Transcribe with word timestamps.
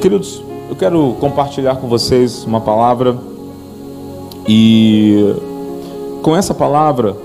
Queridos, 0.00 0.40
eu 0.70 0.76
quero 0.76 1.16
compartilhar 1.18 1.74
com 1.74 1.88
vocês 1.88 2.44
uma 2.44 2.60
palavra 2.60 3.18
e 4.46 5.34
com 6.22 6.36
essa 6.36 6.54
palavra 6.54 7.16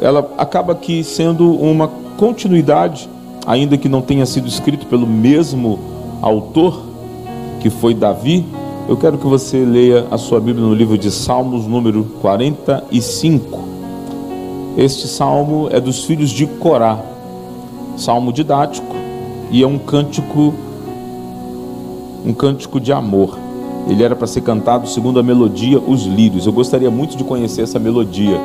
ela 0.00 0.28
acaba 0.36 0.72
aqui 0.72 1.04
sendo 1.04 1.52
uma 1.52 1.86
continuidade, 2.16 3.08
ainda 3.46 3.78
que 3.78 3.88
não 3.88 4.02
tenha 4.02 4.26
sido 4.26 4.48
escrito 4.48 4.86
pelo 4.86 5.06
mesmo 5.06 5.78
autor, 6.20 6.82
que 7.60 7.70
foi 7.70 7.94
Davi. 7.94 8.44
Eu 8.88 8.96
quero 8.96 9.16
que 9.16 9.26
você 9.26 9.64
leia 9.64 10.06
a 10.10 10.18
sua 10.18 10.40
Bíblia 10.40 10.66
no 10.66 10.74
livro 10.74 10.98
de 10.98 11.12
Salmos, 11.12 11.66
número 11.68 12.02
45. 12.20 13.60
Este 14.76 15.06
salmo 15.06 15.68
é 15.70 15.78
dos 15.78 16.04
filhos 16.04 16.30
de 16.30 16.46
Corá, 16.46 16.98
salmo 17.96 18.32
didático, 18.32 18.96
e 19.52 19.62
é 19.62 19.66
um 19.66 19.78
cântico, 19.78 20.54
um 22.24 22.32
cântico 22.32 22.80
de 22.80 22.92
amor. 22.92 23.38
Ele 23.88 24.02
era 24.02 24.14
para 24.14 24.26
ser 24.26 24.42
cantado 24.42 24.88
segundo 24.88 25.18
a 25.18 25.22
melodia 25.22 25.78
Os 25.78 26.04
Lírios. 26.04 26.46
Eu 26.46 26.52
gostaria 26.52 26.90
muito 26.90 27.16
de 27.16 27.24
conhecer 27.24 27.62
essa 27.62 27.78
melodia 27.78 28.38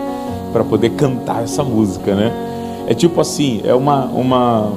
para 0.52 0.64
poder 0.64 0.92
cantar 0.92 1.44
essa 1.44 1.64
música, 1.64 2.16
né? 2.16 2.32
É 2.88 2.94
tipo 2.94 3.20
assim, 3.20 3.62
é 3.64 3.74
uma, 3.74 4.06
uma, 4.06 4.72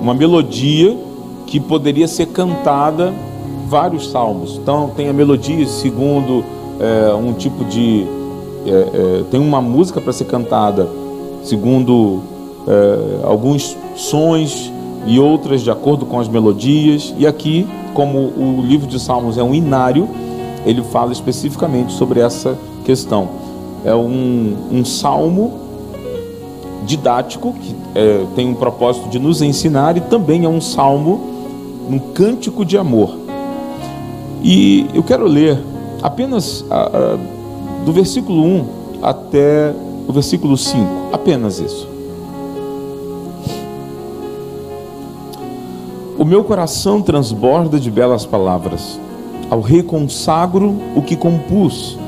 uma 0.00 0.14
melodia 0.14 0.96
que 1.46 1.58
poderia 1.58 2.06
ser 2.06 2.26
cantada 2.26 3.12
vários 3.68 4.10
salmos. 4.10 4.58
Então 4.60 4.90
tem 4.96 5.08
a 5.08 5.12
melodia 5.12 5.66
segundo 5.66 6.44
é, 6.80 7.14
um 7.14 7.32
tipo 7.32 7.64
de 7.64 8.06
é, 8.66 8.70
é, 8.70 9.24
tem 9.30 9.40
uma 9.40 9.60
música 9.60 10.00
para 10.00 10.12
ser 10.12 10.24
cantada 10.24 10.88
segundo 11.42 12.22
alguns 13.22 13.76
sons 13.94 14.72
e 15.06 15.18
outras 15.18 15.62
de 15.62 15.70
acordo 15.70 16.06
com 16.06 16.18
as 16.18 16.28
melodias. 16.28 17.14
E 17.18 17.26
aqui, 17.26 17.66
como 17.92 18.18
o 18.18 18.62
livro 18.62 18.86
de 18.86 18.98
Salmos 19.00 19.38
é 19.38 19.42
um 19.42 19.54
inário, 19.54 20.08
ele 20.64 20.82
fala 20.82 21.12
especificamente 21.12 21.92
sobre 21.92 22.20
essa 22.20 22.56
questão. 22.84 23.28
É 23.84 23.94
um, 23.94 24.56
um 24.72 24.84
salmo 24.84 25.60
didático 26.86 27.52
que 27.52 27.74
é, 27.94 28.24
tem 28.34 28.48
um 28.48 28.54
propósito 28.54 29.08
de 29.08 29.18
nos 29.18 29.42
ensinar 29.42 29.96
e 29.96 30.00
também 30.00 30.44
é 30.44 30.48
um 30.48 30.60
salmo, 30.60 31.20
um 31.88 31.98
cântico 31.98 32.64
de 32.64 32.76
amor. 32.78 33.16
E 34.42 34.86
eu 34.94 35.02
quero 35.02 35.26
ler 35.26 35.58
apenas 36.02 36.64
a, 36.70 36.82
a, 36.82 37.18
do 37.84 37.92
versículo 37.92 38.42
1 38.42 38.66
até 39.02 39.74
o 40.06 40.12
versículo 40.12 40.56
5, 40.56 40.86
apenas 41.12 41.58
isso. 41.58 41.93
O 46.24 46.26
meu 46.26 46.42
coração 46.42 47.02
transborda 47.02 47.78
de 47.78 47.90
belas 47.90 48.24
palavras. 48.24 48.98
Ao 49.50 49.60
rei 49.60 49.82
consagro 49.82 50.74
o 50.96 51.02
que 51.02 51.16
compus. 51.16 51.98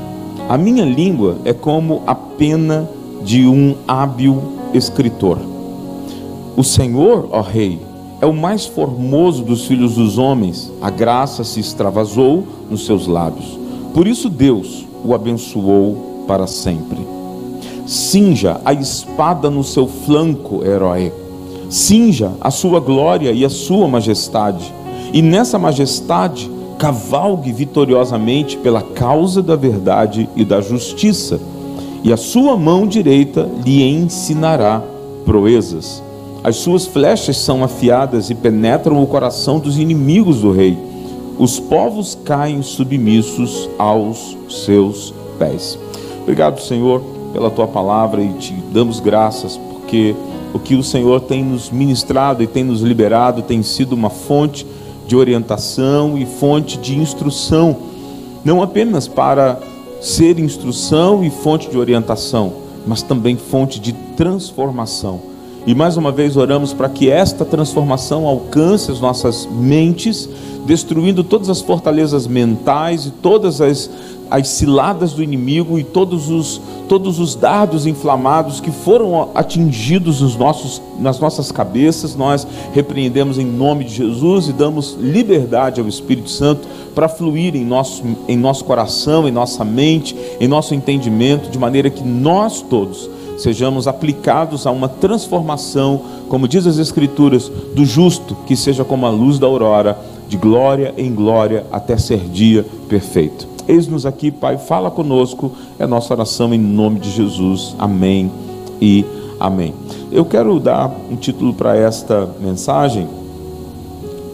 A 0.49 0.57
minha 0.57 0.83
língua 0.83 1.37
é 1.45 1.53
como 1.53 2.01
a 2.07 2.15
pena 2.15 2.89
de 3.23 3.45
um 3.45 3.75
hábil 3.87 4.41
escritor. 4.73 5.37
O 6.55 6.63
Senhor, 6.63 7.29
ó 7.31 7.41
rei, 7.41 7.79
é 8.19 8.25
o 8.25 8.33
mais 8.33 8.65
formoso 8.65 9.43
dos 9.43 9.67
filhos 9.67 9.93
dos 9.93 10.17
homens. 10.17 10.73
A 10.81 10.89
graça 10.89 11.43
se 11.43 11.59
extravasou 11.59 12.43
nos 12.71 12.87
seus 12.87 13.05
lábios. 13.05 13.59
Por 13.93 14.07
isso 14.07 14.31
Deus 14.31 14.83
o 15.05 15.13
abençoou 15.13 16.23
para 16.27 16.47
sempre. 16.47 17.05
Cinja 17.85 18.59
a 18.65 18.73
espada 18.73 19.51
no 19.51 19.63
seu 19.63 19.85
flanco, 19.87 20.65
herói 20.65 21.13
cinja 21.69 22.31
a 22.41 22.51
sua 22.51 22.79
glória 22.79 23.31
e 23.31 23.43
a 23.43 23.49
sua 23.49 23.87
majestade, 23.87 24.73
e 25.13 25.21
nessa 25.21 25.57
majestade 25.57 26.49
cavalgue 26.77 27.51
vitoriosamente 27.51 28.57
pela 28.57 28.81
causa 28.81 29.41
da 29.41 29.55
verdade 29.55 30.29
e 30.35 30.45
da 30.45 30.61
justiça, 30.61 31.39
e 32.03 32.13
a 32.13 32.17
sua 32.17 32.55
mão 32.55 32.85
direita 32.87 33.49
lhe 33.65 33.83
ensinará 33.83 34.81
proezas. 35.25 36.03
As 36.43 36.57
suas 36.57 36.85
flechas 36.85 37.37
são 37.37 37.63
afiadas 37.63 38.29
e 38.29 38.35
penetram 38.35 39.01
o 39.01 39.07
coração 39.07 39.59
dos 39.59 39.77
inimigos 39.77 40.41
do 40.41 40.51
rei. 40.51 40.77
Os 41.37 41.59
povos 41.59 42.17
caem 42.23 42.61
submissos 42.61 43.69
aos 43.77 44.37
seus 44.49 45.13
pés. 45.37 45.77
Obrigado, 46.21 46.61
Senhor, 46.61 47.01
pela 47.33 47.49
tua 47.49 47.67
palavra 47.67 48.21
e 48.21 48.29
te 48.33 48.53
damos 48.71 48.99
graças 48.99 49.57
porque 49.57 50.15
o 50.57 50.59
que 50.59 50.75
o 50.75 50.83
Senhor 50.83 51.21
tem 51.21 51.43
nos 51.43 51.69
ministrado 51.69 52.41
e 52.41 52.47
tem 52.47 52.63
nos 52.63 52.81
liberado 52.81 53.43
tem 53.43 53.61
sido 53.61 53.93
uma 53.93 54.09
fonte 54.09 54.65
de 55.05 55.15
orientação 55.15 56.17
e 56.17 56.25
fonte 56.25 56.77
de 56.77 56.97
instrução, 56.97 57.77
não 58.43 58.61
apenas 58.61 59.07
para 59.07 59.59
ser 60.01 60.37
instrução 60.39 61.23
e 61.23 61.29
fonte 61.29 61.69
de 61.69 61.77
orientação, 61.77 62.53
mas 62.85 63.01
também 63.01 63.37
fonte 63.37 63.79
de 63.79 63.93
transformação. 63.93 65.21
E 65.65 65.75
mais 65.75 65.95
uma 65.95 66.11
vez 66.11 66.35
oramos 66.35 66.73
para 66.73 66.89
que 66.89 67.09
esta 67.09 67.45
transformação 67.45 68.25
alcance 68.25 68.91
as 68.91 68.99
nossas 68.99 69.47
mentes, 69.51 70.27
destruindo 70.65 71.23
todas 71.23 71.49
as 71.49 71.61
fortalezas 71.61 72.25
mentais 72.25 73.05
e 73.05 73.11
todas 73.11 73.61
as 73.61 73.89
as 74.29 74.47
ciladas 74.49 75.13
do 75.13 75.23
inimigo 75.23 75.77
e 75.79 75.83
todos 75.83 76.29
os, 76.29 76.61
todos 76.87 77.19
os 77.19 77.35
dardos 77.35 77.85
inflamados 77.85 78.59
que 78.59 78.71
foram 78.71 79.29
atingidos 79.33 80.21
nos 80.21 80.35
nossos, 80.35 80.81
nas 80.99 81.19
nossas 81.19 81.51
cabeças, 81.51 82.15
nós 82.15 82.47
repreendemos 82.73 83.37
em 83.37 83.45
nome 83.45 83.83
de 83.83 83.95
Jesus 83.95 84.47
e 84.47 84.53
damos 84.53 84.97
liberdade 84.99 85.79
ao 85.81 85.87
Espírito 85.87 86.29
Santo 86.29 86.67
para 86.93 87.07
fluir 87.07 87.55
em 87.55 87.63
nosso, 87.63 88.03
em 88.27 88.37
nosso 88.37 88.65
coração, 88.65 89.27
em 89.27 89.31
nossa 89.31 89.63
mente, 89.63 90.15
em 90.39 90.47
nosso 90.47 90.73
entendimento, 90.73 91.49
de 91.49 91.59
maneira 91.59 91.89
que 91.89 92.03
nós 92.03 92.61
todos 92.61 93.09
sejamos 93.37 93.87
aplicados 93.87 94.65
a 94.65 94.71
uma 94.71 94.89
transformação, 94.89 96.01
como 96.27 96.47
diz 96.47 96.65
as 96.65 96.77
Escrituras, 96.77 97.49
do 97.75 97.85
justo, 97.85 98.35
que 98.47 98.55
seja 98.55 98.83
como 98.83 99.05
a 99.05 99.09
luz 99.09 99.37
da 99.37 99.47
aurora, 99.47 99.97
de 100.27 100.37
glória 100.37 100.93
em 100.97 101.13
glória, 101.13 101.65
até 101.71 101.97
ser 101.97 102.19
dia 102.19 102.65
perfeito. 102.89 103.56
Eis-nos 103.67 104.05
aqui, 104.05 104.31
Pai, 104.31 104.57
fala 104.57 104.89
conosco, 104.89 105.51
é 105.77 105.85
nossa 105.85 106.13
oração 106.13 106.53
em 106.53 106.57
nome 106.57 106.99
de 106.99 107.11
Jesus. 107.11 107.75
Amém 107.77 108.31
e 108.81 109.05
amém. 109.39 109.73
Eu 110.09 110.23
quero 110.23 110.57
dar 110.59 110.89
um 111.11 111.17
título 111.17 111.53
para 111.53 111.75
esta 111.75 112.29
mensagem: 112.39 113.07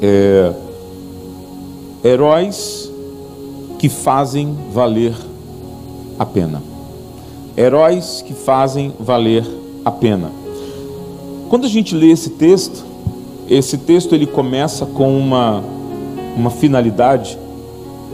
é, 0.02 0.54
Heróis 2.06 2.92
que 3.80 3.90
fazem 3.90 4.56
valer 4.72 5.16
a 6.20 6.26
pena. 6.26 6.62
Heróis 7.58 8.24
que 8.26 8.34
fazem 8.34 8.94
valer 9.00 9.46
a 9.84 9.90
pena. 9.92 10.32
Quando 11.50 11.66
a 11.66 11.70
gente 11.70 11.96
lê 11.96 12.12
esse 12.12 12.32
texto, 12.32 12.86
esse 13.50 13.78
texto 13.80 14.14
ele 14.14 14.28
começa 14.28 14.86
com 14.86 15.18
uma, 15.18 15.64
uma 16.36 16.50
finalidade, 16.50 17.38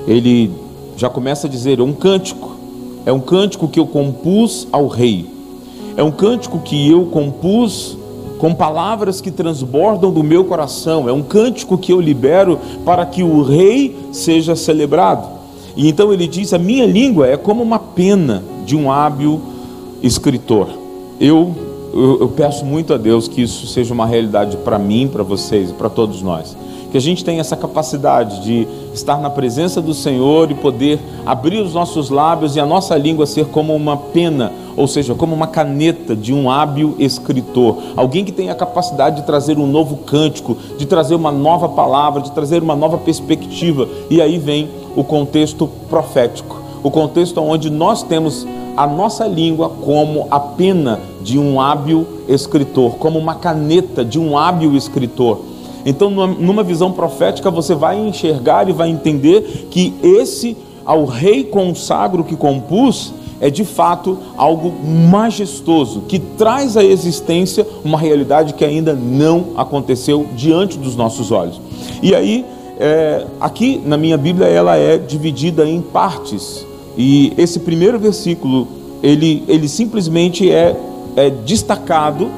ele 0.07 0.51
já 0.99 1.09
começa 1.09 1.47
a 1.47 1.49
dizer: 1.49 1.79
é 1.79 1.83
um 1.83 1.93
cântico, 1.93 2.51
é 3.05 3.11
um 3.11 3.19
cântico 3.19 3.67
que 3.67 3.79
eu 3.79 3.87
compus 3.87 4.67
ao 4.71 4.87
rei, 4.87 5.25
é 5.95 6.03
um 6.03 6.11
cântico 6.11 6.59
que 6.59 6.89
eu 6.89 7.05
compus 7.05 7.97
com 8.37 8.53
palavras 8.53 9.19
que 9.19 9.31
transbordam 9.31 10.11
do 10.11 10.23
meu 10.23 10.45
coração, 10.45 11.09
é 11.09 11.13
um 11.13 11.23
cântico 11.23 11.77
que 11.77 11.91
eu 11.91 11.99
libero 11.99 12.59
para 12.85 13.05
que 13.05 13.23
o 13.23 13.41
rei 13.41 13.97
seja 14.11 14.55
celebrado. 14.55 15.27
E 15.75 15.87
então 15.87 16.11
ele 16.11 16.27
diz: 16.27 16.53
a 16.53 16.59
minha 16.59 16.85
língua 16.85 17.27
é 17.27 17.37
como 17.37 17.63
uma 17.63 17.79
pena 17.79 18.43
de 18.65 18.75
um 18.75 18.91
hábil 18.91 19.41
escritor. 20.03 20.67
Eu, 21.19 21.55
eu, 21.93 22.19
eu 22.21 22.27
peço 22.29 22.65
muito 22.65 22.93
a 22.93 22.97
Deus 22.97 23.27
que 23.27 23.41
isso 23.41 23.67
seja 23.67 23.93
uma 23.93 24.05
realidade 24.05 24.57
para 24.57 24.77
mim, 24.77 25.07
para 25.07 25.23
vocês 25.23 25.69
e 25.69 25.73
para 25.73 25.89
todos 25.89 26.21
nós 26.21 26.55
que 26.91 26.97
a 26.97 27.01
gente 27.01 27.23
tenha 27.23 27.41
essa 27.41 27.55
capacidade 27.55 28.41
de 28.41 28.67
estar 28.93 29.17
na 29.17 29.29
presença 29.29 29.81
do 29.81 29.93
Senhor 29.93 30.49
e 30.51 30.55
poder 30.55 30.99
abrir 31.25 31.61
os 31.61 31.73
nossos 31.73 32.09
lábios 32.09 32.55
e 32.55 32.59
a 32.59 32.65
nossa 32.65 32.97
língua 32.97 33.25
ser 33.25 33.45
como 33.45 33.75
uma 33.75 33.95
pena, 33.95 34.51
ou 34.75 34.87
seja, 34.87 35.13
como 35.13 35.35
uma 35.35 35.47
caneta 35.47 36.15
de 36.15 36.33
um 36.33 36.49
hábil 36.49 36.95
escritor, 36.97 37.77
alguém 37.95 38.25
que 38.25 38.31
tenha 38.31 38.51
a 38.51 38.55
capacidade 38.55 39.17
de 39.17 39.23
trazer 39.23 39.57
um 39.57 39.67
novo 39.67 39.97
cântico, 39.97 40.57
de 40.77 40.85
trazer 40.85 41.15
uma 41.15 41.31
nova 41.31 41.69
palavra, 41.69 42.21
de 42.21 42.31
trazer 42.31 42.63
uma 42.63 42.75
nova 42.75 42.97
perspectiva. 42.97 43.87
E 44.09 44.21
aí 44.21 44.37
vem 44.37 44.69
o 44.95 45.03
contexto 45.03 45.69
profético, 45.89 46.61
o 46.81 46.89
contexto 46.89 47.39
onde 47.41 47.69
nós 47.69 48.03
temos 48.03 48.47
a 48.75 48.87
nossa 48.87 49.27
língua 49.27 49.69
como 49.69 50.27
a 50.31 50.39
pena 50.39 50.99
de 51.21 51.37
um 51.37 51.59
hábil 51.59 52.07
escritor, 52.29 52.91
como 52.93 53.19
uma 53.19 53.35
caneta 53.35 54.05
de 54.05 54.17
um 54.17 54.37
hábil 54.37 54.75
escritor. 54.75 55.48
Então, 55.85 56.09
numa 56.09 56.63
visão 56.63 56.91
profética, 56.91 57.49
você 57.49 57.73
vai 57.73 57.99
enxergar 57.99 58.69
e 58.69 58.73
vai 58.73 58.89
entender 58.89 59.67
que 59.69 59.93
esse, 60.03 60.57
ao 60.85 61.05
rei 61.05 61.43
consagro 61.43 62.23
que 62.23 62.35
compus, 62.35 63.13
é 63.41 63.49
de 63.49 63.63
fato 63.63 64.17
algo 64.35 64.73
majestoso, 65.09 66.01
que 66.07 66.19
traz 66.19 66.75
à 66.75 66.83
existência 66.83 67.65
uma 67.83 67.97
realidade 67.97 68.53
que 68.53 68.65
ainda 68.65 68.93
não 68.93 69.51
aconteceu 69.55 70.27
diante 70.35 70.77
dos 70.77 70.95
nossos 70.95 71.31
olhos. 71.31 71.59
E 72.03 72.13
aí, 72.13 72.45
é, 72.77 73.25
aqui 73.39 73.81
na 73.85 73.97
minha 73.97 74.17
Bíblia 74.17 74.47
ela 74.47 74.75
é 74.75 74.97
dividida 74.97 75.67
em 75.67 75.81
partes. 75.81 76.65
E 76.97 77.33
esse 77.37 77.59
primeiro 77.59 77.97
versículo, 77.97 78.67
ele, 79.01 79.43
ele 79.47 79.67
simplesmente 79.67 80.51
é, 80.51 80.75
é 81.15 81.29
destacado 81.29 82.29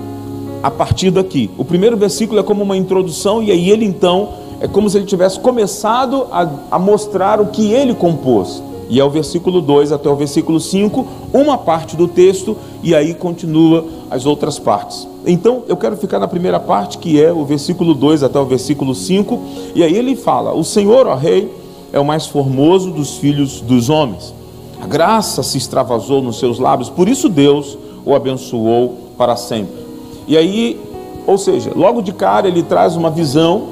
a 0.61 0.69
partir 0.69 1.11
daqui. 1.11 1.49
O 1.57 1.65
primeiro 1.65 1.97
versículo 1.97 2.39
é 2.39 2.43
como 2.43 2.63
uma 2.63 2.77
introdução, 2.77 3.41
e 3.41 3.51
aí 3.51 3.69
ele 3.69 3.85
então 3.85 4.29
é 4.59 4.67
como 4.67 4.89
se 4.89 4.97
ele 4.97 5.05
tivesse 5.05 5.39
começado 5.39 6.27
a, 6.31 6.47
a 6.71 6.79
mostrar 6.79 7.41
o 7.41 7.47
que 7.47 7.71
ele 7.71 7.95
compôs. 7.95 8.61
E 8.89 8.99
é 8.99 9.03
o 9.03 9.09
versículo 9.09 9.61
2 9.61 9.91
até 9.91 10.09
o 10.09 10.15
versículo 10.15 10.59
5, 10.59 11.07
uma 11.33 11.57
parte 11.57 11.95
do 11.95 12.07
texto, 12.07 12.57
e 12.83 12.93
aí 12.93 13.13
continua 13.13 13.85
as 14.09 14.25
outras 14.25 14.59
partes. 14.59 15.07
Então 15.25 15.63
eu 15.67 15.77
quero 15.77 15.95
ficar 15.95 16.19
na 16.19 16.27
primeira 16.27 16.59
parte, 16.59 16.97
que 16.97 17.21
é 17.21 17.31
o 17.31 17.45
versículo 17.45 17.93
2 17.93 18.21
até 18.21 18.37
o 18.37 18.45
versículo 18.45 18.93
5, 18.93 19.39
e 19.73 19.83
aí 19.83 19.95
ele 19.95 20.15
fala: 20.15 20.53
O 20.53 20.63
Senhor, 20.63 21.07
ó 21.07 21.15
Rei, 21.15 21.51
é 21.93 21.99
o 21.99 22.05
mais 22.05 22.27
formoso 22.27 22.91
dos 22.91 23.17
filhos 23.17 23.61
dos 23.61 23.89
homens. 23.89 24.33
A 24.81 24.87
graça 24.87 25.41
se 25.41 25.57
extravasou 25.57 26.21
nos 26.21 26.37
seus 26.37 26.59
lábios, 26.59 26.89
por 26.89 27.07
isso 27.07 27.29
Deus 27.29 27.77
o 28.05 28.13
abençoou 28.13 28.97
para 29.17 29.35
sempre. 29.35 29.80
E 30.27 30.37
aí, 30.37 30.79
ou 31.25 31.37
seja, 31.37 31.71
logo 31.75 32.01
de 32.01 32.11
cara 32.11 32.47
ele 32.47 32.63
traz 32.63 32.95
uma 32.95 33.09
visão, 33.09 33.69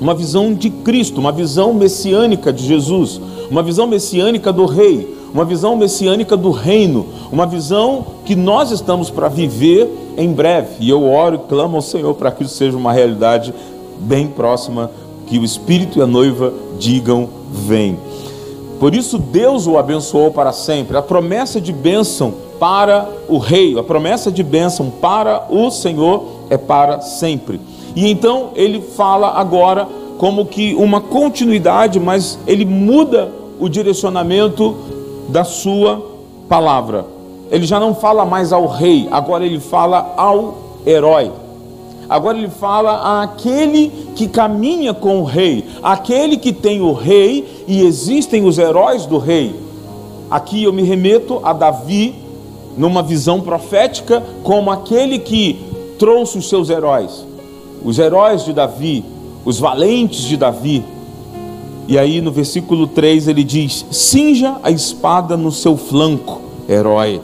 uma 0.00 0.14
visão 0.14 0.54
de 0.54 0.70
Cristo, 0.70 1.20
uma 1.20 1.32
visão 1.32 1.72
messiânica 1.72 2.52
de 2.52 2.64
Jesus, 2.66 3.20
uma 3.50 3.62
visão 3.62 3.86
messiânica 3.86 4.52
do 4.52 4.66
Rei, 4.66 5.16
uma 5.32 5.44
visão 5.44 5.76
messiânica 5.76 6.36
do 6.36 6.50
reino, 6.50 7.06
uma 7.30 7.46
visão 7.46 8.04
que 8.24 8.36
nós 8.36 8.70
estamos 8.70 9.10
para 9.10 9.28
viver 9.28 9.88
em 10.16 10.30
breve. 10.32 10.74
E 10.80 10.90
eu 10.90 11.08
oro 11.10 11.36
e 11.36 11.48
clamo 11.48 11.76
ao 11.76 11.82
Senhor 11.82 12.14
para 12.14 12.30
que 12.30 12.44
isso 12.44 12.54
seja 12.54 12.76
uma 12.76 12.92
realidade 12.92 13.54
bem 13.98 14.26
próxima, 14.26 14.90
que 15.26 15.38
o 15.38 15.44
Espírito 15.44 15.98
e 15.98 16.02
a 16.02 16.06
noiva 16.06 16.52
digam: 16.78 17.28
vem. 17.50 17.96
Por 18.82 18.96
isso 18.96 19.16
Deus 19.16 19.68
o 19.68 19.78
abençoou 19.78 20.32
para 20.32 20.50
sempre. 20.50 20.96
A 20.96 21.02
promessa 21.02 21.60
de 21.60 21.72
bênção 21.72 22.34
para 22.58 23.08
o 23.28 23.38
rei, 23.38 23.78
a 23.78 23.82
promessa 23.84 24.28
de 24.28 24.42
bênção 24.42 24.90
para 24.90 25.46
o 25.48 25.70
Senhor 25.70 26.24
é 26.50 26.56
para 26.58 27.00
sempre. 27.00 27.60
E 27.94 28.10
então 28.10 28.50
ele 28.56 28.80
fala 28.80 29.38
agora 29.38 29.86
como 30.18 30.46
que 30.46 30.74
uma 30.74 31.00
continuidade, 31.00 32.00
mas 32.00 32.36
ele 32.44 32.64
muda 32.64 33.30
o 33.60 33.68
direcionamento 33.68 34.74
da 35.28 35.44
sua 35.44 36.04
palavra. 36.48 37.06
Ele 37.52 37.64
já 37.64 37.78
não 37.78 37.94
fala 37.94 38.24
mais 38.24 38.52
ao 38.52 38.66
rei, 38.66 39.06
agora 39.12 39.46
ele 39.46 39.60
fala 39.60 40.12
ao 40.16 40.58
herói. 40.84 41.30
Agora 42.08 42.36
ele 42.36 42.48
fala 42.48 43.22
àquele 43.22 43.90
que 44.14 44.28
caminha 44.28 44.92
com 44.92 45.20
o 45.20 45.24
rei, 45.24 45.64
aquele 45.82 46.36
que 46.36 46.52
tem 46.52 46.80
o 46.80 46.92
rei 46.92 47.64
e 47.66 47.82
existem 47.82 48.44
os 48.44 48.58
heróis 48.58 49.06
do 49.06 49.18
rei. 49.18 49.54
Aqui 50.30 50.64
eu 50.64 50.72
me 50.72 50.82
remeto 50.82 51.40
a 51.42 51.52
Davi, 51.52 52.14
numa 52.76 53.02
visão 53.02 53.40
profética, 53.40 54.22
como 54.42 54.70
aquele 54.70 55.18
que 55.18 55.58
trouxe 55.98 56.38
os 56.38 56.48
seus 56.48 56.70
heróis, 56.70 57.24
os 57.84 57.98
heróis 57.98 58.44
de 58.44 58.52
Davi, 58.52 59.04
os 59.44 59.58
valentes 59.58 60.22
de 60.22 60.36
Davi. 60.36 60.84
E 61.86 61.98
aí 61.98 62.20
no 62.20 62.32
versículo 62.32 62.86
3 62.86 63.28
ele 63.28 63.44
diz: 63.44 63.84
cinja 63.90 64.56
a 64.62 64.70
espada 64.70 65.36
no 65.36 65.52
seu 65.52 65.76
flanco, 65.76 66.40
herói, 66.68 67.20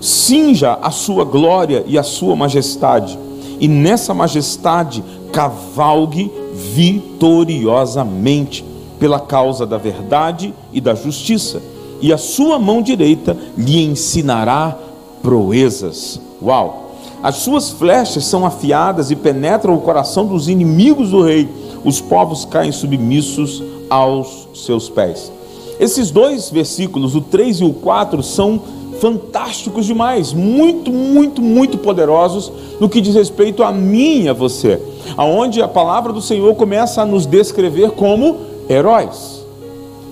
cinja 0.00 0.78
a 0.82 0.90
sua 0.90 1.24
glória 1.24 1.84
e 1.86 1.96
a 1.96 2.02
sua 2.02 2.36
majestade, 2.36 3.18
e 3.64 3.68
nessa 3.68 4.12
majestade 4.12 5.02
cavalgue 5.32 6.30
vitoriosamente 6.52 8.62
pela 9.00 9.18
causa 9.18 9.64
da 9.64 9.78
verdade 9.78 10.52
e 10.70 10.82
da 10.82 10.94
justiça 10.94 11.62
e 11.98 12.12
a 12.12 12.18
sua 12.18 12.58
mão 12.58 12.82
direita 12.82 13.34
lhe 13.56 13.82
ensinará 13.82 14.76
proezas. 15.22 16.20
Uau! 16.42 16.96
As 17.22 17.36
suas 17.36 17.70
flechas 17.70 18.26
são 18.26 18.44
afiadas 18.44 19.10
e 19.10 19.16
penetram 19.16 19.74
o 19.74 19.80
coração 19.80 20.26
dos 20.26 20.46
inimigos 20.46 21.08
do 21.08 21.22
rei. 21.22 21.48
Os 21.82 22.02
povos 22.02 22.44
caem 22.44 22.70
submissos 22.70 23.62
aos 23.88 24.46
seus 24.54 24.90
pés. 24.90 25.32
Esses 25.80 26.10
dois 26.10 26.50
versículos, 26.50 27.14
o 27.14 27.22
3 27.22 27.60
e 27.60 27.64
o 27.64 27.72
4, 27.72 28.22
são 28.22 28.60
fantásticos 29.04 29.84
demais, 29.84 30.32
muito, 30.32 30.90
muito, 30.90 31.42
muito 31.42 31.76
poderosos 31.76 32.50
no 32.80 32.88
que 32.88 33.02
diz 33.02 33.14
respeito 33.14 33.62
a 33.62 33.70
mim 33.70 34.22
e 34.22 34.28
a 34.30 34.32
você. 34.32 34.80
Aonde 35.14 35.60
a 35.60 35.68
palavra 35.68 36.10
do 36.10 36.22
Senhor 36.22 36.54
começa 36.54 37.02
a 37.02 37.04
nos 37.04 37.26
descrever 37.26 37.90
como 37.90 38.38
heróis. 38.66 39.44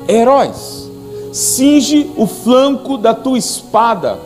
Heróis 0.06 0.90
cinge 1.32 2.10
o 2.18 2.26
flanco 2.26 2.98
da 2.98 3.14
tua 3.14 3.38
espada. 3.38 4.18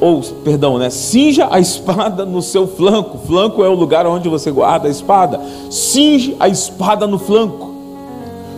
Ou, 0.00 0.22
perdão, 0.44 0.78
né? 0.78 0.88
Cinja 0.88 1.48
a 1.50 1.58
espada 1.58 2.24
no 2.24 2.40
seu 2.40 2.68
flanco. 2.68 3.18
Flanco 3.26 3.64
é 3.64 3.68
o 3.68 3.74
lugar 3.74 4.06
onde 4.06 4.28
você 4.28 4.48
guarda 4.52 4.86
a 4.86 4.90
espada. 4.92 5.40
Cinge 5.68 6.36
a 6.38 6.48
espada 6.48 7.04
no 7.04 7.18
flanco. 7.18 7.74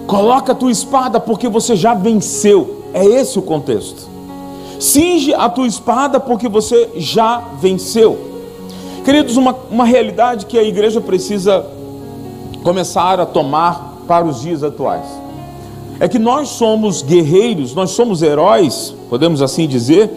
Coloca 0.07 0.53
a 0.53 0.55
tua 0.55 0.71
espada 0.71 1.19
porque 1.19 1.49
você 1.49 1.75
já 1.75 1.95
venceu. 1.95 2.83
É 2.93 3.03
esse 3.07 3.39
o 3.39 3.43
contexto. 3.43 4.20
Cinge 4.81 5.33
a 5.35 5.49
tua 5.49 5.67
espada 5.67 6.19
porque 6.19 6.49
você 6.49 6.91
já 6.97 7.39
venceu. 7.61 8.19
Queridos, 9.05 9.37
uma, 9.37 9.55
uma 9.71 9.85
realidade 9.85 10.47
que 10.47 10.59
a 10.59 10.63
igreja 10.65 11.01
precisa 11.01 11.65
começar 12.65 13.21
a 13.21 13.27
tomar 13.27 14.03
para 14.09 14.25
os 14.25 14.41
dias 14.41 14.65
atuais 14.65 15.21
é 16.01 16.09
que 16.09 16.19
nós 16.19 16.49
somos 16.49 17.03
guerreiros, 17.03 17.75
nós 17.75 17.91
somos 17.91 18.23
heróis, 18.23 18.95
podemos 19.11 19.43
assim 19.43 19.69
dizer, 19.69 20.11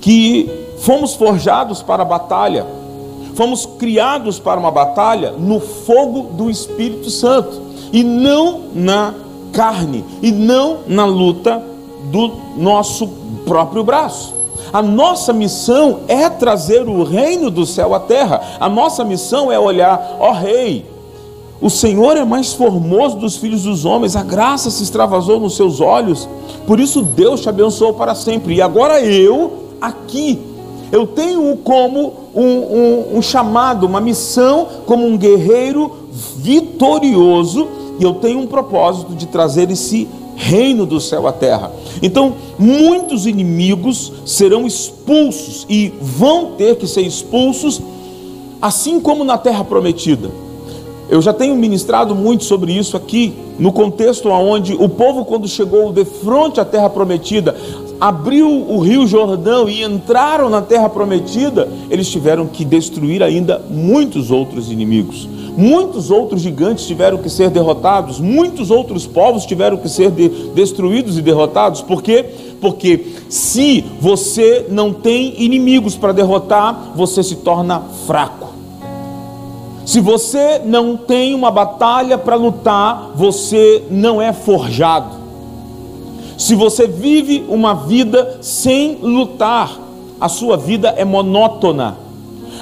que 0.00 0.50
fomos 0.78 1.14
forjados 1.14 1.80
para 1.80 2.02
a 2.02 2.04
batalha, 2.04 2.66
fomos 3.36 3.64
criados 3.64 4.40
para 4.40 4.58
uma 4.58 4.72
batalha 4.72 5.30
no 5.38 5.60
fogo 5.60 6.32
do 6.32 6.50
Espírito 6.50 7.10
Santo 7.10 7.62
e 7.92 8.02
não 8.02 8.64
na 8.74 9.14
carne 9.52 10.04
e 10.20 10.32
não 10.32 10.78
na 10.88 11.04
luta 11.04 11.62
do 12.10 12.32
nosso 12.56 13.08
próprio 13.44 13.84
braço. 13.84 14.34
A 14.72 14.82
nossa 14.82 15.32
missão 15.32 16.00
é 16.08 16.28
trazer 16.28 16.88
o 16.88 17.02
reino 17.02 17.50
do 17.50 17.64
céu 17.64 17.94
à 17.94 18.00
terra. 18.00 18.40
A 18.60 18.68
nossa 18.68 19.04
missão 19.04 19.50
é 19.50 19.58
olhar, 19.58 20.16
ó 20.20 20.32
Rei, 20.32 20.84
o 21.60 21.68
Senhor 21.68 22.16
é 22.16 22.24
mais 22.24 22.52
formoso 22.52 23.16
dos 23.16 23.36
filhos 23.36 23.64
dos 23.64 23.84
homens, 23.84 24.14
a 24.14 24.22
graça 24.22 24.70
se 24.70 24.82
extravasou 24.82 25.40
nos 25.40 25.56
seus 25.56 25.80
olhos, 25.80 26.28
por 26.66 26.78
isso 26.78 27.02
Deus 27.02 27.40
te 27.40 27.48
abençoou 27.48 27.94
para 27.94 28.14
sempre. 28.14 28.54
E 28.54 28.62
agora 28.62 29.00
eu, 29.00 29.64
aqui, 29.80 30.38
eu 30.92 31.04
tenho 31.04 31.56
como 31.56 32.12
um, 32.32 32.44
um, 32.44 33.18
um 33.18 33.22
chamado, 33.22 33.86
uma 33.86 34.00
missão, 34.00 34.68
como 34.86 35.04
um 35.04 35.16
guerreiro 35.16 35.90
vitorioso, 36.36 37.66
e 37.98 38.04
eu 38.04 38.14
tenho 38.14 38.38
um 38.38 38.46
propósito 38.46 39.12
de 39.14 39.26
trazer 39.26 39.68
esse 39.68 40.06
reino 40.38 40.86
do 40.86 41.00
céu 41.00 41.26
à 41.26 41.32
terra. 41.32 41.72
Então, 42.00 42.34
muitos 42.58 43.26
inimigos 43.26 44.12
serão 44.24 44.66
expulsos 44.66 45.66
e 45.68 45.92
vão 46.00 46.52
ter 46.52 46.76
que 46.76 46.86
ser 46.86 47.02
expulsos, 47.02 47.82
assim 48.62 49.00
como 49.00 49.24
na 49.24 49.36
terra 49.36 49.64
prometida. 49.64 50.30
Eu 51.10 51.20
já 51.20 51.32
tenho 51.32 51.56
ministrado 51.56 52.14
muito 52.14 52.44
sobre 52.44 52.72
isso 52.72 52.96
aqui, 52.96 53.34
no 53.58 53.72
contexto 53.72 54.28
onde 54.28 54.74
o 54.74 54.88
povo, 54.88 55.24
quando 55.24 55.48
chegou 55.48 55.92
de 55.92 56.04
frente 56.04 56.60
à 56.60 56.64
terra 56.64 56.88
prometida, 56.88 57.56
abriu 58.00 58.48
o 58.48 58.78
rio 58.78 59.06
Jordão 59.06 59.68
e 59.68 59.82
entraram 59.82 60.48
na 60.48 60.62
terra 60.62 60.88
prometida, 60.88 61.68
eles 61.90 62.08
tiveram 62.08 62.46
que 62.46 62.64
destruir 62.64 63.22
ainda 63.22 63.62
muitos 63.68 64.30
outros 64.30 64.70
inimigos. 64.70 65.28
Muitos 65.56 66.08
outros 66.08 66.40
gigantes 66.40 66.86
tiveram 66.86 67.18
que 67.18 67.28
ser 67.28 67.50
derrotados, 67.50 68.20
muitos 68.20 68.70
outros 68.70 69.06
povos 69.06 69.44
tiveram 69.44 69.76
que 69.76 69.88
ser 69.88 70.12
de, 70.12 70.28
destruídos 70.54 71.18
e 71.18 71.22
derrotados. 71.22 71.82
Por 71.82 72.00
quê? 72.00 72.24
Porque 72.60 73.06
se 73.28 73.84
você 74.00 74.66
não 74.70 74.92
tem 74.92 75.34
inimigos 75.42 75.96
para 75.96 76.12
derrotar, 76.12 76.92
você 76.94 77.24
se 77.24 77.36
torna 77.36 77.82
fraco. 78.06 78.48
Se 79.84 80.00
você 80.00 80.60
não 80.64 80.96
tem 80.96 81.34
uma 81.34 81.50
batalha 81.50 82.16
para 82.16 82.36
lutar, 82.36 83.12
você 83.16 83.82
não 83.90 84.22
é 84.22 84.32
forjado. 84.32 85.17
Se 86.38 86.54
você 86.54 86.86
vive 86.86 87.44
uma 87.48 87.74
vida 87.74 88.38
sem 88.40 88.94
lutar, 89.02 89.76
a 90.20 90.28
sua 90.28 90.56
vida 90.56 90.94
é 90.96 91.04
monótona. 91.04 91.98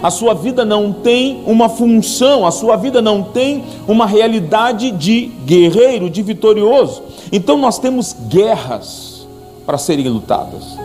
A 0.02 0.10
sua 0.10 0.32
vida 0.34 0.64
não 0.64 0.92
tem 0.92 1.42
uma 1.46 1.68
função, 1.68 2.46
a 2.46 2.50
sua 2.50 2.76
vida 2.76 3.02
não 3.02 3.22
tem 3.22 3.64
uma 3.86 4.06
realidade 4.06 4.90
de 4.90 5.26
guerreiro, 5.44 6.08
de 6.08 6.22
vitorioso. 6.22 7.02
Então 7.30 7.58
nós 7.58 7.78
temos 7.78 8.16
guerras 8.28 9.26
para 9.66 9.76
serem 9.76 10.08
lutadas. 10.08 10.78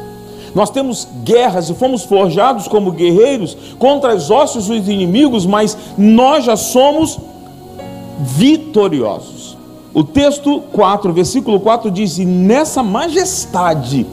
Nós 0.53 0.69
temos 0.69 1.07
guerras 1.23 1.69
e 1.69 1.73
fomos 1.73 2.03
forjados 2.03 2.67
como 2.67 2.91
guerreiros 2.91 3.55
contra 3.79 4.13
os 4.13 4.29
ossos 4.29 4.67
dos 4.67 4.89
inimigos, 4.89 5.45
mas 5.45 5.77
nós 5.97 6.43
já 6.43 6.57
somos 6.57 7.17
vitoriosos. 8.19 9.40
O 9.93 10.03
texto 10.03 10.61
4, 10.71 11.11
versículo 11.11 11.59
4 11.59 11.91
diz: 11.91 12.17
E 12.17 12.25
nessa 12.25 12.81
majestade 12.81 14.05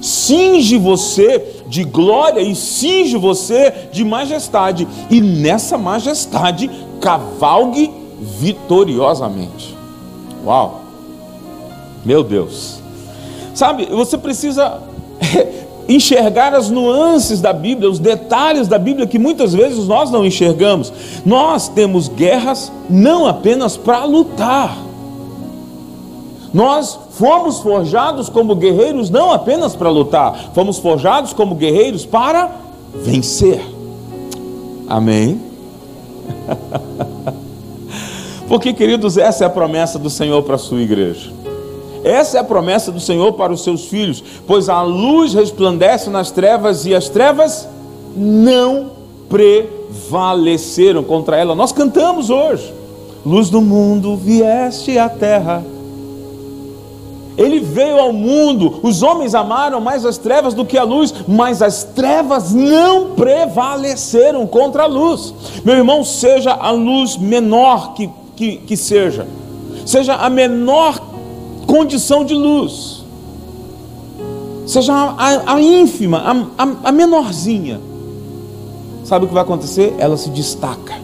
cinge 0.00 0.76
você 0.76 1.62
de 1.68 1.84
glória 1.84 2.40
e 2.40 2.54
cinge 2.54 3.16
você 3.16 3.88
de 3.92 4.04
majestade, 4.04 4.86
e 5.08 5.20
nessa 5.20 5.78
majestade 5.78 6.70
cavalgue 7.00 7.90
vitoriosamente. 8.20 9.76
Uau! 10.44 10.82
Meu 12.04 12.22
Deus! 12.22 12.80
Sabe, 13.54 13.86
você 13.86 14.18
precisa 14.18 14.82
enxergar 15.88 16.54
as 16.54 16.68
nuances 16.68 17.40
da 17.40 17.52
Bíblia, 17.52 17.88
os 17.88 17.98
detalhes 17.98 18.68
da 18.68 18.78
Bíblia 18.78 19.06
que 19.06 19.18
muitas 19.18 19.54
vezes 19.54 19.86
nós 19.86 20.10
não 20.10 20.26
enxergamos. 20.26 20.92
Nós 21.24 21.68
temos 21.68 22.08
guerras 22.08 22.72
não 22.90 23.26
apenas 23.26 23.76
para 23.76 24.04
lutar. 24.04 24.91
Nós 26.52 26.98
fomos 27.12 27.60
forjados 27.60 28.28
como 28.28 28.54
guerreiros 28.54 29.08
não 29.08 29.32
apenas 29.32 29.74
para 29.74 29.88
lutar, 29.88 30.50
fomos 30.54 30.78
forjados 30.78 31.32
como 31.32 31.54
guerreiros 31.54 32.04
para 32.04 32.50
vencer. 32.94 33.64
Amém? 34.86 35.40
Porque, 38.46 38.74
queridos, 38.74 39.16
essa 39.16 39.44
é 39.44 39.46
a 39.46 39.50
promessa 39.50 39.98
do 39.98 40.10
Senhor 40.10 40.42
para 40.42 40.56
a 40.56 40.58
sua 40.58 40.82
igreja. 40.82 41.32
Essa 42.04 42.36
é 42.36 42.40
a 42.40 42.44
promessa 42.44 42.92
do 42.92 43.00
Senhor 43.00 43.32
para 43.32 43.52
os 43.52 43.62
seus 43.62 43.86
filhos, 43.86 44.22
pois 44.46 44.68
a 44.68 44.82
luz 44.82 45.32
resplandece 45.32 46.10
nas 46.10 46.30
trevas 46.30 46.84
e 46.84 46.94
as 46.94 47.08
trevas 47.08 47.66
não 48.14 48.90
prevaleceram 49.28 51.02
contra 51.02 51.38
ela. 51.38 51.54
Nós 51.54 51.72
cantamos 51.72 52.28
hoje: 52.28 52.74
Luz 53.24 53.48
do 53.48 53.62
mundo 53.62 54.16
vieste 54.16 54.98
à 54.98 55.08
terra. 55.08 55.64
Ele 57.36 57.60
veio 57.60 57.98
ao 57.98 58.12
mundo, 58.12 58.80
os 58.82 59.02
homens 59.02 59.34
amaram 59.34 59.80
mais 59.80 60.04
as 60.04 60.18
trevas 60.18 60.52
do 60.52 60.64
que 60.64 60.76
a 60.76 60.84
luz, 60.84 61.14
mas 61.26 61.62
as 61.62 61.82
trevas 61.82 62.52
não 62.52 63.10
prevaleceram 63.10 64.46
contra 64.46 64.82
a 64.82 64.86
luz. 64.86 65.32
Meu 65.64 65.76
irmão, 65.76 66.04
seja 66.04 66.52
a 66.52 66.70
luz 66.70 67.16
menor 67.16 67.94
que, 67.94 68.10
que, 68.36 68.56
que 68.58 68.76
seja, 68.76 69.26
seja 69.86 70.14
a 70.14 70.28
menor 70.28 71.00
condição 71.66 72.22
de 72.22 72.34
luz, 72.34 73.02
seja 74.66 74.92
a, 74.92 75.14
a, 75.16 75.54
a 75.54 75.62
ínfima, 75.62 76.46
a, 76.58 76.88
a 76.88 76.92
menorzinha, 76.92 77.80
sabe 79.04 79.24
o 79.24 79.28
que 79.28 79.34
vai 79.34 79.42
acontecer? 79.42 79.94
Ela 79.98 80.18
se 80.18 80.28
destaca, 80.28 80.94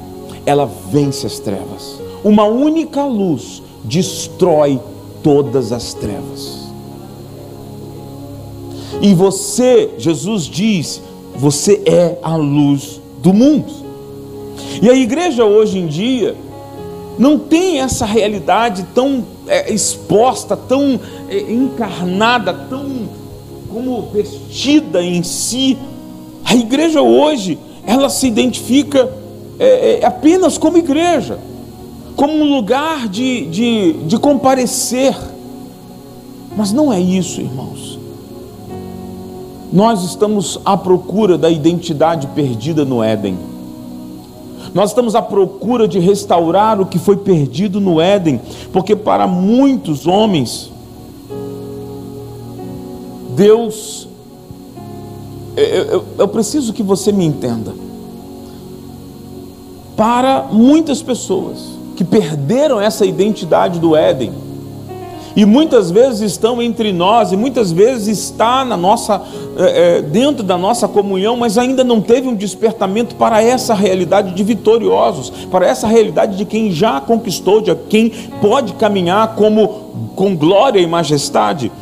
ela 0.45 0.71
vence 0.91 1.27
as 1.27 1.39
trevas. 1.39 1.99
Uma 2.23 2.45
única 2.45 3.05
luz 3.05 3.63
destrói 3.85 4.79
todas 5.23 5.73
as 5.73 5.95
trevas. 5.95 6.59
E 9.01 9.15
você, 9.15 9.91
Jesus 9.99 10.45
diz, 10.45 11.01
você 11.37 11.83
é 11.87 12.19
a 12.23 12.37
luz 12.37 13.01
do 13.23 13.33
mundo. 13.33 13.73
E 14.83 14.89
a 14.89 14.95
igreja 14.95 15.45
hoje 15.45 15.79
em 15.79 15.87
dia 15.87 16.35
não 17.19 17.39
tem 17.39 17.81
essa 17.81 18.05
realidade 18.05 18.87
tão 18.95 19.25
é, 19.47 19.73
exposta, 19.73 20.57
tão 20.57 21.01
é, 21.29 21.39
encarnada, 21.53 22.53
tão 22.53 23.09
como 23.69 24.03
vestida 24.13 25.03
em 25.03 25.23
si. 25.23 25.77
A 26.45 26.55
igreja 26.55 27.03
hoje, 27.03 27.59
ela 27.87 28.09
se 28.09 28.27
identifica 28.27 29.13
é, 29.59 30.01
é, 30.01 30.07
apenas 30.07 30.57
como 30.57 30.79
igreja, 30.79 31.39
como 32.19 32.33
um 32.33 32.57
lugar 32.57 33.09
de, 33.09 33.47
de, 33.47 33.93
de 33.93 34.19
comparecer. 34.19 35.17
Mas 36.57 36.73
não 36.73 36.93
é 36.93 36.99
isso, 36.99 37.41
irmãos. 37.41 37.97
Nós 39.73 40.03
estamos 40.03 40.61
à 40.65 40.77
procura 40.77 41.39
da 41.39 41.49
identidade 41.49 42.27
perdida 42.35 42.85
no 42.85 43.05
Éden. 43.05 43.39
Nós 44.75 44.91
estamos 44.91 45.15
à 45.15 45.23
procura 45.23 45.87
de 45.87 46.01
restaurar 46.01 46.81
o 46.81 46.87
que 46.87 46.99
foi 46.99 47.19
perdido 47.19 47.81
no 47.81 48.01
Éden, 48.01 48.41
porque 48.73 48.97
para 48.97 49.29
muitos 49.29 50.05
homens, 50.05 50.73
Deus, 53.37 54.09
eu, 55.57 55.65
eu, 55.65 56.05
eu 56.19 56.27
preciso 56.27 56.73
que 56.73 56.83
você 56.83 57.13
me 57.13 57.25
entenda. 57.25 57.73
Para 59.97 60.49
muitas 60.51 61.01
pessoas 61.01 61.78
que 61.99 62.05
perderam 62.05 62.81
essa 62.81 63.05
identidade 63.05 63.81
do 63.81 63.97
Éden, 63.97 64.33
e 65.35 65.45
muitas 65.45 65.91
vezes 65.91 66.31
estão 66.31 66.63
entre 66.63 66.93
nós, 66.93 67.33
e 67.33 67.37
muitas 67.37 67.73
vezes 67.73 68.21
está 68.21 68.65
na 68.65 68.77
nossa, 68.77 69.21
é, 69.57 70.01
dentro 70.01 70.45
da 70.45 70.57
nossa 70.57 70.87
comunhão, 70.87 71.37
mas 71.37 71.59
ainda 71.59 71.83
não 71.83 72.01
teve 72.01 72.29
um 72.29 72.37
despertamento 72.37 73.17
para 73.17 73.43
essa 73.43 73.75
realidade 73.75 74.33
de 74.33 74.45
vitoriosos, 74.45 75.31
para 75.51 75.67
essa 75.67 75.89
realidade 75.89 76.37
de 76.37 76.45
quem 76.45 76.71
já 76.71 77.01
conquistou, 77.01 77.61
de 77.61 77.75
quem 77.75 78.11
pode 78.41 78.75
caminhar 78.75 79.35
como 79.35 80.13
com 80.15 80.37
glória 80.37 80.79
e 80.79 80.87
majestade. 80.87 81.73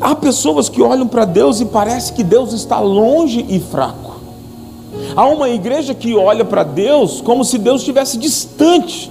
Há 0.00 0.14
pessoas 0.14 0.70
que 0.70 0.80
olham 0.80 1.06
para 1.06 1.26
Deus 1.26 1.60
e 1.60 1.66
parece 1.66 2.14
que 2.14 2.24
Deus 2.24 2.54
está 2.54 2.80
longe 2.80 3.44
e 3.50 3.60
fraco. 3.60 4.16
Há 5.14 5.26
uma 5.26 5.50
igreja 5.50 5.92
que 5.92 6.14
olha 6.14 6.42
para 6.42 6.62
Deus 6.62 7.20
como 7.20 7.44
se 7.44 7.58
Deus 7.58 7.82
estivesse 7.82 8.16
distante, 8.16 9.10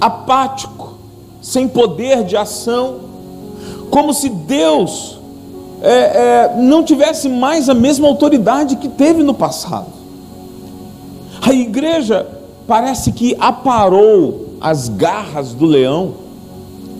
apático 0.00 0.94
sem 1.40 1.68
poder 1.68 2.24
de 2.24 2.36
ação, 2.36 3.00
como 3.90 4.12
se 4.12 4.28
Deus 4.28 5.18
é, 5.80 5.90
é, 5.90 6.56
não 6.56 6.82
tivesse 6.82 7.28
mais 7.28 7.68
a 7.68 7.74
mesma 7.74 8.08
autoridade 8.08 8.76
que 8.76 8.88
teve 8.88 9.22
no 9.22 9.32
passado. 9.32 9.86
A 11.40 11.52
igreja 11.52 12.26
parece 12.66 13.12
que 13.12 13.36
aparou 13.38 14.48
as 14.60 14.88
garras 14.88 15.54
do 15.54 15.64
leão. 15.64 16.14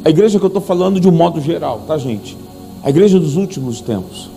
A 0.04 0.10
igreja 0.10 0.38
que 0.38 0.44
eu 0.44 0.48
estou 0.48 0.62
falando 0.62 1.00
de 1.00 1.08
um 1.08 1.12
modo 1.12 1.40
geral, 1.40 1.82
tá, 1.86 1.98
gente? 1.98 2.36
A 2.82 2.88
igreja 2.88 3.18
dos 3.18 3.36
últimos 3.36 3.80
tempos. 3.80 4.30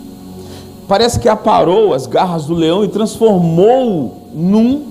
Parece 0.88 1.20
que 1.20 1.30
aparou 1.30 1.94
as 1.94 2.06
garras 2.08 2.46
do 2.46 2.53
leão 2.53 2.84
e 2.84 2.88
transformou 2.88 4.27
num 4.34 4.91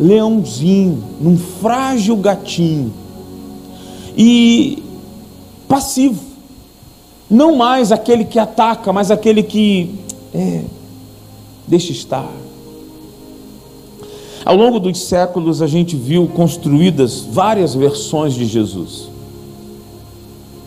leãozinho, 0.00 1.04
num 1.20 1.36
frágil 1.36 2.16
gatinho 2.16 2.90
e 4.16 4.82
passivo. 5.68 6.18
Não 7.28 7.54
mais 7.54 7.92
aquele 7.92 8.24
que 8.24 8.38
ataca, 8.38 8.92
mas 8.92 9.10
aquele 9.10 9.42
que 9.42 9.94
é, 10.34 10.62
deixa 11.68 11.92
estar. 11.92 12.28
Ao 14.44 14.56
longo 14.56 14.80
dos 14.80 14.98
séculos, 15.02 15.60
a 15.60 15.66
gente 15.66 15.94
viu 15.94 16.26
construídas 16.26 17.20
várias 17.20 17.74
versões 17.74 18.34
de 18.34 18.46
Jesus. 18.46 19.08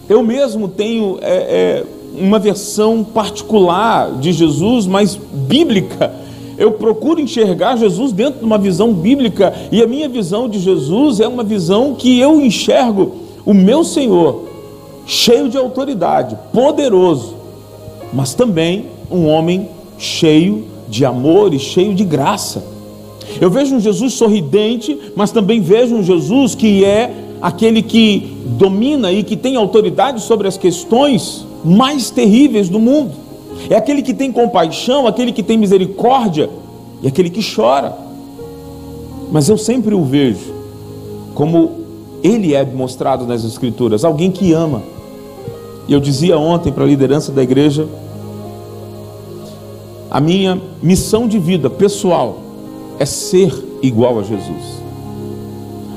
Eu 0.08 0.22
mesmo 0.22 0.68
tenho 0.68 1.18
é, 1.22 1.34
é, 1.34 1.86
uma 2.16 2.38
versão 2.38 3.04
particular 3.04 4.12
de 4.20 4.32
Jesus, 4.32 4.86
mas 4.86 5.16
bíblica. 5.16 6.23
Eu 6.58 6.72
procuro 6.72 7.20
enxergar 7.20 7.78
Jesus 7.78 8.12
dentro 8.12 8.40
de 8.40 8.46
uma 8.46 8.58
visão 8.58 8.94
bíblica, 8.94 9.54
e 9.72 9.82
a 9.82 9.88
minha 9.88 10.08
visão 10.08 10.48
de 10.48 10.60
Jesus 10.60 11.20
é 11.20 11.28
uma 11.28 11.44
visão 11.44 11.96
que 11.96 12.20
eu 12.20 12.40
enxergo 12.42 13.14
o 13.46 13.54
meu 13.54 13.84
Senhor, 13.84 14.44
cheio 15.06 15.50
de 15.50 15.58
autoridade, 15.58 16.38
poderoso, 16.54 17.36
mas 18.14 18.34
também 18.34 18.86
um 19.12 19.28
homem 19.28 19.68
cheio 19.98 20.66
de 20.88 21.06
amor 21.06 21.54
e 21.54 21.60
cheio 21.60 21.94
de 21.94 22.06
graça. 22.06 22.64
Eu 23.42 23.50
vejo 23.50 23.76
um 23.76 23.80
Jesus 23.80 24.14
sorridente, 24.14 24.98
mas 25.16 25.32
também 25.32 25.60
vejo 25.60 25.96
um 25.96 26.04
Jesus 26.04 26.56
que 26.56 26.86
é 26.86 27.12
aquele 27.42 27.82
que 27.82 28.38
domina 28.58 29.12
e 29.12 29.24
que 29.24 29.36
tem 29.36 29.56
autoridade 29.56 30.22
sobre 30.22 30.48
as 30.48 30.58
questões 30.58 31.46
mais 31.64 32.10
terríveis 32.10 32.70
do 32.70 32.80
mundo. 32.80 33.23
É 33.70 33.76
aquele 33.76 34.02
que 34.02 34.14
tem 34.14 34.32
compaixão, 34.32 35.08
aquele 35.08 35.32
que 35.32 35.44
tem 35.44 35.58
misericórdia 35.58 36.50
e 37.02 37.08
aquele 37.08 37.30
que 37.30 37.42
chora. 37.44 37.96
Mas 39.32 39.50
eu 39.50 39.58
sempre 39.58 39.96
o 39.96 40.04
vejo 40.04 40.54
como 41.34 41.84
ele 42.24 42.54
é 42.54 42.64
mostrado 42.64 43.26
nas 43.26 43.44
Escrituras, 43.44 44.06
alguém 44.06 44.32
que 44.32 44.54
ama. 44.54 44.82
E 45.88 45.94
eu 45.94 46.00
dizia 46.00 46.38
ontem 46.38 46.72
para 46.72 46.84
a 46.84 46.88
liderança 46.88 47.32
da 47.32 47.44
igreja, 47.44 47.88
a 50.10 50.22
minha 50.22 50.62
missão 50.82 51.28
de 51.28 51.40
vida 51.40 51.70
pessoal 51.70 52.40
é 53.00 53.06
ser 53.06 53.52
igual 53.82 54.20
a 54.20 54.24
Jesus. 54.24 54.82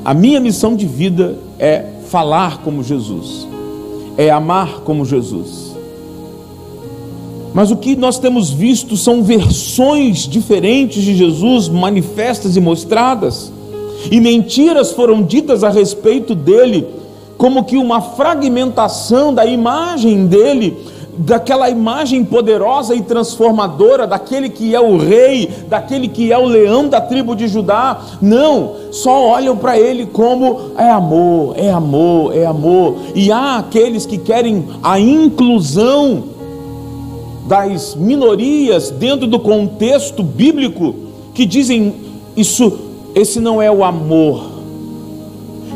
A 0.03 0.13
minha 0.13 0.39
missão 0.39 0.75
de 0.75 0.85
vida 0.85 1.37
é 1.59 1.85
falar 2.07 2.59
como 2.63 2.83
Jesus, 2.83 3.47
é 4.17 4.29
amar 4.29 4.81
como 4.81 5.05
Jesus. 5.05 5.76
Mas 7.57 7.71
o 7.71 7.75
que 7.75 7.95
nós 7.95 8.19
temos 8.19 8.51
visto 8.51 8.95
são 8.95 9.23
versões 9.23 10.27
diferentes 10.27 11.01
de 11.01 11.15
Jesus 11.15 11.67
manifestas 11.67 12.55
e 12.55 12.61
mostradas. 12.61 13.51
e 14.11 14.21
mentiras 14.21 14.91
foram 14.91 15.23
ditas 15.23 15.63
a 15.63 15.69
respeito 15.69 16.35
dele, 16.35 16.85
como 17.35 17.63
que 17.63 17.75
uma 17.75 17.99
fragmentação 17.99 19.33
da 19.33 19.43
imagem 19.43 20.27
dele, 20.27 20.77
daquela 21.17 21.67
imagem 21.67 22.23
poderosa 22.23 22.93
e 22.93 23.01
transformadora 23.01 24.05
daquele 24.05 24.49
que 24.49 24.75
é 24.75 24.79
o 24.79 24.95
rei, 24.95 25.49
daquele 25.67 26.07
que 26.07 26.31
é 26.31 26.37
o 26.37 26.45
leão 26.45 26.87
da 26.87 27.01
tribo 27.01 27.35
de 27.35 27.47
Judá. 27.47 28.01
Não, 28.21 28.75
só 28.91 29.29
olham 29.29 29.57
para 29.57 29.79
ele 29.79 30.05
como 30.05 30.73
é 30.77 30.91
amor, 30.91 31.55
é 31.57 31.71
amor, 31.71 32.37
é 32.37 32.45
amor. 32.45 32.97
E 33.15 33.31
há 33.31 33.57
aqueles 33.57 34.05
que 34.05 34.19
querem 34.19 34.63
a 34.83 34.99
inclusão 34.99 36.36
das 37.47 37.95
minorias 37.95 38.91
dentro 38.91 39.25
do 39.25 39.39
contexto 39.39 40.21
bíblico 40.21 40.93
que 41.33 41.45
dizem 41.45 41.95
isso 42.35 42.87
esse 43.15 43.39
não 43.39 43.61
é 43.61 43.71
o 43.71 43.83
amor. 43.83 44.57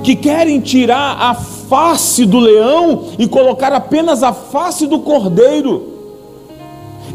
Que 0.04 0.16
querem 0.16 0.60
tirar 0.60 1.18
a 1.20 1.34
face 1.34 2.25
do 2.25 2.40
leão 2.40 3.06
e 3.18 3.28
colocar 3.28 3.74
apenas 3.74 4.22
a 4.22 4.34
face 4.34 4.86
do 4.86 5.00
cordeiro. 5.00 5.88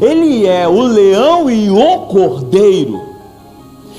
Ele 0.01 0.45
é 0.45 0.67
o 0.67 0.81
leão 0.81 1.49
e 1.49 1.69
o 1.69 1.99
cordeiro. 2.07 3.01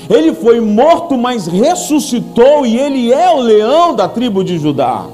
Ele 0.09 0.33
foi 0.33 0.59
morto, 0.59 1.17
mas 1.17 1.45
ressuscitou, 1.45 2.65
e 2.65 2.77
ele 2.77 3.11
é 3.11 3.29
o 3.31 3.39
leão 3.39 3.95
da 3.95 4.07
tribo 4.07 4.43
de 4.43 4.57
Judá. 4.57 5.05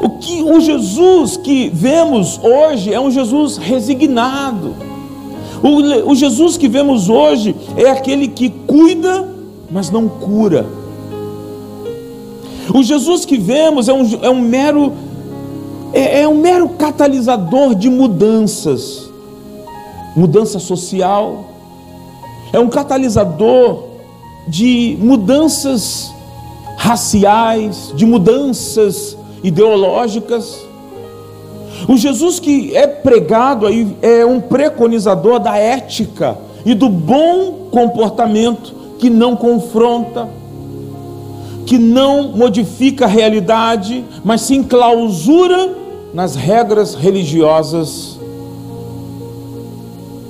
O 0.00 0.08
que 0.10 0.42
o 0.42 0.58
Jesus 0.60 1.36
que 1.36 1.68
vemos 1.68 2.40
hoje 2.42 2.92
é 2.92 2.98
um 2.98 3.10
Jesus 3.10 3.58
resignado. 3.58 4.74
O, 5.62 6.10
o 6.10 6.14
Jesus 6.14 6.56
que 6.56 6.68
vemos 6.68 7.10
hoje 7.10 7.54
é 7.76 7.90
aquele 7.90 8.28
que 8.28 8.48
cuida, 8.48 9.28
mas 9.70 9.90
não 9.90 10.08
cura. 10.08 10.66
O 12.74 12.82
Jesus 12.82 13.26
que 13.26 13.36
vemos 13.36 13.88
é 13.88 13.92
um, 13.92 14.18
é 14.22 14.30
um 14.30 14.40
mero 14.40 14.92
é, 15.92 16.22
é 16.22 16.28
um 16.28 16.36
mero 16.36 16.68
catalisador 16.70 17.74
de 17.74 17.90
mudanças, 17.90 19.10
mudança 20.16 20.58
social, 20.58 21.44
é 22.52 22.58
um 22.58 22.68
catalisador 22.68 23.84
de 24.48 24.96
mudanças 25.00 26.12
raciais, 26.76 27.92
de 27.94 28.06
mudanças 28.06 29.16
ideológicas. 29.42 30.66
O 31.88 31.96
Jesus 31.96 32.38
que 32.38 32.76
é 32.76 32.86
pregado 32.86 33.66
aí 33.66 33.96
é 34.02 34.24
um 34.24 34.40
preconizador 34.40 35.38
da 35.38 35.56
ética 35.56 36.36
e 36.64 36.74
do 36.74 36.88
bom 36.88 37.68
comportamento 37.70 38.74
que 38.98 39.08
não 39.08 39.34
confronta, 39.34 40.28
que 41.64 41.78
não 41.78 42.36
modifica 42.36 43.06
a 43.06 43.08
realidade, 43.08 44.04
mas 44.22 44.42
se 44.42 44.54
enclausura 44.54 45.74
nas 46.12 46.34
regras 46.34 46.94
religiosas 46.94 48.18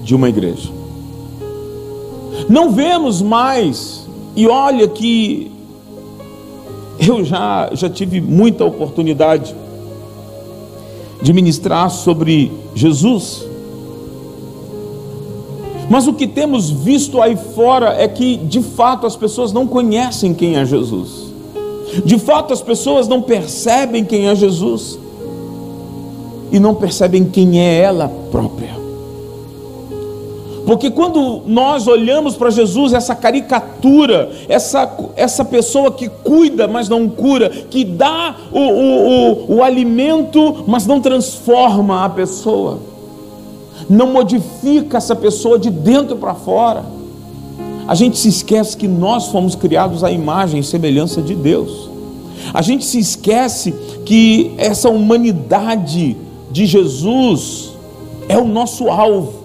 de 0.05 0.15
uma 0.15 0.29
igreja. 0.29 0.71
Não 2.49 2.71
vemos 2.71 3.23
mais, 3.23 4.07
e 4.37 4.47
olha 4.47 4.87
que 4.89 5.51
eu 7.09 7.25
já, 7.25 7.71
já 7.73 7.89
tive 7.89 8.21
muita 8.21 8.65
oportunidade 8.65 9.55
de 11.23 11.33
ministrar 11.33 11.91
sobre 11.91 12.53
Jesus. 12.75 13.45
Mas 15.89 16.07
o 16.07 16.13
que 16.13 16.27
temos 16.27 16.71
visto 16.71 17.21
aí 17.21 17.37
fora 17.37 17.95
é 17.99 18.07
que, 18.07 18.37
de 18.37 18.63
fato, 18.63 19.07
as 19.07 19.17
pessoas 19.17 19.53
não 19.53 19.67
conhecem 19.67 20.33
quem 20.33 20.57
é 20.57 20.65
Jesus. 20.65 21.31
De 22.05 22.19
fato, 22.19 22.53
as 22.53 22.63
pessoas 22.63 23.09
não 23.09 23.21
percebem 23.21 24.05
quem 24.05 24.29
é 24.29 24.35
Jesus. 24.35 24.99
E 26.53 26.61
não 26.61 26.75
percebem 26.75 27.25
quem 27.25 27.61
é 27.61 27.81
ela 27.81 28.09
própria. 28.31 28.80
Porque 30.67 30.91
quando 30.91 31.43
nós 31.47 31.87
olhamos 31.87 32.37
para 32.37 32.51
Jesus, 32.51 32.93
essa 32.93 33.15
caricatura, 33.15 34.31
essa, 34.49 34.91
essa 35.17 35.45
pessoa 35.45 35.91
que 35.91 36.09
cuida, 36.09 36.69
mas 36.69 36.89
não 36.89 37.09
cura, 37.09 37.49
que 37.49 37.85
dá 37.85 38.37
o, 38.53 38.59
o, 38.59 39.09
o, 39.09 39.57
o 39.57 39.63
alimento, 39.63 40.65
mas 40.67 40.87
não 40.87 41.01
transforma 41.01 42.05
a 42.05 42.09
pessoa, 42.09 42.79
não 43.89 44.13
modifica 44.13 44.99
essa 44.99 45.17
pessoa 45.17 45.59
de 45.59 45.71
dentro 45.71 46.17
para 46.17 46.35
fora, 46.35 46.85
a 47.89 47.95
gente 47.95 48.19
se 48.19 48.29
esquece 48.29 48.77
que 48.77 48.87
nós 48.87 49.29
fomos 49.29 49.55
criados 49.55 50.05
à 50.05 50.13
imagem 50.13 50.61
e 50.61 50.65
semelhança 50.65 51.21
de 51.21 51.35
Deus. 51.35 51.91
A 52.55 52.63
gente 52.63 52.85
se 52.85 52.99
esquece 52.99 53.75
que 54.05 54.53
essa 54.57 54.89
humanidade 54.89 56.17
de 56.51 56.67
Jesus 56.67 57.73
é 58.29 58.39
o 58.39 58.45
nosso 58.45 58.89
alvo 58.89 59.40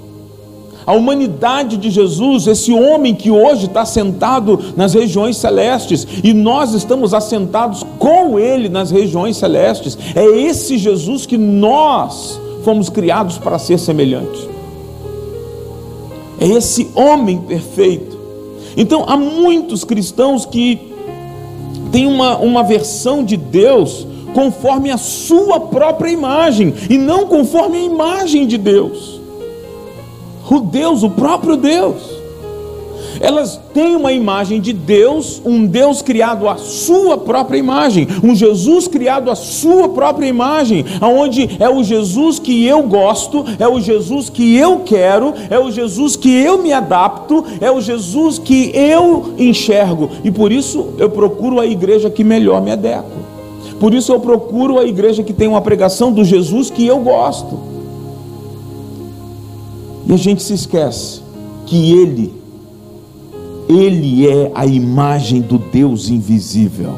a 0.85 0.93
humanidade 0.93 1.77
de 1.77 1.89
Jesus, 1.89 2.45
esse 2.45 2.71
homem 2.71 3.15
que 3.15 3.31
hoje 3.31 3.65
está 3.65 3.85
sentado 3.85 4.59
nas 4.77 4.93
regiões 4.93 5.37
celestes, 5.37 6.05
e 6.23 6.31
nós 6.33 6.73
estamos 6.73 7.13
assentados 7.13 7.83
com 7.97 8.37
ele 8.37 8.69
nas 8.69 8.91
regiões 8.91 9.37
celestes, 9.37 9.97
é 10.15 10.25
esse 10.25 10.77
Jesus 10.77 11.25
que 11.25 11.37
nós 11.37 12.39
fomos 12.63 12.89
criados 12.89 13.37
para 13.37 13.57
ser 13.57 13.79
semelhante. 13.79 14.47
É 16.39 16.47
esse 16.47 16.89
homem 16.93 17.39
perfeito. 17.39 18.15
Então, 18.77 19.05
há 19.07 19.17
muitos 19.17 19.83
cristãos 19.83 20.45
que 20.45 20.93
têm 21.91 22.05
uma, 22.05 22.37
uma 22.37 22.63
versão 22.63 23.23
de 23.23 23.37
Deus 23.37 24.05
conforme 24.33 24.91
a 24.91 24.97
sua 24.97 25.61
própria 25.61 26.09
imagem, 26.09 26.73
e 26.89 26.97
não 26.97 27.25
conforme 27.25 27.77
a 27.77 27.83
imagem 27.83 28.45
de 28.45 28.57
Deus 28.57 29.14
o 30.49 30.59
Deus, 30.59 31.03
o 31.03 31.09
próprio 31.09 31.55
Deus. 31.55 32.25
Elas 33.19 33.59
têm 33.73 33.95
uma 33.95 34.11
imagem 34.11 34.59
de 34.59 34.73
Deus, 34.73 35.41
um 35.45 35.65
Deus 35.65 36.01
criado 36.01 36.47
à 36.47 36.57
sua 36.57 37.17
própria 37.17 37.57
imagem, 37.57 38.07
um 38.23 38.35
Jesus 38.35 38.87
criado 38.87 39.31
à 39.31 39.35
sua 39.35 39.89
própria 39.89 40.27
imagem, 40.27 40.85
aonde 40.99 41.57
é 41.59 41.69
o 41.69 41.83
Jesus 41.83 42.39
que 42.39 42.65
eu 42.65 42.83
gosto, 42.83 43.45
é 43.59 43.67
o 43.67 43.79
Jesus 43.79 44.29
que 44.29 44.55
eu 44.55 44.79
quero, 44.79 45.33
é 45.49 45.57
o 45.57 45.71
Jesus 45.71 46.15
que 46.15 46.29
eu 46.29 46.61
me 46.61 46.73
adapto, 46.73 47.43
é 47.61 47.71
o 47.71 47.81
Jesus 47.81 48.37
que 48.37 48.71
eu 48.75 49.33
enxergo, 49.37 50.09
e 50.23 50.31
por 50.31 50.51
isso 50.51 50.89
eu 50.97 51.09
procuro 51.09 51.59
a 51.59 51.65
igreja 51.65 52.09
que 52.09 52.23
melhor 52.23 52.61
me 52.61 52.71
adequa. 52.71 53.25
Por 53.79 53.93
isso 53.93 54.11
eu 54.11 54.19
procuro 54.19 54.79
a 54.79 54.85
igreja 54.85 55.23
que 55.23 55.33
tem 55.33 55.47
uma 55.47 55.61
pregação 55.61 56.11
do 56.11 56.23
Jesus 56.23 56.69
que 56.69 56.85
eu 56.85 56.99
gosto. 56.99 57.74
E 60.07 60.13
a 60.13 60.17
gente 60.17 60.43
se 60.43 60.53
esquece 60.53 61.21
que 61.65 61.91
Ele, 61.93 62.33
Ele 63.67 64.27
é 64.27 64.51
a 64.53 64.65
imagem 64.65 65.41
do 65.41 65.57
Deus 65.57 66.09
invisível. 66.09 66.93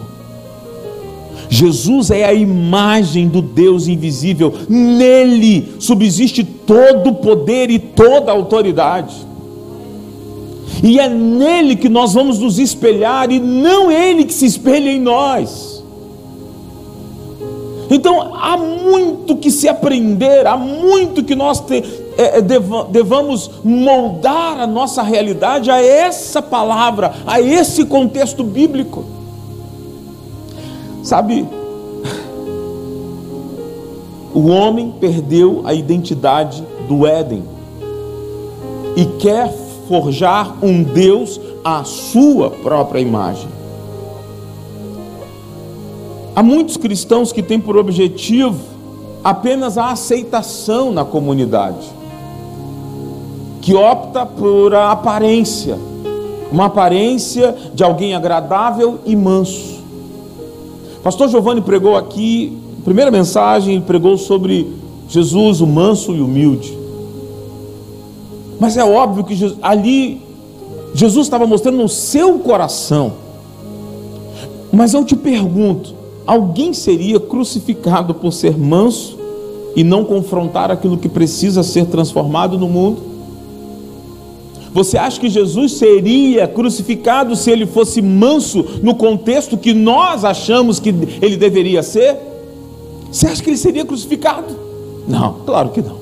Jesus 1.49 2.11
é 2.11 2.25
a 2.25 2.33
imagem 2.33 3.27
do 3.29 3.41
Deus 3.41 3.87
invisível, 3.87 4.53
nele 4.67 5.75
subsiste 5.79 6.43
todo 6.43 7.11
o 7.11 7.15
poder 7.15 7.69
e 7.69 7.79
toda 7.79 8.31
a 8.31 8.35
autoridade. 8.35 9.15
E 10.83 10.99
é 10.99 11.09
nele 11.09 11.75
que 11.75 11.89
nós 11.89 12.13
vamos 12.13 12.37
nos 12.39 12.59
espelhar 12.59 13.31
e 13.31 13.39
não 13.39 13.91
ele 13.91 14.25
que 14.25 14.33
se 14.33 14.45
espelha 14.45 14.91
em 14.91 14.99
nós. 14.99 15.83
Então 17.89 18.35
há 18.35 18.57
muito 18.57 19.37
que 19.37 19.49
se 19.49 19.67
aprender, 19.67 20.45
há 20.45 20.57
muito 20.57 21.23
que 21.23 21.35
nós 21.35 21.61
te, 21.61 21.81
é, 22.17 22.39
é 22.39 22.41
devamos 22.41 23.51
moldar 23.63 24.59
a 24.59 24.67
nossa 24.67 25.03
realidade 25.03 25.69
a 25.69 25.81
essa 25.81 26.41
palavra, 26.41 27.13
a 27.25 27.39
esse 27.39 27.85
contexto 27.85 28.43
bíblico. 28.43 29.05
Sabe, 31.03 31.47
o 34.33 34.47
homem 34.47 34.93
perdeu 34.99 35.61
a 35.63 35.73
identidade 35.73 36.63
do 36.87 37.07
Éden 37.07 37.43
e 38.95 39.05
quer 39.19 39.53
forjar 39.87 40.57
um 40.61 40.83
Deus 40.83 41.39
à 41.63 41.83
sua 41.83 42.49
própria 42.49 42.99
imagem. 42.99 43.47
Há 46.35 46.43
muitos 46.43 46.77
cristãos 46.77 47.31
que 47.31 47.41
têm 47.41 47.59
por 47.59 47.77
objetivo 47.77 48.59
apenas 49.23 49.77
a 49.77 49.91
aceitação 49.91 50.91
na 50.91 51.03
comunidade 51.03 51.96
que 53.67 53.75
opta 53.75 54.25
por 54.25 54.73
a 54.73 54.93
aparência, 54.93 55.77
uma 56.49 56.67
aparência 56.67 57.53
de 57.73 57.83
alguém 57.83 58.15
agradável 58.15 58.99
e 59.05 59.13
manso. 59.13 59.83
Pastor 61.03 61.27
Giovanni 61.27 61.59
pregou 61.59 61.97
aqui, 61.97 62.57
primeira 62.85 63.11
mensagem, 63.11 63.81
pregou 63.81 64.17
sobre 64.17 64.73
Jesus, 65.09 65.59
o 65.59 65.67
manso 65.67 66.15
e 66.15 66.21
humilde. 66.21 66.77
Mas 68.57 68.77
é 68.77 68.85
óbvio 68.85 69.25
que 69.25 69.57
ali 69.61 70.21
Jesus 70.93 71.25
estava 71.25 71.45
mostrando 71.45 71.79
no 71.79 71.89
seu 71.89 72.39
coração. 72.39 73.15
Mas 74.71 74.93
eu 74.93 75.03
te 75.03 75.17
pergunto: 75.17 75.93
alguém 76.25 76.71
seria 76.71 77.19
crucificado 77.19 78.13
por 78.13 78.31
ser 78.31 78.57
manso 78.57 79.19
e 79.75 79.83
não 79.83 80.05
confrontar 80.05 80.71
aquilo 80.71 80.97
que 80.97 81.09
precisa 81.09 81.63
ser 81.63 81.87
transformado 81.87 82.57
no 82.57 82.69
mundo? 82.69 83.16
Você 84.77 84.95
acha 84.95 85.19
que 85.19 85.27
Jesus 85.27 85.71
seria 85.71 86.47
crucificado 86.47 87.35
se 87.35 87.49
ele 87.49 87.65
fosse 87.65 87.99
manso 87.99 88.63
no 88.83 88.93
contexto 88.93 89.57
que 89.57 89.73
nós 89.73 90.23
achamos 90.23 90.79
que 90.79 90.89
ele 91.19 91.35
deveria 91.35 91.81
ser? 91.81 92.15
Você 93.11 93.25
acha 93.25 93.41
que 93.41 93.49
ele 93.49 93.57
seria 93.57 93.83
crucificado? 93.83 94.55
Não, 95.07 95.37
claro 95.47 95.69
que 95.69 95.81
não 95.81 95.97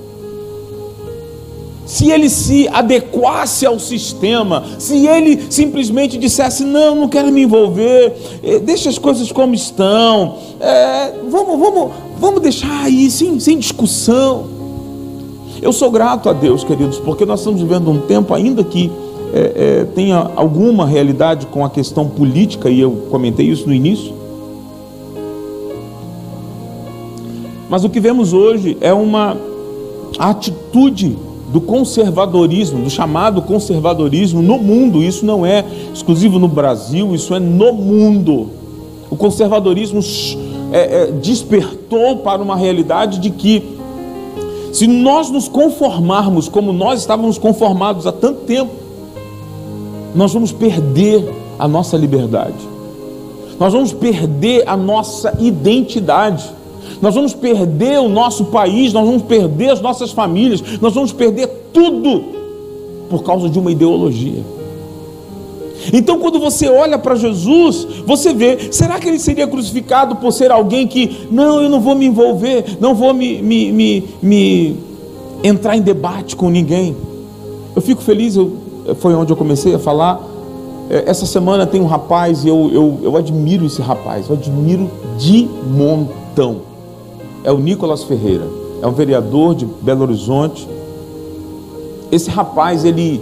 se 1.85 2.09
ele 2.11 2.29
se 2.29 2.67
adequasse 2.67 3.63
ao 3.65 3.79
sistema, 3.79 4.65
se 4.79 5.05
ele 5.07 5.45
simplesmente 5.51 6.17
dissesse: 6.17 6.63
Não, 6.63 6.95
não 6.95 7.07
quero 7.07 7.31
me 7.31 7.43
envolver, 7.43 8.11
eh, 8.43 8.57
deixa 8.57 8.89
as 8.89 8.97
coisas 8.97 9.31
como 9.31 9.53
estão, 9.53 10.35
é, 10.59 11.13
vamos, 11.29 11.59
vamos, 11.59 11.91
vamos 12.17 12.41
deixar 12.41 12.85
aí, 12.85 13.09
sem, 13.11 13.39
sem 13.39 13.59
discussão. 13.59 14.54
Eu 15.61 15.71
sou 15.71 15.89
grato 15.89 16.29
a 16.29 16.33
Deus, 16.33 16.63
queridos, 16.63 16.99
porque 16.99 17.25
nós 17.25 17.39
estamos 17.39 17.61
vivendo 17.61 17.89
um 17.89 17.99
tempo, 17.99 18.33
ainda 18.33 18.63
que 18.63 18.91
é, 19.33 19.39
é, 19.39 19.85
tenha 19.95 20.31
alguma 20.35 20.85
realidade 20.85 21.45
com 21.47 21.65
a 21.65 21.69
questão 21.69 22.07
política, 22.07 22.69
e 22.69 22.79
eu 22.79 22.91
comentei 23.09 23.47
isso 23.47 23.67
no 23.67 23.73
início. 23.73 24.13
Mas 27.69 27.83
o 27.83 27.89
que 27.89 27.99
vemos 27.99 28.31
hoje 28.33 28.77
é 28.79 28.93
uma 28.93 29.35
atitude 30.19 31.17
do 31.51 31.61
conservadorismo, 31.61 32.81
do 32.81 32.89
chamado 32.89 33.41
conservadorismo 33.41 34.41
no 34.41 34.57
mundo. 34.57 35.03
Isso 35.03 35.25
não 35.25 35.45
é 35.45 35.63
exclusivo 35.93 36.37
no 36.37 36.47
Brasil, 36.47 37.15
isso 37.15 37.33
é 37.33 37.39
no 37.39 37.73
mundo. 37.73 38.49
O 39.09 39.15
conservadorismo 39.15 39.99
é, 40.71 41.03
é, 41.03 41.11
despertou 41.11 42.17
para 42.17 42.41
uma 42.41 42.55
realidade 42.55 43.19
de 43.19 43.29
que, 43.29 43.63
se 44.75 44.87
nós 44.87 45.29
nos 45.29 45.47
conformarmos 45.47 46.49
como 46.49 46.73
nós 46.73 46.99
estávamos 46.99 47.37
conformados 47.37 48.05
há 48.05 48.11
tanto 48.11 48.41
tempo, 48.41 48.71
nós 50.13 50.33
vamos 50.33 50.51
perder 50.51 51.23
a 51.57 51.65
nossa 51.65 51.95
liberdade, 51.95 52.57
nós 53.57 53.71
vamos 53.71 53.93
perder 53.93 54.67
a 54.67 54.75
nossa 54.75 55.33
identidade 55.39 56.53
nós 57.01 57.15
vamos 57.15 57.33
perder 57.33 57.99
o 57.99 58.07
nosso 58.07 58.45
país, 58.45 58.93
nós 58.93 59.05
vamos 59.05 59.23
perder 59.23 59.71
as 59.71 59.81
nossas 59.81 60.11
famílias, 60.11 60.61
nós 60.79 60.93
vamos 60.93 61.11
perder 61.11 61.47
tudo 61.73 62.23
por 63.09 63.23
causa 63.23 63.49
de 63.49 63.59
uma 63.59 63.71
ideologia. 63.71 64.43
Então, 65.93 66.19
quando 66.19 66.39
você 66.39 66.67
olha 66.67 66.97
para 66.97 67.15
Jesus, 67.15 67.87
você 68.05 68.33
vê: 68.33 68.71
será 68.71 68.99
que 68.99 69.07
ele 69.07 69.19
seria 69.19 69.47
crucificado 69.47 70.15
por 70.17 70.31
ser 70.31 70.51
alguém 70.51 70.87
que, 70.87 71.27
não, 71.31 71.61
eu 71.61 71.69
não 71.69 71.79
vou 71.79 71.95
me 71.95 72.05
envolver, 72.05 72.77
não 72.79 72.93
vou 72.95 73.13
me, 73.13 73.41
me, 73.41 73.71
me, 73.71 74.09
me 74.21 74.79
entrar 75.43 75.75
em 75.75 75.81
debate 75.81 76.35
com 76.35 76.49
ninguém? 76.49 76.95
Eu 77.75 77.81
fico 77.81 78.01
feliz, 78.01 78.35
eu, 78.35 78.51
foi 78.99 79.13
onde 79.13 79.31
eu 79.31 79.37
comecei 79.37 79.75
a 79.75 79.79
falar. 79.79 80.21
É, 80.89 81.03
essa 81.07 81.25
semana 81.25 81.65
tem 81.65 81.81
um 81.81 81.87
rapaz, 81.87 82.45
e 82.45 82.47
eu, 82.47 82.69
eu, 82.71 82.99
eu 83.03 83.17
admiro 83.17 83.65
esse 83.65 83.81
rapaz, 83.81 84.29
eu 84.29 84.35
admiro 84.35 84.89
de 85.17 85.47
montão 85.67 86.75
é 87.45 87.51
o 87.51 87.59
Nicolas 87.59 88.03
Ferreira, 88.03 88.47
é 88.81 88.87
um 88.87 88.91
vereador 88.91 89.53
de 89.53 89.65
Belo 89.65 90.01
Horizonte. 90.01 90.67
Esse 92.11 92.29
rapaz, 92.29 92.83
ele, 92.83 93.21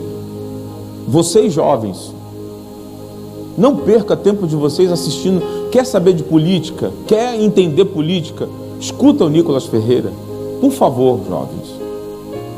vocês 1.06 1.54
jovens, 1.54 2.12
não 3.57 3.77
perca 3.77 4.15
tempo 4.15 4.47
de 4.47 4.55
vocês 4.55 4.91
assistindo. 4.91 5.41
Quer 5.71 5.85
saber 5.85 6.13
de 6.13 6.23
política? 6.23 6.91
Quer 7.07 7.39
entender 7.39 7.85
política? 7.85 8.47
Escuta 8.79 9.25
o 9.25 9.29
Nicolas 9.29 9.65
Ferreira. 9.65 10.11
Por 10.59 10.71
favor, 10.71 11.19
jovens. 11.27 11.83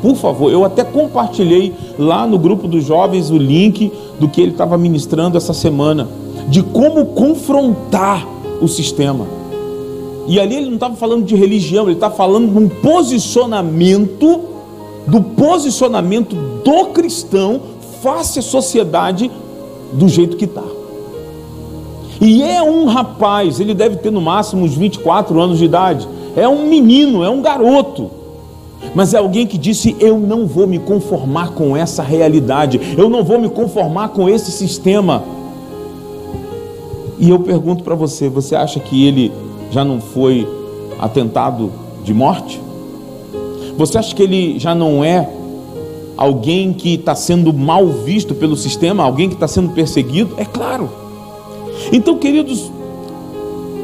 Por 0.02 0.14
favor, 0.14 0.52
eu 0.52 0.64
até 0.64 0.84
compartilhei 0.84 1.74
lá 1.98 2.26
no 2.26 2.38
grupo 2.38 2.68
dos 2.68 2.84
jovens 2.84 3.30
o 3.30 3.36
link 3.36 3.92
do 4.20 4.28
que 4.28 4.40
ele 4.40 4.52
estava 4.52 4.76
ministrando 4.76 5.36
essa 5.36 5.52
semana, 5.52 6.08
de 6.48 6.62
como 6.62 7.06
confrontar 7.06 8.26
o 8.60 8.68
sistema. 8.68 9.26
E 10.26 10.40
ali 10.40 10.56
ele 10.56 10.66
não 10.66 10.74
estava 10.74 10.96
falando 10.96 11.24
de 11.24 11.34
religião, 11.34 11.84
ele 11.84 11.94
está 11.94 12.10
falando 12.10 12.52
de 12.52 12.58
um 12.58 12.68
posicionamento, 12.68 14.40
do 15.06 15.22
posicionamento 15.22 16.34
do 16.64 16.86
cristão 16.86 17.60
face 18.02 18.38
à 18.38 18.42
sociedade 18.42 19.30
do 19.92 20.08
jeito 20.08 20.36
que 20.36 20.44
está. 20.44 20.64
E 22.20 22.42
é 22.42 22.62
um 22.62 22.86
rapaz, 22.86 23.60
ele 23.60 23.74
deve 23.74 23.96
ter 23.96 24.10
no 24.10 24.20
máximo 24.20 24.64
uns 24.64 24.74
24 24.74 25.38
anos 25.40 25.58
de 25.58 25.64
idade. 25.64 26.08
É 26.36 26.48
um 26.48 26.68
menino, 26.68 27.22
é 27.22 27.30
um 27.30 27.42
garoto. 27.42 28.10
Mas 28.94 29.14
é 29.14 29.18
alguém 29.18 29.46
que 29.46 29.58
disse: 29.58 29.96
Eu 30.00 30.18
não 30.18 30.46
vou 30.46 30.66
me 30.66 30.78
conformar 30.78 31.50
com 31.50 31.76
essa 31.76 32.02
realidade, 32.02 32.80
eu 32.96 33.08
não 33.08 33.24
vou 33.24 33.40
me 33.40 33.48
conformar 33.48 34.08
com 34.10 34.28
esse 34.28 34.50
sistema. 34.50 35.22
E 37.18 37.30
eu 37.30 37.38
pergunto 37.38 37.82
para 37.82 37.94
você: 37.94 38.28
você 38.28 38.54
acha 38.54 38.80
que 38.80 39.06
ele 39.06 39.32
já 39.70 39.84
não 39.84 40.00
foi 40.00 40.46
atentado 40.98 41.72
de 42.04 42.14
morte? 42.14 42.60
Você 43.76 43.98
acha 43.98 44.14
que 44.14 44.22
ele 44.22 44.58
já 44.58 44.74
não 44.74 45.04
é 45.04 45.28
alguém 46.16 46.72
que 46.72 46.94
está 46.94 47.14
sendo 47.14 47.52
mal 47.52 47.86
visto 47.86 48.34
pelo 48.34 48.56
sistema, 48.56 49.02
alguém 49.04 49.28
que 49.28 49.34
está 49.34 49.46
sendo 49.46 49.70
perseguido? 49.70 50.34
É 50.38 50.44
claro. 50.44 50.88
Então, 51.92 52.18
queridos, 52.18 52.70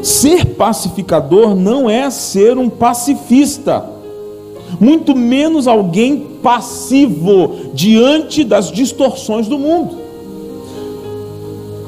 ser 0.03 0.55
pacificador 0.57 1.55
não 1.55 1.89
é 1.89 2.11
ser 2.11 2.59
um 2.59 2.69
pacifista, 2.69 3.85
muito 4.81 5.15
menos 5.15 5.69
alguém 5.69 6.19
passivo 6.43 7.71
diante 7.73 8.43
das 8.43 8.71
distorções 8.71 9.47
do 9.47 9.59
mundo. 9.59 10.03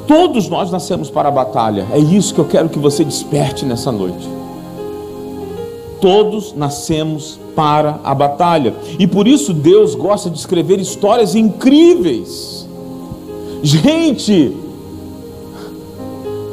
Todos 0.07 0.49
nós 0.49 0.71
nascemos 0.71 1.11
para 1.11 1.29
a 1.29 1.33
batalha. 1.33 1.87
É 1.93 1.99
isso 1.99 2.35
que 2.35 2.41
eu 2.41 2.45
quero 2.45 2.69
que 2.69 2.79
você 2.79 3.05
desperte 3.05 3.65
nessa 3.65 3.91
noite. 3.91 4.29
Todos 6.01 6.53
nascemos 6.55 7.39
para 7.57 7.99
a 8.05 8.15
batalha. 8.15 8.75
E 8.99 9.07
por 9.07 9.27
isso 9.27 9.55
Deus 9.55 9.95
gosta 9.95 10.29
de 10.29 10.39
escrever 10.39 10.79
histórias 10.79 11.35
incríveis. 11.35 12.69
Gente, 13.63 14.55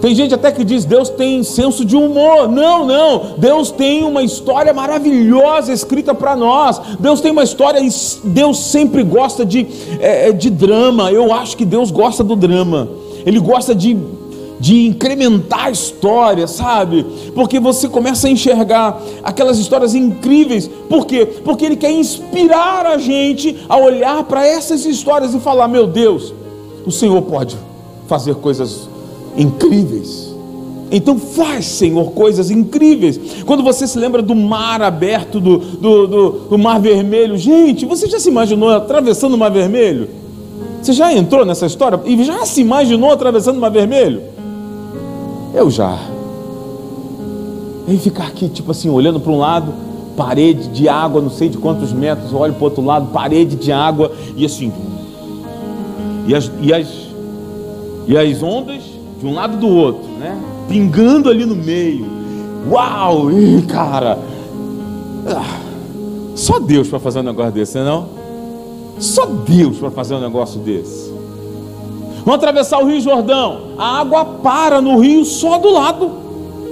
tem 0.01 0.15
gente 0.15 0.33
até 0.33 0.51
que 0.51 0.63
diz 0.63 0.83
Deus 0.83 1.09
tem 1.09 1.43
senso 1.43 1.85
de 1.85 1.95
humor. 1.95 2.49
Não, 2.49 2.85
não. 2.85 3.35
Deus 3.37 3.71
tem 3.71 4.03
uma 4.03 4.23
história 4.23 4.73
maravilhosa 4.73 5.71
escrita 5.71 6.13
para 6.13 6.35
nós. 6.35 6.81
Deus 6.99 7.21
tem 7.21 7.31
uma 7.31 7.43
história. 7.43 7.81
Deus 8.23 8.59
sempre 8.59 9.03
gosta 9.03 9.45
de, 9.45 9.67
é, 9.99 10.31
de 10.31 10.49
drama. 10.49 11.11
Eu 11.11 11.31
acho 11.31 11.55
que 11.55 11.65
Deus 11.65 11.91
gosta 11.91 12.23
do 12.23 12.35
drama 12.35 13.01
ele 13.25 13.39
gosta 13.39 13.73
de, 13.75 13.97
de 14.59 14.87
incrementar 14.87 15.65
a 15.65 15.71
história, 15.71 16.47
sabe? 16.47 17.05
Porque 17.33 17.59
você 17.59 17.87
começa 17.87 18.27
a 18.27 18.29
enxergar 18.29 19.01
aquelas 19.23 19.57
histórias 19.57 19.93
incríveis. 19.93 20.67
Por 20.89 21.05
quê? 21.05 21.25
Porque 21.25 21.65
ele 21.65 21.75
quer 21.75 21.91
inspirar 21.91 22.85
a 22.85 22.97
gente 22.97 23.57
a 23.67 23.77
olhar 23.77 24.23
para 24.23 24.45
essas 24.45 24.85
histórias 24.85 25.33
e 25.33 25.39
falar: 25.39 25.67
meu 25.67 25.87
Deus, 25.87 26.33
o 26.85 26.91
Senhor 26.91 27.21
pode 27.21 27.57
fazer 28.07 28.35
coisas 28.35 28.89
incríveis. 29.35 30.31
Então 30.91 31.17
faz, 31.17 31.65
Senhor, 31.65 32.11
coisas 32.11 32.51
incríveis. 32.51 33.19
Quando 33.45 33.63
você 33.63 33.87
se 33.87 33.97
lembra 33.97 34.21
do 34.21 34.35
mar 34.35 34.81
aberto, 34.81 35.39
do, 35.39 35.57
do, 35.57 36.07
do, 36.07 36.29
do 36.49 36.57
mar 36.57 36.81
vermelho, 36.81 37.37
gente, 37.37 37.85
você 37.85 38.07
já 38.07 38.19
se 38.19 38.29
imaginou 38.29 38.69
atravessando 38.69 39.35
o 39.35 39.37
mar 39.37 39.49
vermelho? 39.49 40.09
Você 40.81 40.91
já 40.91 41.13
entrou 41.13 41.45
nessa 41.45 41.65
história 41.65 41.97
e 42.05 42.21
já 42.25 42.45
se 42.45 42.59
imaginou 42.59 43.11
atravessando 43.11 43.57
o 43.57 43.61
mar 43.61 43.71
vermelho? 43.71 44.21
Eu 45.53 45.71
já. 45.71 45.97
E 47.87 47.97
ficar 47.97 48.27
aqui, 48.27 48.49
tipo 48.49 48.71
assim, 48.71 48.89
olhando 48.89 49.19
para 49.19 49.31
um 49.31 49.37
lado, 49.37 49.73
parede 50.17 50.67
de 50.69 50.89
água, 50.89 51.21
não 51.21 51.29
sei 51.29 51.47
de 51.47 51.57
quantos 51.57 51.93
metros, 51.93 52.33
olho 52.33 52.53
para 52.53 52.61
o 52.61 52.65
outro 52.65 52.83
lado, 52.83 53.07
parede 53.13 53.55
de 53.55 53.71
água, 53.71 54.11
e 54.35 54.45
assim. 54.45 54.73
E 56.27 56.35
as, 56.35 56.51
e 56.61 56.73
as, 56.73 56.87
e 58.07 58.17
as 58.17 58.43
ondas 58.43 58.90
de 59.21 59.27
um 59.27 59.35
lado 59.35 59.57
do 59.57 59.69
outro, 59.69 60.09
né? 60.19 60.35
Pingando 60.67 61.29
ali 61.29 61.45
no 61.45 61.55
meio. 61.55 62.05
Uau! 62.69 63.31
Ih, 63.31 63.61
cara! 63.67 64.17
Ah, 65.27 65.59
só 66.35 66.59
Deus 66.59 66.87
para 66.87 66.99
fazer 66.99 67.19
um 67.19 67.23
negócio 67.23 67.51
desse, 67.51 67.77
não? 67.77 68.07
É 68.97 69.01
só 69.01 69.25
Deus 69.25 69.77
para 69.77 69.91
fazer 69.91 70.15
um 70.15 70.19
negócio 70.19 70.59
desse. 70.59 71.11
Vamos 72.25 72.35
atravessar 72.35 72.79
o 72.79 72.87
Rio 72.87 72.99
Jordão. 72.99 73.73
A 73.77 73.99
água 73.99 74.25
para 74.25 74.81
no 74.81 74.99
rio 74.99 75.23
só 75.23 75.57
do 75.57 75.71
lado, 75.71 76.11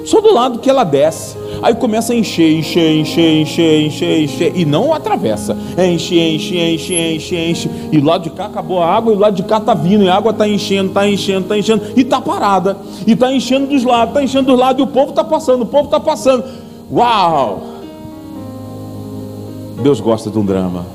só 0.05 0.21
do 0.21 0.33
lado 0.33 0.59
que 0.59 0.69
ela 0.69 0.83
desce. 0.83 1.37
Aí 1.61 1.75
começa 1.75 2.13
a 2.13 2.15
encher, 2.15 2.57
encher, 2.57 2.99
encher, 2.99 3.41
encher, 3.41 3.85
encher, 3.85 4.23
encher. 4.23 4.51
E 4.55 4.65
não 4.65 4.93
atravessa. 4.93 5.57
Encher, 5.77 6.35
encher, 6.35 6.73
encher, 6.73 7.15
encher, 7.15 7.49
encher. 7.49 7.71
E 7.91 7.99
lado 7.99 8.23
de 8.23 8.29
cá 8.29 8.45
acabou 8.45 8.81
a 8.81 8.87
água, 8.87 9.13
e 9.13 9.15
lado 9.17 9.35
de 9.35 9.43
cá 9.43 9.57
está 9.57 9.73
vindo. 9.73 10.03
E 10.03 10.09
a 10.09 10.15
água 10.15 10.31
está 10.31 10.47
enchendo, 10.47 10.89
está 10.89 11.07
enchendo, 11.07 11.41
está 11.41 11.57
enchendo. 11.57 11.83
E 11.95 12.01
está 12.01 12.21
parada. 12.21 12.77
E 13.05 13.11
está 13.11 13.31
enchendo 13.33 13.67
dos 13.67 13.83
lados, 13.83 14.09
está 14.09 14.23
enchendo 14.23 14.51
dos 14.51 14.59
lados. 14.59 14.79
E 14.79 14.83
o 14.83 14.87
povo 14.87 15.09
está 15.09 15.23
passando, 15.23 15.63
o 15.63 15.65
povo 15.65 15.85
está 15.85 15.99
passando. 15.99 16.45
Uau! 16.91 17.61
Deus 19.83 19.99
gosta 19.99 20.29
de 20.29 20.37
um 20.37 20.45
drama. 20.45 20.85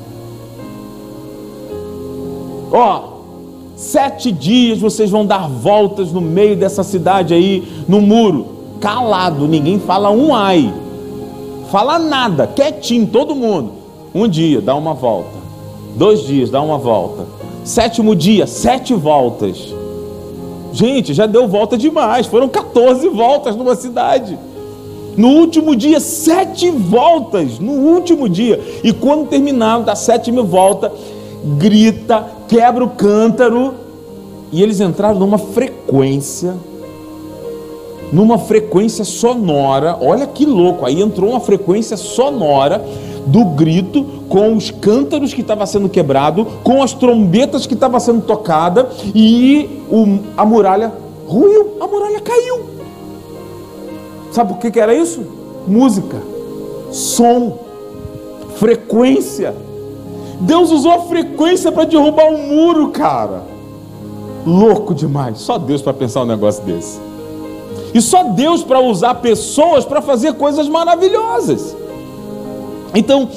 Ó, 2.73 3.15
sete 3.77 4.33
dias 4.33 4.79
vocês 4.79 5.11
vão 5.11 5.25
dar 5.25 5.49
voltas 5.49 6.11
no 6.11 6.21
meio 6.21 6.57
dessa 6.57 6.83
cidade 6.83 7.33
aí, 7.33 7.63
no 7.87 8.01
muro, 8.01 8.54
calado, 8.85 9.49
ninguém 9.49 9.81
fala 9.81 10.11
um 10.11 10.35
ai, 10.35 10.71
fala 11.73 11.99
nada, 11.99 12.47
quietinho, 12.47 13.07
todo 13.07 13.35
mundo. 13.35 13.73
Um 14.15 14.29
dia, 14.29 14.61
dá 14.61 14.75
uma 14.75 14.93
volta. 14.93 15.39
Dois 15.97 16.21
dias, 16.21 16.51
dá 16.51 16.61
uma 16.61 16.77
volta. 16.77 17.25
Sétimo 17.65 18.15
dia, 18.15 18.47
sete 18.47 18.93
voltas. 18.93 19.75
Gente, 20.71 21.15
já 21.15 21.25
deu 21.25 21.49
volta 21.49 21.79
demais. 21.79 22.27
Foram 22.27 22.47
14 22.47 23.09
voltas 23.09 23.57
numa 23.57 23.75
cidade. 23.75 24.39
No 25.17 25.29
último 25.29 25.75
dia, 25.75 25.99
sete 25.99 26.71
voltas. 26.71 27.59
No 27.59 27.73
último 27.73 28.29
dia. 28.29 28.61
E 28.85 28.93
quando 28.93 29.29
terminar 29.29 29.81
da 29.81 29.95
sétima 29.95 30.43
volta, 30.43 30.93
grita, 31.57 32.27
quebra 32.49 32.85
o 32.85 32.91
cântaro. 32.91 33.73
E 34.53 34.63
eles 34.63 34.79
entraram 34.79 35.19
numa 35.19 35.39
frequência, 35.39 36.55
numa 38.15 38.39
frequência 38.39 39.05
sonora. 39.05 39.99
Olha 40.01 40.25
que 40.25 40.47
louco! 40.47 40.87
Aí 40.87 41.03
entrou 41.03 41.31
uma 41.31 41.41
frequência 41.41 41.97
sonora 41.97 42.83
do 43.27 43.45
grito 43.45 44.05
com 44.29 44.55
os 44.55 44.71
cântaros 44.71 45.35
que 45.35 45.41
estava 45.41 45.67
sendo 45.67 45.89
quebrado, 45.89 46.47
com 46.63 46.83
as 46.83 46.93
trombetas 46.93 47.67
que 47.67 47.75
estava 47.75 47.99
sendo 47.99 48.23
tocada 48.23 48.89
e 49.15 49.83
o, 49.91 50.21
a 50.37 50.45
muralha 50.45 50.93
ruiu, 51.27 51.77
a 51.81 51.87
muralha 51.89 52.21
caiu. 52.21 52.61
Sabe 54.31 54.53
por 54.53 54.61
que, 54.61 54.71
que 54.71 54.81
era 54.81 54.95
isso? 54.95 55.23
Música, 55.67 56.23
som, 56.93 57.59
frequência. 58.57 59.55
Deus 60.41 60.71
usou 60.71 60.93
a 60.93 61.01
frequência 61.01 61.73
para 61.73 61.85
derrubar 61.85 62.27
um 62.27 62.49
muro, 62.49 62.89
cara. 62.91 63.43
Louco 64.47 64.95
demais. 64.95 65.39
Só 65.39 65.59
Deus 65.59 65.81
para 65.81 65.95
pensar 65.95 66.23
um 66.23 66.27
negócio 66.27 66.63
desse. 66.65 67.14
E 67.95 68.03
só 68.03 68.25
Deus 68.25 68.63
para 68.63 68.81
usar 68.81 69.15
pessoas 69.15 69.85
para 69.85 70.03
fazer 70.03 70.35
coisas 70.35 70.69
maravilhosas. 70.69 71.77
Então, 72.95 73.29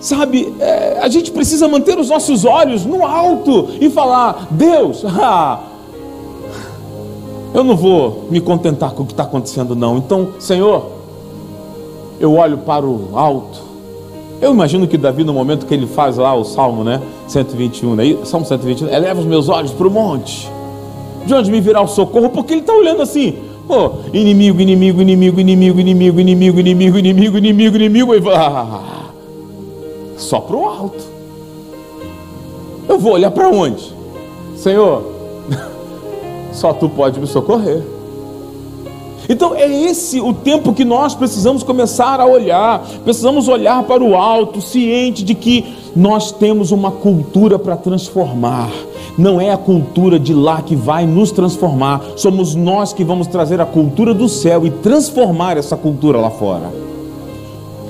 sabe, 0.00 0.52
é, 0.58 0.98
a 1.00 1.08
gente 1.08 1.30
precisa 1.30 1.68
manter 1.68 1.98
os 1.98 2.08
nossos 2.08 2.44
olhos 2.44 2.84
no 2.86 3.04
alto 3.04 3.68
e 3.80 3.90
falar: 3.90 4.48
Deus, 4.50 5.04
ah, 5.06 5.60
eu 7.52 7.62
não 7.62 7.76
vou 7.76 8.26
me 8.30 8.40
contentar 8.40 8.92
com 8.92 9.02
o 9.02 9.06
que 9.06 9.12
está 9.12 9.24
acontecendo, 9.24 9.76
não. 9.76 9.98
Então, 9.98 10.30
Senhor, 10.40 10.90
eu 12.18 12.34
olho 12.34 12.58
para 12.58 12.86
o 12.86 13.10
alto 13.14 13.68
eu 14.40 14.52
imagino 14.52 14.86
que 14.86 14.96
Davi, 14.96 15.24
no 15.24 15.32
momento 15.32 15.66
que 15.66 15.74
ele 15.74 15.86
faz 15.86 16.16
lá 16.16 16.32
o 16.34 16.44
Salmo, 16.44 16.84
né? 16.84 17.00
121, 17.26 17.94
né? 17.96 18.16
Salmo 18.24 18.46
121, 18.46 18.88
eleva 18.88 19.20
os 19.20 19.26
meus 19.26 19.48
olhos 19.48 19.72
para 19.72 19.86
o 19.86 19.90
monte. 19.90 20.48
De 21.26 21.34
onde 21.34 21.50
me 21.50 21.60
virá 21.60 21.80
o 21.80 21.88
socorro? 21.88 22.30
Porque 22.30 22.52
ele 22.54 22.60
está 22.60 22.72
olhando 22.72 23.02
assim, 23.02 23.36
oh, 23.68 23.90
inimigo, 24.12 24.60
inimigo, 24.60 25.02
inimigo, 25.02 25.40
inimigo, 25.40 25.80
inimigo, 25.80 26.20
inimigo, 26.20 26.60
inimigo, 26.60 26.98
inimigo, 26.98 27.38
inimigo, 27.38 27.76
inimigo, 27.76 28.14
e 28.14 28.22
ah, 28.34 29.10
só 30.16 30.40
para 30.40 30.56
o 30.56 30.66
alto. 30.66 31.04
Eu 32.88 32.98
vou 32.98 33.12
olhar 33.12 33.30
para 33.30 33.48
onde? 33.48 33.92
Senhor, 34.56 35.04
só 36.52 36.72
tu 36.72 36.88
pode 36.88 37.20
me 37.20 37.26
socorrer. 37.26 37.82
Então 39.28 39.54
é 39.54 39.70
esse 39.70 40.20
o 40.20 40.32
tempo 40.32 40.72
que 40.72 40.84
nós 40.84 41.14
precisamos 41.14 41.62
começar 41.62 42.18
a 42.18 42.24
olhar, 42.24 42.86
precisamos 43.04 43.46
olhar 43.46 43.82
para 43.82 44.02
o 44.02 44.16
alto, 44.16 44.62
ciente 44.62 45.22
de 45.22 45.34
que 45.34 45.66
nós 45.98 46.30
temos 46.30 46.70
uma 46.70 46.92
cultura 46.92 47.58
para 47.58 47.76
transformar. 47.76 48.70
Não 49.18 49.40
é 49.40 49.50
a 49.50 49.56
cultura 49.56 50.16
de 50.16 50.32
lá 50.32 50.62
que 50.62 50.76
vai 50.76 51.04
nos 51.04 51.32
transformar, 51.32 52.00
somos 52.14 52.54
nós 52.54 52.92
que 52.92 53.02
vamos 53.02 53.26
trazer 53.26 53.60
a 53.60 53.66
cultura 53.66 54.14
do 54.14 54.28
céu 54.28 54.64
e 54.64 54.70
transformar 54.70 55.56
essa 55.56 55.76
cultura 55.76 56.18
lá 56.18 56.30
fora. 56.30 56.72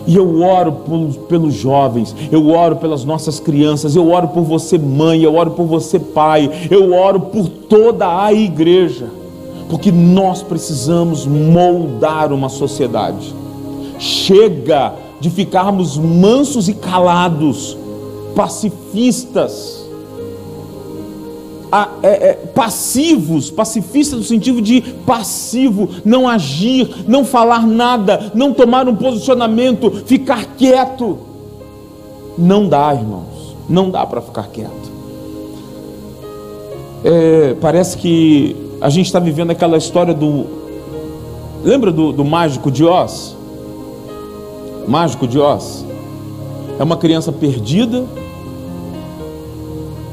E 0.07 0.17
eu 0.17 0.41
oro 0.41 0.73
pelos, 1.29 1.53
jovens, 1.53 2.17
eu 2.33 2.49
oro 2.49 2.77
pelas 2.77 3.05
nossas 3.05 3.39
crianças, 3.39 3.95
eu 3.95 4.11
oro 4.11 4.29
por 4.29 4.43
você, 4.43 4.79
mãe, 4.79 5.21
eu 5.23 5.35
oro 5.35 5.51
por 5.51 5.67
você, 5.67 5.99
pai, 5.99 6.51
eu 6.71 6.95
oro 6.95 7.21
por 7.21 7.47
toda 7.47 8.25
a 8.25 8.33
igreja 8.33 9.19
porque 9.69 9.93
nós 9.93 10.43
precisamos 10.43 11.27
moldar 11.27 12.33
uma 12.33 12.49
sociedade. 12.49 13.35
Chega 13.99 14.95
de 15.21 15.29
ficarmos 15.29 15.99
mansos 15.99 16.71
e 16.71 16.73
calados, 16.73 17.77
pacifistas, 18.39 19.85
é, 22.05 22.09
é, 22.09 22.33
passivos, 22.55 23.51
pacifistas 23.51 24.21
no 24.21 24.25
sentido 24.25 24.63
de 24.63 24.81
passivo, 25.05 25.89
não 26.05 26.29
agir, 26.29 27.05
não 27.09 27.25
falar 27.25 27.67
nada, 27.67 28.31
não 28.37 28.55
tomar 28.55 28.89
um 28.89 28.95
posicionamento, 28.95 29.91
ficar 30.07 30.55
quieto. 30.57 31.19
Não 32.39 32.69
dá, 32.69 32.95
irmãos, 32.95 33.57
não 33.69 33.91
dá 33.91 34.07
para 34.07 34.21
ficar 34.21 34.47
quieto. 34.51 34.89
É, 37.03 37.57
parece 37.61 37.99
que 37.99 38.55
a 38.81 38.89
gente 38.89 39.07
está 39.07 39.19
vivendo 39.19 39.51
aquela 39.51 39.77
história 39.77 40.15
do. 40.15 40.47
Lembra 41.65 41.91
do, 41.91 42.13
do 42.13 42.25
mágico 42.25 42.71
de 42.71 42.85
Oz? 42.85 43.37
Mágico 44.87 45.27
de 45.27 45.41
Oz. 45.41 45.85
É 46.79 46.85
uma 46.85 46.97
criança 46.97 47.33
perdida 47.33 48.07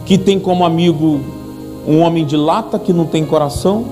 que 0.05 0.17
tem 0.17 0.39
como 0.39 0.63
amigo 0.63 1.19
um 1.87 1.99
homem 1.99 2.25
de 2.25 2.37
lata 2.37 2.77
que 2.77 2.93
não 2.93 3.05
tem 3.05 3.25
coração, 3.25 3.85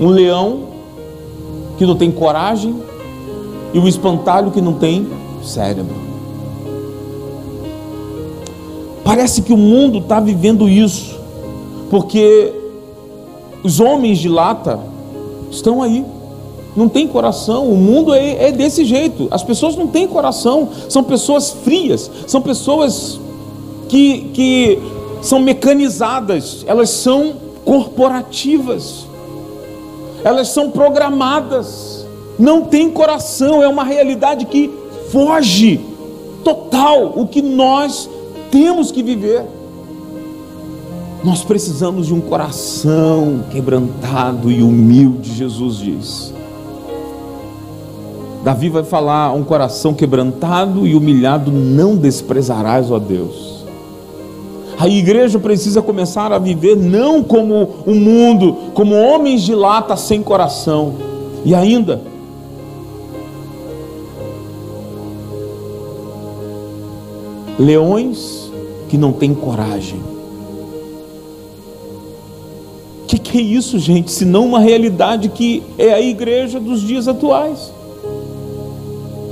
um 0.00 0.08
leão 0.08 0.68
que 1.76 1.84
não 1.84 1.94
tem 1.94 2.10
coragem 2.10 2.74
e 3.72 3.78
o 3.78 3.86
espantalho 3.86 4.50
que 4.50 4.60
não 4.60 4.74
tem 4.74 5.06
cérebro. 5.42 5.94
Parece 9.04 9.42
que 9.42 9.52
o 9.52 9.56
mundo 9.56 9.98
está 9.98 10.20
vivendo 10.20 10.68
isso 10.68 11.18
porque 11.90 12.52
os 13.62 13.80
homens 13.80 14.18
de 14.18 14.28
lata 14.28 14.78
estão 15.50 15.82
aí, 15.82 16.04
não 16.76 16.88
tem 16.88 17.06
coração, 17.06 17.68
o 17.68 17.76
mundo 17.76 18.14
é, 18.14 18.48
é 18.48 18.52
desse 18.52 18.84
jeito, 18.84 19.26
as 19.30 19.42
pessoas 19.42 19.76
não 19.76 19.88
têm 19.88 20.06
coração, 20.06 20.68
são 20.88 21.02
pessoas 21.02 21.50
frias, 21.50 22.10
são 22.26 22.40
pessoas 22.40 23.20
que, 23.90 24.30
que 24.32 24.78
são 25.20 25.40
mecanizadas, 25.40 26.64
elas 26.66 26.90
são 26.90 27.34
corporativas, 27.64 29.04
elas 30.22 30.48
são 30.48 30.70
programadas, 30.70 32.06
não 32.38 32.62
tem 32.62 32.88
coração, 32.88 33.60
é 33.60 33.66
uma 33.66 33.82
realidade 33.82 34.46
que 34.46 34.70
foge 35.10 35.80
total 36.44 37.14
o 37.16 37.26
que 37.26 37.42
nós 37.42 38.08
temos 38.52 38.92
que 38.92 39.02
viver. 39.02 39.44
Nós 41.24 41.42
precisamos 41.42 42.06
de 42.06 42.14
um 42.14 42.20
coração 42.20 43.44
quebrantado 43.50 44.52
e 44.52 44.62
humilde, 44.62 45.34
Jesus 45.34 45.78
diz. 45.78 46.32
Davi 48.44 48.68
vai 48.68 48.84
falar: 48.84 49.32
um 49.32 49.42
coração 49.42 49.92
quebrantado 49.92 50.86
e 50.86 50.94
humilhado 50.94 51.50
não 51.50 51.96
desprezarás, 51.96 52.90
ó 52.90 52.98
Deus. 52.98 53.59
A 54.80 54.88
igreja 54.88 55.38
precisa 55.38 55.82
começar 55.82 56.32
a 56.32 56.38
viver 56.38 56.74
não 56.74 57.22
como 57.22 57.68
o 57.86 57.94
mundo, 57.94 58.56
como 58.74 58.94
homens 58.94 59.42
de 59.42 59.54
lata 59.54 59.96
sem 59.96 60.22
coração. 60.22 60.94
E 61.44 61.54
ainda, 61.54 62.00
leões 67.58 68.50
que 68.88 68.96
não 68.96 69.12
têm 69.12 69.34
coragem 69.34 70.00
que, 73.10 73.18
que 73.18 73.38
é 73.38 73.40
isso, 73.40 73.76
gente? 73.76 74.12
Se 74.12 74.24
não 74.24 74.46
uma 74.46 74.60
realidade 74.60 75.28
que 75.30 75.64
é 75.76 75.92
a 75.92 76.00
igreja 76.00 76.60
dos 76.60 76.80
dias 76.80 77.08
atuais. 77.08 77.72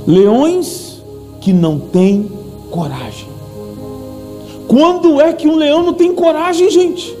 Leões 0.05 1.01
que 1.39 1.53
não 1.53 1.79
têm 1.79 2.29
coragem. 2.69 3.28
Quando 4.69 5.19
é 5.19 5.33
que 5.33 5.49
um 5.49 5.57
leão 5.57 5.83
não 5.83 5.93
tem 5.93 6.15
coragem, 6.15 6.71
gente? 6.71 7.17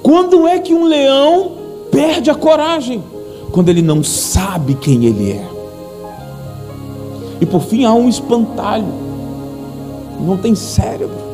Quando 0.00 0.46
é 0.46 0.60
que 0.60 0.72
um 0.72 0.84
leão 0.84 1.52
perde 1.90 2.30
a 2.30 2.34
coragem? 2.36 3.02
quando 3.50 3.68
ele 3.68 3.82
não 3.82 4.02
sabe 4.02 4.74
quem 4.74 5.04
ele 5.04 5.32
é. 5.32 5.44
E 7.40 7.46
por 7.46 7.60
fim 7.60 7.84
há 7.84 7.92
um 7.92 8.08
espantalho. 8.08 8.86
Não 10.20 10.36
tem 10.36 10.54
cérebro. 10.54 11.30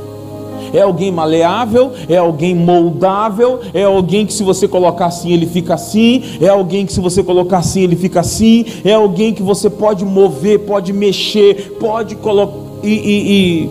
É 0.73 0.83
alguém 0.83 1.13
maleável, 1.13 1.93
é 2.09 2.17
alguém 2.17 2.55
moldável, 2.55 3.61
é 3.73 3.85
alguém 3.85 4.27
que 4.27 4.33
se 4.33 4.43
você 4.43 4.67
colocar 4.67 5.07
assim 5.07 5.33
ele 5.33 5.47
fica 5.47 5.75
assim, 5.75 6.23
é 6.41 6.49
alguém 6.49 6.85
que 6.85 6.93
se 6.93 7.01
você 7.01 7.23
colocar 7.23 7.59
assim 7.59 7.83
ele 7.83 7.97
fica 7.97 8.21
assim, 8.21 8.65
é 8.85 8.93
alguém 8.93 9.33
que 9.33 9.43
você 9.43 9.71
pode 9.71 10.05
mover, 10.05 10.61
pode 10.61 10.93
mexer, 10.93 11.77
pode 11.79 12.17
colocar 12.17 12.57
e, 12.83 12.89
e, 12.89 13.33
e 13.33 13.71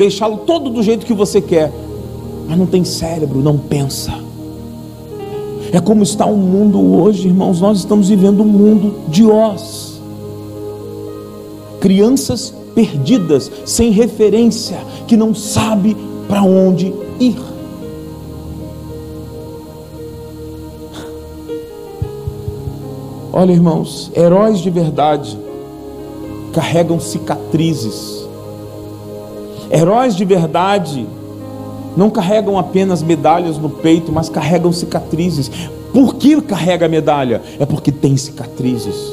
deixá-lo 0.00 0.38
todo 0.38 0.70
do 0.70 0.82
jeito 0.82 1.04
que 1.04 1.12
você 1.12 1.42
quer, 1.42 1.70
mas 2.48 2.58
não 2.58 2.64
tem 2.64 2.82
cérebro, 2.84 3.40
não 3.40 3.58
pensa. 3.58 4.12
É 5.72 5.78
como 5.78 6.02
está 6.02 6.24
o 6.24 6.36
mundo 6.38 6.80
hoje, 6.80 7.28
irmãos. 7.28 7.60
Nós 7.60 7.78
estamos 7.78 8.08
vivendo 8.08 8.42
um 8.42 8.46
mundo 8.46 8.94
de 9.08 9.26
Oz. 9.26 10.00
Crianças 11.80 12.52
perdidas, 12.74 13.50
sem 13.66 13.90
referência, 13.90 14.78
que 15.06 15.18
não 15.18 15.34
sabe 15.34 15.94
para 16.26 16.42
onde 16.42 16.94
ir. 17.20 17.36
Olha, 23.32 23.52
irmãos, 23.52 24.10
heróis 24.16 24.60
de 24.60 24.70
verdade 24.70 25.38
carregam 26.52 26.98
cicatrizes. 26.98 28.19
Heróis 29.70 30.16
de 30.16 30.24
verdade 30.24 31.06
não 31.96 32.10
carregam 32.10 32.58
apenas 32.58 33.02
medalhas 33.02 33.58
no 33.58 33.68
peito, 33.68 34.12
mas 34.12 34.28
carregam 34.28 34.72
cicatrizes. 34.72 35.50
Por 35.92 36.14
que 36.14 36.40
carrega 36.40 36.86
a 36.86 36.88
medalha? 36.88 37.42
É 37.58 37.66
porque 37.66 37.90
tem 37.90 38.16
cicatrizes. 38.16 39.12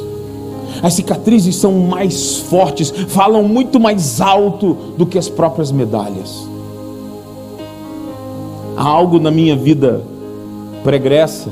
As 0.82 0.94
cicatrizes 0.94 1.56
são 1.56 1.74
mais 1.74 2.38
fortes, 2.38 2.92
falam 3.08 3.44
muito 3.44 3.80
mais 3.80 4.22
alto 4.22 4.76
do 4.98 5.06
que 5.06 5.18
as 5.18 5.28
próprias 5.28 5.72
medalhas. 5.72 6.48
Há 8.76 8.84
algo 8.84 9.20
na 9.20 9.32
minha 9.32 9.56
vida 9.56 10.04
pregressa 10.84 11.52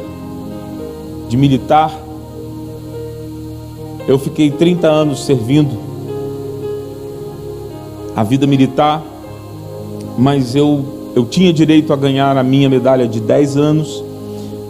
de 1.28 1.36
militar. 1.36 1.92
Eu 4.08 4.20
fiquei 4.20 4.52
30 4.52 4.88
anos 4.88 5.26
servindo 5.26 5.95
a 8.16 8.24
vida 8.24 8.48
militar, 8.48 9.04
mas 10.18 10.56
eu 10.56 10.96
eu 11.16 11.26
tinha 11.26 11.54
direito 11.54 11.94
a 11.94 11.96
ganhar 11.96 12.38
a 12.38 12.44
minha 12.44 12.70
medalha 12.70 13.08
de 13.08 13.22
10 13.22 13.56
anos, 13.56 14.04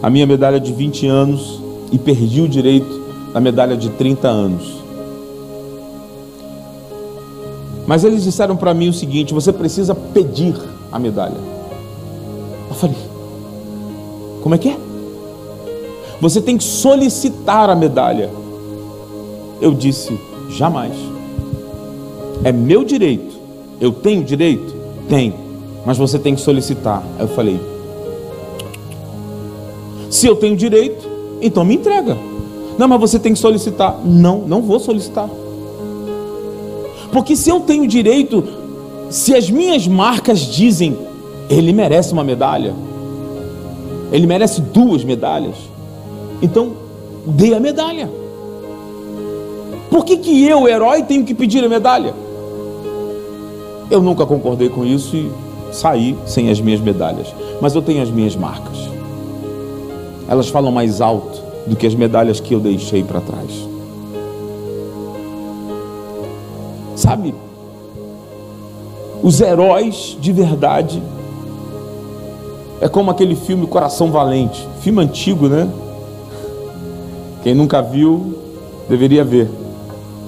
a 0.00 0.08
minha 0.08 0.24
medalha 0.24 0.60
de 0.60 0.72
20 0.72 1.04
anos 1.08 1.60
e 1.90 1.98
perdi 1.98 2.40
o 2.40 2.48
direito 2.48 3.02
da 3.34 3.40
medalha 3.40 3.76
de 3.76 3.90
30 3.90 4.28
anos. 4.28 4.76
Mas 7.84 8.04
eles 8.04 8.22
disseram 8.22 8.56
para 8.56 8.72
mim 8.72 8.88
o 8.88 8.92
seguinte: 8.92 9.34
você 9.34 9.52
precisa 9.52 9.92
pedir 9.92 10.54
a 10.92 11.00
medalha. 11.00 11.36
Eu 12.68 12.74
falei: 12.76 12.96
como 14.40 14.54
é 14.54 14.58
que 14.58 14.68
é? 14.68 14.76
Você 16.20 16.40
tem 16.40 16.56
que 16.56 16.64
solicitar 16.64 17.68
a 17.68 17.74
medalha. 17.74 18.30
Eu 19.60 19.74
disse: 19.74 20.16
jamais. 20.50 20.94
É 22.44 22.52
meu 22.52 22.84
direito. 22.84 23.25
Eu 23.80 23.92
tenho 23.92 24.24
direito? 24.24 24.74
Tenho 25.08 25.46
mas 25.86 25.96
você 25.96 26.18
tem 26.18 26.34
que 26.34 26.40
solicitar. 26.40 27.00
Eu 27.16 27.28
falei: 27.28 27.60
se 30.10 30.26
eu 30.26 30.34
tenho 30.34 30.56
direito, 30.56 31.08
então 31.40 31.64
me 31.64 31.76
entrega. 31.76 32.18
Não, 32.76 32.88
mas 32.88 33.00
você 33.00 33.20
tem 33.20 33.32
que 33.32 33.38
solicitar. 33.38 33.96
Não, 34.04 34.40
não 34.40 34.60
vou 34.60 34.80
solicitar. 34.80 35.30
Porque 37.12 37.36
se 37.36 37.48
eu 37.48 37.60
tenho 37.60 37.86
direito, 37.86 38.42
se 39.08 39.32
as 39.32 39.48
minhas 39.48 39.86
marcas 39.86 40.40
dizem, 40.40 40.98
ele 41.48 41.72
merece 41.72 42.12
uma 42.12 42.24
medalha, 42.24 42.74
ele 44.10 44.26
merece 44.26 44.60
duas 44.60 45.04
medalhas, 45.04 45.54
então 46.42 46.72
dê 47.24 47.54
a 47.54 47.60
medalha. 47.60 48.10
Por 49.88 50.04
que, 50.04 50.18
que 50.18 50.44
eu, 50.44 50.66
herói, 50.68 51.04
tenho 51.04 51.24
que 51.24 51.32
pedir 51.32 51.64
a 51.64 51.68
medalha? 51.68 52.25
Eu 53.90 54.02
nunca 54.02 54.26
concordei 54.26 54.68
com 54.68 54.84
isso 54.84 55.16
e 55.16 55.30
sair 55.72 56.16
sem 56.26 56.50
as 56.50 56.60
minhas 56.60 56.80
medalhas, 56.80 57.32
mas 57.60 57.74
eu 57.74 57.82
tenho 57.82 58.02
as 58.02 58.10
minhas 58.10 58.34
marcas. 58.34 58.76
Elas 60.28 60.48
falam 60.48 60.72
mais 60.72 61.00
alto 61.00 61.40
do 61.66 61.76
que 61.76 61.86
as 61.86 61.94
medalhas 61.94 62.40
que 62.40 62.52
eu 62.52 62.58
deixei 62.58 63.04
para 63.04 63.20
trás. 63.20 63.68
Sabe? 66.96 67.34
Os 69.22 69.40
heróis 69.40 70.16
de 70.20 70.32
verdade 70.32 71.02
é 72.80 72.88
como 72.88 73.10
aquele 73.10 73.36
filme 73.36 73.66
Coração 73.66 74.10
Valente, 74.10 74.66
filme 74.80 75.02
antigo, 75.02 75.48
né? 75.48 75.68
Quem 77.42 77.54
nunca 77.54 77.80
viu 77.80 78.36
deveria 78.88 79.24
ver. 79.24 79.48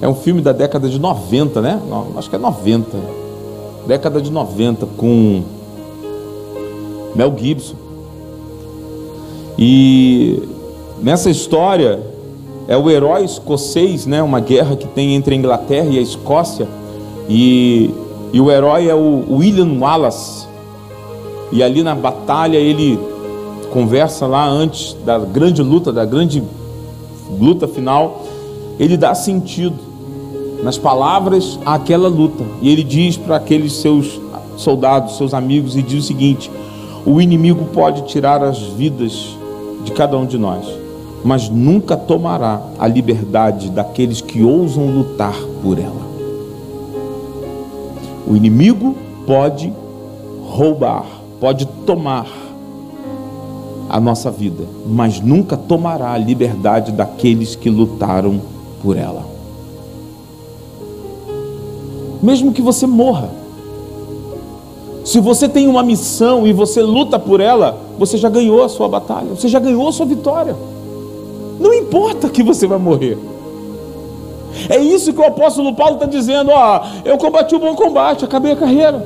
É 0.01 0.07
um 0.07 0.15
filme 0.15 0.41
da 0.41 0.53
década 0.53 0.87
de 0.87 0.97
90, 0.97 1.61
né? 1.61 1.81
Acho 2.15 2.29
que 2.29 2.35
é 2.37 2.39
90 2.39 2.97
década 3.89 4.21
de 4.21 4.31
90, 4.31 4.85
com 4.85 5.41
Mel 7.15 7.35
Gibson. 7.35 7.73
E 9.57 10.43
nessa 11.01 11.31
história 11.31 11.99
é 12.67 12.77
o 12.77 12.87
herói 12.87 13.25
escocês, 13.25 14.05
né, 14.05 14.21
uma 14.21 14.39
guerra 14.39 14.75
que 14.75 14.87
tem 14.87 15.15
entre 15.15 15.33
a 15.33 15.37
Inglaterra 15.39 15.87
e 15.87 15.97
a 15.97 16.01
Escócia. 16.01 16.67
E, 17.27 17.89
e 18.31 18.39
o 18.39 18.51
herói 18.51 18.87
é 18.87 18.93
o 18.93 19.25
William 19.27 19.79
Wallace. 19.79 20.47
E 21.51 21.63
ali 21.63 21.81
na 21.81 21.95
batalha 21.95 22.57
ele 22.57 22.99
conversa 23.71 24.27
lá 24.27 24.47
antes 24.47 24.95
da 25.03 25.17
grande 25.17 25.63
luta, 25.63 25.91
da 25.91 26.05
grande 26.05 26.43
luta 27.39 27.67
final, 27.67 28.23
ele 28.79 28.95
dá 28.95 29.15
sentido 29.15 29.88
nas 30.63 30.77
palavras 30.77 31.59
àquela 31.65 32.07
luta. 32.07 32.43
E 32.61 32.69
ele 32.69 32.83
diz 32.83 33.17
para 33.17 33.37
aqueles 33.37 33.73
seus 33.73 34.19
soldados, 34.57 35.17
seus 35.17 35.33
amigos, 35.33 35.75
e 35.75 35.81
diz 35.81 36.03
o 36.03 36.07
seguinte: 36.07 36.51
o 37.05 37.21
inimigo 37.21 37.65
pode 37.73 38.03
tirar 38.03 38.43
as 38.43 38.59
vidas 38.59 39.37
de 39.83 39.91
cada 39.91 40.17
um 40.17 40.25
de 40.25 40.37
nós, 40.37 40.65
mas 41.23 41.49
nunca 41.49 41.95
tomará 41.95 42.61
a 42.77 42.87
liberdade 42.87 43.69
daqueles 43.69 44.21
que 44.21 44.43
ousam 44.43 44.87
lutar 44.87 45.35
por 45.63 45.79
ela. 45.79 46.09
O 48.27 48.35
inimigo 48.35 48.95
pode 49.25 49.73
roubar, 50.45 51.05
pode 51.39 51.65
tomar 51.85 52.27
a 53.89 53.99
nossa 53.99 54.29
vida, 54.29 54.65
mas 54.85 55.19
nunca 55.19 55.57
tomará 55.57 56.11
a 56.11 56.17
liberdade 56.17 56.91
daqueles 56.91 57.55
que 57.55 57.69
lutaram 57.69 58.39
por 58.83 58.95
ela 58.95 59.38
mesmo 62.21 62.51
que 62.51 62.61
você 62.61 62.85
morra. 62.85 63.29
Se 65.05 65.19
você 65.19 65.49
tem 65.49 65.67
uma 65.67 65.81
missão 65.81 66.45
e 66.45 66.53
você 66.53 66.81
luta 66.81 67.17
por 67.17 67.39
ela, 67.39 67.79
você 67.97 68.17
já 68.17 68.29
ganhou 68.29 68.63
a 68.63 68.69
sua 68.69 68.87
batalha, 68.87 69.29
você 69.29 69.47
já 69.47 69.59
ganhou 69.59 69.87
a 69.87 69.91
sua 69.91 70.05
vitória. 70.05 70.55
Não 71.59 71.73
importa 71.73 72.29
que 72.29 72.43
você 72.43 72.67
vai 72.67 72.77
morrer. 72.77 73.17
É 74.69 74.77
isso 74.77 75.13
que 75.13 75.19
o 75.19 75.25
apóstolo 75.25 75.73
Paulo 75.75 75.95
está 75.95 76.05
dizendo: 76.05 76.51
ó, 76.51 76.83
eu 77.05 77.17
combati 77.17 77.55
o 77.55 77.59
bom 77.59 77.75
combate, 77.75 78.25
acabei 78.25 78.51
a 78.51 78.55
carreira, 78.55 79.05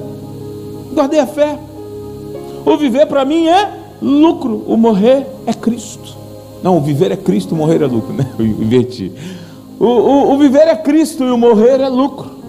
guardei 0.94 1.20
a 1.20 1.28
fé. 1.28 1.58
O 2.66 2.78
viver 2.78 3.06
para 3.08 3.26
mim 3.26 3.48
é 3.48 3.70
lucro, 4.02 4.64
o 4.68 4.78
morrer 4.78 5.28
é 5.46 5.54
Cristo. 5.54 6.16
Não, 6.62 6.78
o 6.78 6.82
viver 6.82 7.12
é 7.12 7.18
Cristo, 7.18 7.54
o 7.54 7.58
morrer 7.58 7.82
é 7.82 7.88
lucro, 7.88 8.14
né? 8.14 8.26
Eu 8.40 8.46
inverti. 8.46 9.12
O, 9.80 9.86
o, 9.86 10.34
o 10.34 10.38
viver 10.38 10.68
é 10.68 10.76
Cristo 10.76 11.24
e 11.24 11.32
o 11.32 11.38
morrer 11.38 11.82
é 11.82 11.90
lucro. 11.90 12.43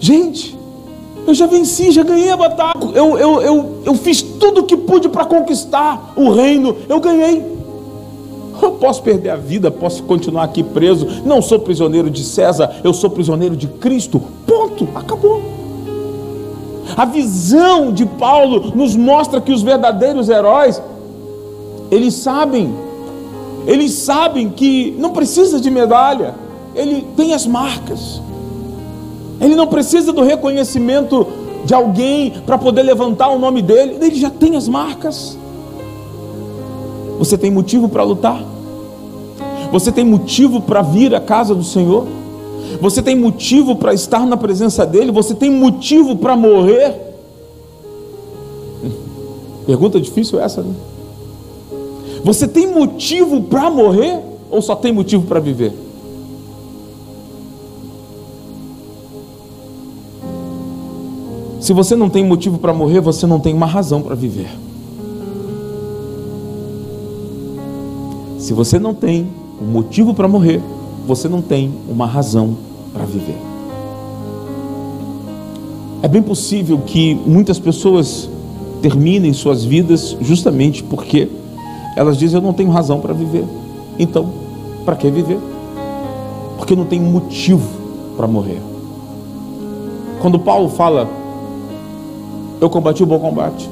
Gente, 0.00 0.58
eu 1.26 1.34
já 1.34 1.46
venci, 1.46 1.92
já 1.92 2.02
ganhei 2.02 2.30
a 2.30 2.36
batalha. 2.36 2.72
Eu, 2.94 3.18
eu, 3.18 3.42
eu, 3.42 3.82
eu 3.84 3.94
fiz 3.94 4.22
tudo 4.22 4.62
o 4.62 4.64
que 4.64 4.76
pude 4.76 5.08
para 5.10 5.26
conquistar 5.26 6.14
o 6.16 6.32
reino. 6.32 6.76
Eu 6.88 6.98
ganhei. 6.98 7.44
Eu 8.62 8.72
posso 8.72 9.02
perder 9.02 9.30
a 9.30 9.36
vida, 9.36 9.70
posso 9.70 10.02
continuar 10.02 10.44
aqui 10.44 10.62
preso. 10.62 11.06
Não 11.24 11.40
sou 11.40 11.58
prisioneiro 11.60 12.10
de 12.10 12.24
César, 12.24 12.80
eu 12.82 12.92
sou 12.92 13.10
prisioneiro 13.10 13.54
de 13.56 13.66
Cristo. 13.66 14.20
Ponto, 14.46 14.88
acabou. 14.94 15.42
A 16.96 17.04
visão 17.04 17.92
de 17.92 18.04
Paulo 18.04 18.72
nos 18.74 18.96
mostra 18.96 19.40
que 19.40 19.52
os 19.52 19.62
verdadeiros 19.62 20.28
heróis, 20.28 20.82
eles 21.90 22.14
sabem, 22.14 22.74
eles 23.66 23.92
sabem 23.92 24.50
que 24.50 24.96
não 24.98 25.10
precisa 25.10 25.60
de 25.60 25.70
medalha, 25.70 26.34
ele 26.74 27.06
tem 27.16 27.32
as 27.32 27.46
marcas. 27.46 28.20
Ele 29.40 29.56
não 29.56 29.66
precisa 29.66 30.12
do 30.12 30.22
reconhecimento 30.22 31.26
de 31.64 31.74
alguém 31.74 32.32
para 32.44 32.58
poder 32.58 32.82
levantar 32.82 33.28
o 33.28 33.38
nome 33.38 33.62
dele, 33.62 33.96
ele 34.00 34.14
já 34.14 34.30
tem 34.30 34.56
as 34.56 34.68
marcas. 34.68 35.38
Você 37.18 37.36
tem 37.36 37.50
motivo 37.50 37.88
para 37.88 38.02
lutar? 38.02 38.42
Você 39.72 39.92
tem 39.92 40.04
motivo 40.04 40.60
para 40.60 40.82
vir 40.82 41.14
à 41.14 41.20
casa 41.20 41.54
do 41.54 41.62
Senhor? 41.62 42.06
Você 42.80 43.02
tem 43.02 43.14
motivo 43.14 43.76
para 43.76 43.92
estar 43.92 44.26
na 44.26 44.36
presença 44.36 44.86
dEle? 44.86 45.10
Você 45.12 45.34
tem 45.34 45.50
motivo 45.50 46.16
para 46.16 46.36
morrer? 46.36 46.94
Pergunta 49.66 50.00
difícil 50.00 50.40
essa, 50.40 50.62
né? 50.62 50.74
Você 52.24 52.46
tem 52.48 52.66
motivo 52.66 53.42
para 53.42 53.70
morrer 53.70 54.18
ou 54.50 54.60
só 54.60 54.74
tem 54.74 54.92
motivo 54.92 55.26
para 55.26 55.40
viver? 55.40 55.72
Se 61.60 61.74
você 61.74 61.94
não 61.94 62.08
tem 62.08 62.24
motivo 62.24 62.58
para 62.58 62.72
morrer, 62.72 63.00
você 63.00 63.26
não 63.26 63.38
tem 63.38 63.52
uma 63.52 63.66
razão 63.66 64.00
para 64.00 64.14
viver. 64.14 64.48
Se 68.38 68.54
você 68.54 68.78
não 68.78 68.94
tem 68.94 69.28
um 69.60 69.66
motivo 69.66 70.14
para 70.14 70.26
morrer, 70.26 70.62
você 71.06 71.28
não 71.28 71.42
tem 71.42 71.70
uma 71.86 72.06
razão 72.06 72.56
para 72.94 73.04
viver. 73.04 73.36
É 76.02 76.08
bem 76.08 76.22
possível 76.22 76.78
que 76.78 77.14
muitas 77.26 77.58
pessoas 77.58 78.30
terminem 78.80 79.34
suas 79.34 79.62
vidas 79.62 80.16
justamente 80.22 80.82
porque 80.82 81.28
elas 81.94 82.16
dizem: 82.16 82.38
Eu 82.38 82.42
não 82.42 82.54
tenho 82.54 82.70
razão 82.70 83.00
para 83.00 83.12
viver. 83.12 83.44
Então, 83.98 84.32
para 84.86 84.96
que 84.96 85.10
viver? 85.10 85.38
Porque 86.56 86.74
não 86.74 86.86
tem 86.86 86.98
motivo 86.98 87.68
para 88.16 88.26
morrer. 88.26 88.62
Quando 90.22 90.38
Paulo 90.38 90.70
fala, 90.70 91.19
eu 92.60 92.68
combati 92.68 93.02
o 93.02 93.06
bom 93.06 93.18
combate, 93.18 93.68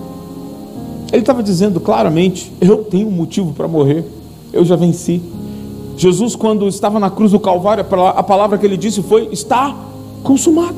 ele 1.13 1.23
estava 1.23 1.43
dizendo 1.43 1.81
claramente: 1.81 2.53
Eu 2.61 2.85
tenho 2.85 3.11
motivo 3.11 3.53
para 3.53 3.69
morrer, 3.69 4.05
eu 4.53 4.65
já 4.65 4.77
venci. 4.77 5.23
Jesus, 5.97 6.37
quando 6.37 6.69
estava 6.69 7.01
na 7.01 7.11
cruz 7.11 7.33
do 7.33 7.41
Calvário, 7.41 7.85
a 8.15 8.23
palavra 8.23 8.57
que 8.57 8.67
ele 8.67 8.77
disse 8.77 9.03
foi: 9.03 9.29
Está 9.33 9.75
consumado. 10.23 10.77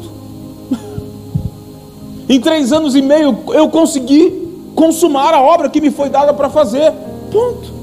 em 2.29 2.41
três 2.41 2.73
anos 2.73 2.95
e 2.95 3.03
meio 3.03 3.37
eu 3.49 3.69
consegui 3.69 4.49
consumar 4.75 5.35
a 5.35 5.43
obra 5.43 5.69
que 5.69 5.81
me 5.81 5.91
foi 5.91 6.09
dada 6.09 6.33
para 6.33 6.49
fazer. 6.49 6.93
Ponto. 7.31 7.81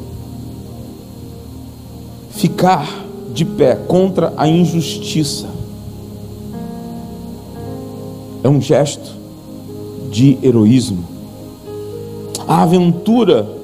Ficar 2.31 2.87
de 3.33 3.45
pé 3.45 3.75
contra 3.75 4.33
a 4.35 4.47
injustiça 4.47 5.47
é 8.43 8.49
um 8.49 8.61
gesto 8.61 9.16
de 10.09 10.37
heroísmo. 10.41 11.03
A 12.47 12.63
aventura 12.63 13.57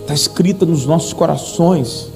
está 0.00 0.14
escrita 0.14 0.64
nos 0.64 0.86
nossos 0.86 1.12
corações. 1.12 2.10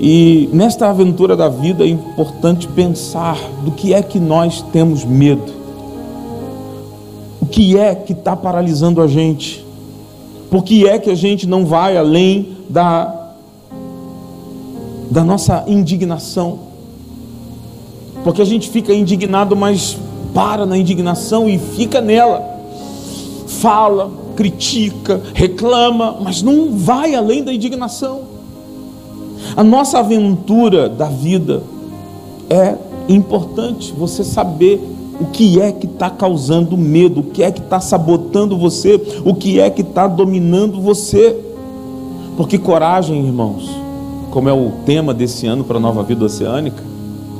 E 0.00 0.48
nesta 0.52 0.88
aventura 0.88 1.36
da 1.36 1.48
vida 1.48 1.84
é 1.84 1.88
importante 1.88 2.66
pensar 2.66 3.38
do 3.62 3.70
que 3.70 3.92
é 3.92 4.02
que 4.02 4.18
nós 4.18 4.62
temos 4.72 5.04
medo, 5.04 5.52
o 7.40 7.46
que 7.46 7.78
é 7.78 7.94
que 7.94 8.12
está 8.12 8.34
paralisando 8.34 9.00
a 9.00 9.06
gente, 9.06 9.64
por 10.50 10.64
que 10.64 10.86
é 10.88 10.98
que 10.98 11.10
a 11.10 11.14
gente 11.14 11.46
não 11.46 11.64
vai 11.64 11.96
além 11.96 12.56
da, 12.68 13.34
da 15.10 15.22
nossa 15.22 15.64
indignação, 15.66 16.58
porque 18.24 18.42
a 18.42 18.44
gente 18.44 18.70
fica 18.70 18.92
indignado, 18.92 19.54
mas 19.54 19.98
para 20.34 20.66
na 20.66 20.76
indignação 20.76 21.48
e 21.48 21.56
fica 21.56 22.00
nela, 22.00 22.42
fala, 23.46 24.10
critica, 24.34 25.22
reclama, 25.32 26.18
mas 26.20 26.42
não 26.42 26.72
vai 26.76 27.14
além 27.14 27.44
da 27.44 27.54
indignação. 27.54 28.22
A 29.56 29.62
nossa 29.62 30.00
aventura 30.00 30.88
da 30.88 31.06
vida 31.06 31.62
é 32.50 32.74
importante 33.08 33.94
você 33.96 34.24
saber 34.24 34.82
o 35.20 35.26
que 35.26 35.60
é 35.60 35.70
que 35.70 35.86
está 35.86 36.10
causando 36.10 36.76
medo, 36.76 37.20
o 37.20 37.24
que 37.24 37.42
é 37.42 37.52
que 37.52 37.60
está 37.60 37.78
sabotando 37.78 38.58
você, 38.58 39.00
o 39.24 39.32
que 39.34 39.60
é 39.60 39.70
que 39.70 39.82
está 39.82 40.08
dominando 40.08 40.80
você. 40.80 41.38
Porque 42.36 42.58
coragem, 42.58 43.24
irmãos, 43.24 43.70
como 44.32 44.48
é 44.48 44.52
o 44.52 44.72
tema 44.84 45.14
desse 45.14 45.46
ano 45.46 45.62
para 45.62 45.76
a 45.76 45.80
nova 45.80 46.02
vida 46.02 46.24
oceânica, 46.24 46.82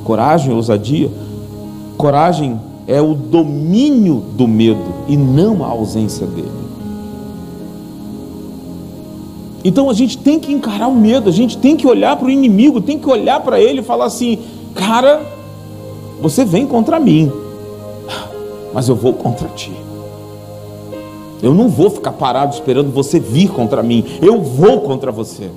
coragem, 0.04 0.54
ousadia, 0.54 1.10
coragem 1.96 2.60
é 2.86 3.00
o 3.00 3.14
domínio 3.14 4.22
do 4.36 4.46
medo 4.46 4.94
e 5.08 5.16
não 5.16 5.64
a 5.64 5.68
ausência 5.68 6.26
dele. 6.26 6.64
Então 9.64 9.88
a 9.88 9.94
gente 9.94 10.18
tem 10.18 10.38
que 10.38 10.52
encarar 10.52 10.88
o 10.88 10.94
medo, 10.94 11.30
a 11.30 11.32
gente 11.32 11.56
tem 11.56 11.74
que 11.74 11.86
olhar 11.86 12.16
para 12.16 12.26
o 12.26 12.30
inimigo, 12.30 12.82
tem 12.82 12.98
que 12.98 13.08
olhar 13.08 13.40
para 13.40 13.58
ele 13.58 13.80
e 13.80 13.82
falar 13.82 14.04
assim: 14.04 14.38
cara, 14.74 15.22
você 16.20 16.44
vem 16.44 16.66
contra 16.66 17.00
mim, 17.00 17.32
mas 18.74 18.88
eu 18.88 18.94
vou 18.94 19.14
contra 19.14 19.48
ti. 19.48 19.72
Eu 21.42 21.54
não 21.54 21.68
vou 21.68 21.90
ficar 21.90 22.12
parado 22.12 22.54
esperando 22.54 22.92
você 22.92 23.18
vir 23.18 23.48
contra 23.48 23.82
mim, 23.82 24.04
eu 24.20 24.40
vou 24.42 24.82
contra 24.82 25.10
você. 25.10 25.50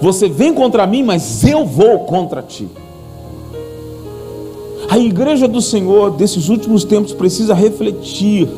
Você 0.00 0.28
vem 0.28 0.52
contra 0.52 0.86
mim, 0.86 1.02
mas 1.02 1.44
eu 1.44 1.64
vou 1.64 2.00
contra 2.00 2.42
ti. 2.42 2.68
A 4.88 4.98
igreja 4.98 5.46
do 5.48 5.60
Senhor 5.60 6.10
desses 6.10 6.48
últimos 6.48 6.84
tempos 6.84 7.12
precisa 7.12 7.54
refletir 7.54 8.48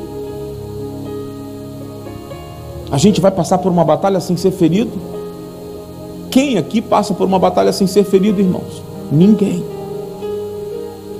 a 2.90 2.96
gente 2.96 3.20
vai 3.20 3.30
passar 3.30 3.58
por 3.58 3.70
uma 3.70 3.84
batalha 3.84 4.18
sem 4.18 4.36
ser 4.36 4.50
ferido? 4.50 4.90
Quem 6.30 6.56
aqui 6.56 6.80
passa 6.80 7.12
por 7.12 7.26
uma 7.26 7.38
batalha 7.38 7.72
sem 7.72 7.86
ser 7.86 8.04
ferido, 8.04 8.40
irmãos? 8.40 8.82
Ninguém. 9.12 9.62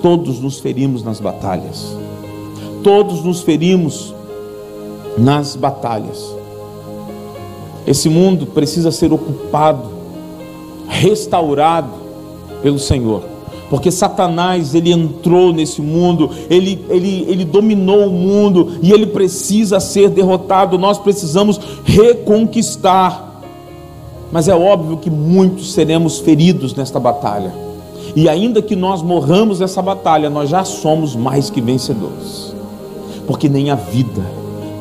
Todos 0.00 0.40
nos 0.40 0.58
ferimos 0.58 1.02
nas 1.02 1.20
batalhas. 1.20 1.94
Todos 2.82 3.22
nos 3.22 3.42
ferimos 3.42 4.14
nas 5.16 5.56
batalhas. 5.56 6.34
Esse 7.86 8.08
mundo 8.08 8.46
precisa 8.46 8.90
ser 8.90 9.12
ocupado, 9.12 9.90
restaurado 10.88 11.90
pelo 12.62 12.78
Senhor 12.78 13.22
porque 13.70 13.90
Satanás 13.90 14.74
ele 14.74 14.92
entrou 14.92 15.52
nesse 15.52 15.82
mundo, 15.82 16.30
ele, 16.48 16.84
ele, 16.88 17.26
ele 17.28 17.44
dominou 17.44 18.06
o 18.06 18.10
mundo 18.10 18.78
e 18.82 18.92
ele 18.92 19.06
precisa 19.06 19.78
ser 19.78 20.08
derrotado. 20.08 20.78
Nós 20.78 20.98
precisamos 20.98 21.60
reconquistar. 21.84 23.42
Mas 24.32 24.48
é 24.48 24.54
óbvio 24.54 24.96
que 24.96 25.10
muitos 25.10 25.72
seremos 25.72 26.18
feridos 26.18 26.74
nesta 26.74 27.00
batalha, 27.00 27.50
e 28.14 28.28
ainda 28.28 28.60
que 28.60 28.76
nós 28.76 29.00
morramos 29.00 29.58
nessa 29.58 29.80
batalha, 29.80 30.28
nós 30.28 30.50
já 30.50 30.64
somos 30.64 31.16
mais 31.16 31.48
que 31.48 31.62
vencedores, 31.62 32.54
porque 33.26 33.48
nem 33.48 33.70
a 33.70 33.74
vida, 33.74 34.22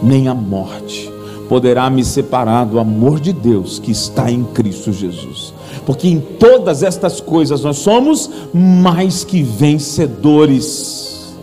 nem 0.04 0.28
a 0.28 0.34
morte 0.34 1.10
poderá 1.48 1.90
me 1.90 2.04
separar 2.04 2.66
do 2.66 2.78
amor 2.78 3.22
de 3.22 3.32
Deus 3.32 3.80
que 3.80 3.90
está 3.90 4.30
em 4.30 4.44
Cristo 4.44 4.92
Jesus 4.92 5.54
porque 5.88 6.10
em 6.10 6.20
todas 6.20 6.84
estas 6.84 7.22
coisas 7.22 7.64
nós 7.64 7.78
somos 7.78 8.30
mais 8.54 9.24
que 9.24 9.42
vencedores. 9.42 11.34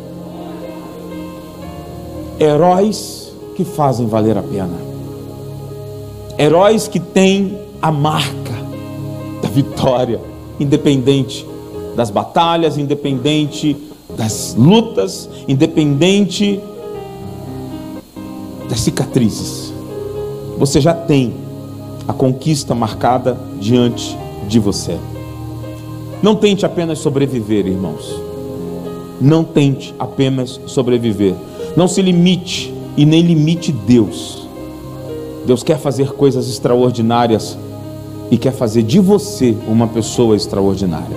Heróis 2.39 3.33
que 3.57 3.65
fazem 3.65 4.07
valer 4.07 4.37
a 4.37 4.43
pena. 4.43 4.77
Heróis 6.39 6.87
que 6.87 7.01
têm 7.01 7.59
a 7.81 7.91
marca 7.91 8.53
da 9.41 9.49
vitória, 9.49 10.21
independente 10.61 11.47
das 11.97 12.11
batalhas, 12.11 12.77
independente 12.77 13.75
das 14.15 14.55
lutas, 14.59 15.27
independente 15.49 16.61
das 18.69 18.81
cicatrizes. 18.81 19.73
Você 20.59 20.83
já 20.83 20.93
tem 20.93 21.33
a 22.07 22.13
conquista 22.13 22.75
marcada 22.75 23.39
diante 23.59 24.23
de 24.49 24.59
você. 24.59 24.99
Não 26.23 26.35
tente 26.37 26.65
apenas 26.65 26.99
sobreviver, 26.99 27.67
irmãos. 27.67 28.21
Não 29.21 29.45
tente 29.45 29.95
apenas 29.99 30.61
sobreviver. 30.67 31.35
Não 31.77 31.87
se 31.89 32.01
limite 32.01 32.73
e 32.97 33.05
nem 33.05 33.23
limite 33.23 33.73
Deus. 33.73 34.47
Deus 35.47 35.63
quer 35.63 35.79
fazer 35.79 36.13
coisas 36.13 36.49
extraordinárias 36.49 37.59
e 38.31 38.39
quer 38.39 38.53
fazer 38.53 38.83
de 38.83 38.99
você 38.99 39.57
uma 39.69 39.87
pessoa 39.87 40.35
extraordinária. 40.35 41.17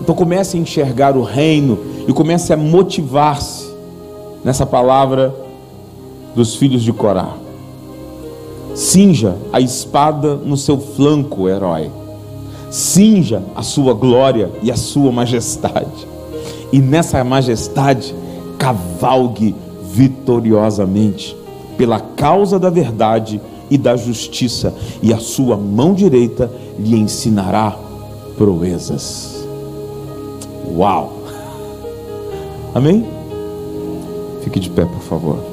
Então 0.00 0.14
comece 0.14 0.56
a 0.56 0.60
enxergar 0.60 1.16
o 1.16 1.22
reino 1.22 1.78
e 2.08 2.12
comece 2.12 2.52
a 2.52 2.56
motivar-se 2.56 3.72
nessa 4.44 4.66
palavra 4.66 5.32
dos 6.34 6.56
filhos 6.56 6.82
de 6.82 6.92
Corá. 6.92 7.41
Cinja 8.74 9.36
a 9.52 9.60
espada 9.60 10.34
no 10.34 10.56
seu 10.56 10.78
flanco, 10.78 11.48
herói. 11.48 11.90
Cinja 12.70 13.42
a 13.54 13.62
sua 13.62 13.92
glória 13.92 14.50
e 14.62 14.70
a 14.70 14.76
sua 14.76 15.12
majestade. 15.12 16.06
E 16.72 16.78
nessa 16.80 17.22
majestade, 17.22 18.14
cavalgue 18.58 19.54
vitoriosamente 19.84 21.36
pela 21.76 22.00
causa 22.00 22.58
da 22.58 22.70
verdade 22.70 23.40
e 23.70 23.76
da 23.76 23.96
justiça, 23.96 24.74
e 25.02 25.12
a 25.12 25.18
sua 25.18 25.56
mão 25.56 25.94
direita 25.94 26.50
lhe 26.78 26.96
ensinará 26.96 27.76
proezas. 28.36 29.46
Uau! 30.76 31.12
Amém? 32.74 33.06
Fique 34.42 34.60
de 34.60 34.70
pé, 34.70 34.84
por 34.84 35.00
favor. 35.00 35.51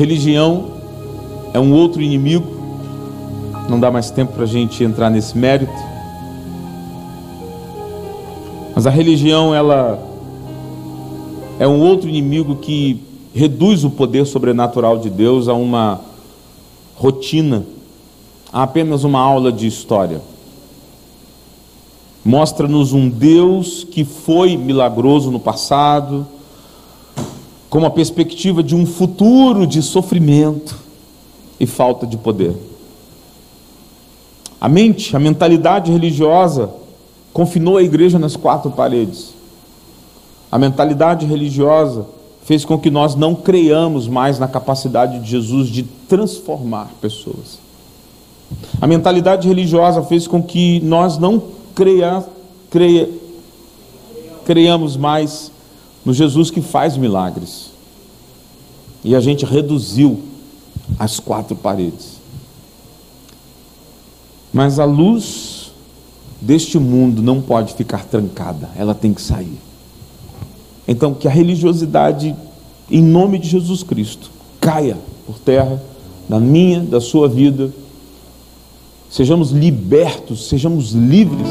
Religião 0.00 0.64
é 1.52 1.60
um 1.60 1.74
outro 1.74 2.00
inimigo, 2.00 2.46
não 3.68 3.78
dá 3.78 3.90
mais 3.90 4.10
tempo 4.10 4.32
para 4.32 4.44
a 4.44 4.46
gente 4.46 4.82
entrar 4.82 5.10
nesse 5.10 5.36
mérito. 5.36 5.74
Mas 8.74 8.86
a 8.86 8.90
religião, 8.90 9.54
ela 9.54 10.02
é 11.58 11.68
um 11.68 11.82
outro 11.82 12.08
inimigo 12.08 12.56
que 12.56 13.02
reduz 13.34 13.84
o 13.84 13.90
poder 13.90 14.24
sobrenatural 14.24 14.96
de 14.96 15.10
Deus 15.10 15.48
a 15.48 15.52
uma 15.52 16.00
rotina, 16.96 17.66
a 18.50 18.62
apenas 18.62 19.04
uma 19.04 19.20
aula 19.20 19.52
de 19.52 19.66
história. 19.66 20.22
Mostra-nos 22.24 22.94
um 22.94 23.06
Deus 23.06 23.84
que 23.84 24.02
foi 24.02 24.56
milagroso 24.56 25.30
no 25.30 25.38
passado, 25.38 26.26
com 27.70 27.78
uma 27.78 27.90
perspectiva 27.90 28.64
de 28.64 28.74
um 28.74 28.84
futuro 28.84 29.64
de 29.64 29.80
sofrimento 29.80 30.76
e 31.58 31.66
falta 31.66 32.04
de 32.04 32.16
poder. 32.16 32.56
A 34.60 34.68
mente, 34.68 35.14
a 35.16 35.20
mentalidade 35.20 35.92
religiosa 35.92 36.68
confinou 37.32 37.76
a 37.76 37.82
igreja 37.82 38.18
nas 38.18 38.34
quatro 38.34 38.72
paredes. 38.72 39.32
A 40.50 40.58
mentalidade 40.58 41.24
religiosa 41.24 42.04
fez 42.44 42.64
com 42.64 42.76
que 42.76 42.90
nós 42.90 43.14
não 43.14 43.36
creiamos 43.36 44.08
mais 44.08 44.38
na 44.40 44.48
capacidade 44.48 45.20
de 45.20 45.30
Jesus 45.30 45.68
de 45.68 45.84
transformar 45.84 46.90
pessoas. 47.00 47.60
A 48.80 48.86
mentalidade 48.86 49.46
religiosa 49.46 50.02
fez 50.02 50.26
com 50.26 50.42
que 50.42 50.80
nós 50.80 51.18
não 51.18 51.40
creia, 51.72 52.24
creia, 52.68 53.08
creiamos 54.44 54.96
mais 54.96 55.52
no 56.04 56.12
Jesus 56.12 56.50
que 56.50 56.60
faz 56.60 56.96
milagres. 56.96 57.70
E 59.04 59.14
a 59.14 59.20
gente 59.20 59.44
reduziu 59.44 60.20
as 60.98 61.18
quatro 61.18 61.56
paredes. 61.56 62.20
Mas 64.52 64.78
a 64.78 64.84
luz 64.84 65.72
deste 66.40 66.78
mundo 66.78 67.22
não 67.22 67.40
pode 67.40 67.74
ficar 67.74 68.04
trancada, 68.04 68.70
ela 68.76 68.94
tem 68.94 69.12
que 69.12 69.22
sair. 69.22 69.58
Então, 70.88 71.14
que 71.14 71.28
a 71.28 71.30
religiosidade, 71.30 72.34
em 72.90 73.02
nome 73.02 73.38
de 73.38 73.48
Jesus 73.48 73.82
Cristo, 73.82 74.30
caia 74.60 74.98
por 75.26 75.38
terra, 75.38 75.80
na 76.28 76.40
minha, 76.40 76.80
da 76.80 77.00
sua 77.00 77.28
vida, 77.28 77.72
sejamos 79.10 79.50
libertos, 79.50 80.48
sejamos 80.48 80.92
livres, 80.92 81.48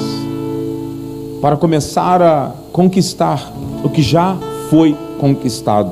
para 1.42 1.56
começar 1.56 2.22
a 2.22 2.52
conquistar 2.72 3.52
o 3.84 3.90
que 3.90 4.02
já 4.02 4.38
foi 4.70 4.96
conquistado. 5.20 5.92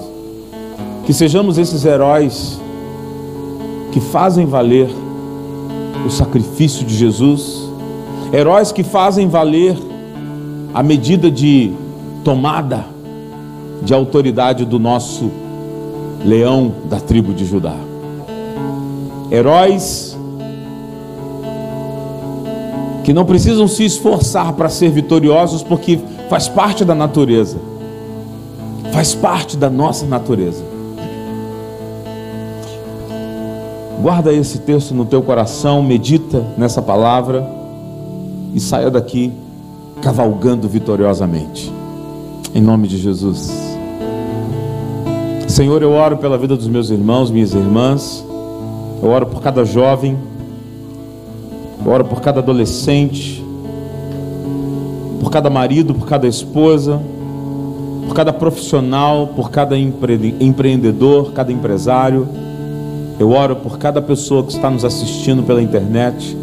Que 1.06 1.14
sejamos 1.14 1.58
esses 1.58 1.86
heróis 1.86 2.60
que 3.91 4.00
fazem 4.00 4.45
valer 4.45 4.89
o 6.06 6.10
sacrifício 6.10 6.86
de 6.86 6.95
Jesus, 6.95 7.70
heróis 8.34 8.72
que 8.72 8.84
fazem 8.84 9.28
valer 9.28 9.78
a 10.74 10.84
medida 10.84 11.32
de 11.32 11.72
tomada 12.24 12.86
de 13.82 13.93
autoridade 13.93 14.66
do 14.66 14.80
nosso 14.80 15.32
leão 16.26 16.74
da 16.89 17.00
tribo 17.00 17.34
de 17.34 17.45
Judá. 17.45 17.76
Heróis 19.32 20.16
que 23.08 23.14
não 23.14 23.24
precisam 23.24 23.70
se 23.70 23.86
esforçar 23.86 24.51
para 24.51 24.68
ser 24.68 24.91
vitoriosos, 24.91 25.64
porque 25.64 25.97
faz 26.30 26.49
parte 26.49 26.84
da 26.84 26.93
natureza, 26.93 27.55
faz 28.91 29.16
parte 29.16 29.55
da 29.55 29.70
nossa 29.70 30.05
natureza. 30.05 30.62
Guarda 34.01 34.34
esse 34.34 34.58
texto 34.58 34.93
no 34.93 35.05
teu 35.05 35.24
coração, 35.24 35.82
medita 35.82 36.43
nessa 36.58 36.82
palavra 36.82 37.49
e 38.53 38.60
saia 38.60 38.91
daqui 38.91 39.32
cavalgando 40.01 40.68
vitoriosamente. 40.68 41.72
Em 42.53 42.62
nome 42.62 42.89
de 42.89 42.97
Jesus. 42.97 43.49
Senhor, 45.47 45.82
eu 45.82 45.93
oro 45.93 46.18
pela 46.18 46.38
vida 46.38 46.58
dos 46.58 46.68
meus 46.68 46.89
irmãos, 46.89 47.32
minhas 47.32 47.53
irmãs. 47.53 48.22
Eu 49.01 49.10
oro 49.10 49.28
por 49.28 49.41
cada 49.41 49.64
jovem 49.64 50.18
oro 51.91 52.03
por 52.05 52.19
cada 52.19 52.41
adolescente, 52.41 53.43
por 55.21 55.31
cada 55.31 55.49
marido, 55.49 55.95
por 55.95 56.07
cada 56.07 56.27
esposa, 56.27 56.99
por 58.05 58.13
cada 58.13 58.33
profissional, 58.33 59.29
por 59.35 59.49
cada 59.49 59.77
empre 59.77 60.35
empreendedor, 60.39 61.31
cada 61.33 61.51
empresário. 61.51 62.27
Eu 63.19 63.31
oro 63.31 63.55
por 63.55 63.77
cada 63.77 64.01
pessoa 64.01 64.43
que 64.43 64.51
está 64.51 64.69
nos 64.69 64.85
assistindo 64.85 65.43
pela 65.43 65.61
internet, 65.61 66.38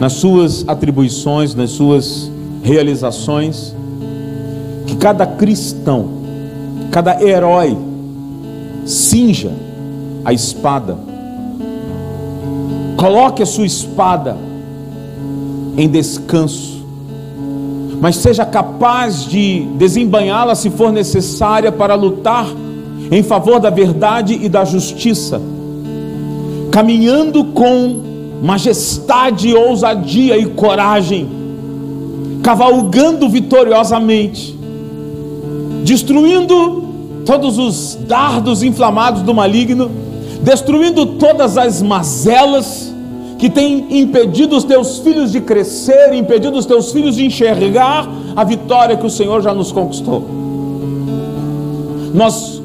nas 0.00 0.14
suas 0.14 0.64
atribuições, 0.66 1.54
nas 1.54 1.70
suas 1.70 2.30
realizações. 2.62 3.74
Que 4.86 4.96
cada 4.96 5.26
cristão, 5.26 6.08
cada 6.90 7.22
herói, 7.22 7.76
cinja 8.84 9.52
a 10.24 10.32
espada, 10.32 10.96
coloque 12.96 13.42
a 13.42 13.46
sua 13.46 13.66
espada 13.66 14.49
em 15.76 15.88
descanso, 15.88 16.84
mas 18.00 18.16
seja 18.16 18.44
capaz 18.44 19.24
de 19.24 19.66
desembanhá-la 19.76 20.54
se 20.54 20.70
for 20.70 20.92
necessária 20.92 21.70
para 21.70 21.94
lutar 21.94 22.46
em 23.10 23.22
favor 23.22 23.58
da 23.58 23.70
verdade 23.70 24.38
e 24.40 24.48
da 24.48 24.64
justiça, 24.64 25.40
caminhando 26.70 27.44
com 27.46 28.00
majestade, 28.42 29.54
ousadia 29.54 30.38
e 30.38 30.46
coragem, 30.46 31.28
cavalgando 32.42 33.28
vitoriosamente, 33.28 34.58
destruindo 35.84 36.84
todos 37.26 37.58
os 37.58 37.98
dardos 38.06 38.62
inflamados 38.62 39.22
do 39.22 39.34
maligno, 39.34 39.90
destruindo 40.42 41.04
todas 41.06 41.58
as 41.58 41.82
mazelas, 41.82 42.89
que 43.40 43.48
tem 43.48 43.86
impedido 43.98 44.54
os 44.54 44.64
teus 44.64 44.98
filhos 44.98 45.32
de 45.32 45.40
crescer, 45.40 46.12
impedido 46.12 46.58
os 46.58 46.66
teus 46.66 46.92
filhos 46.92 47.16
de 47.16 47.24
enxergar 47.24 48.06
a 48.36 48.44
vitória 48.44 48.98
que 48.98 49.06
o 49.06 49.08
Senhor 49.08 49.40
já 49.40 49.54
nos 49.54 49.72
conquistou. 49.72 50.22
Nós 52.12 52.60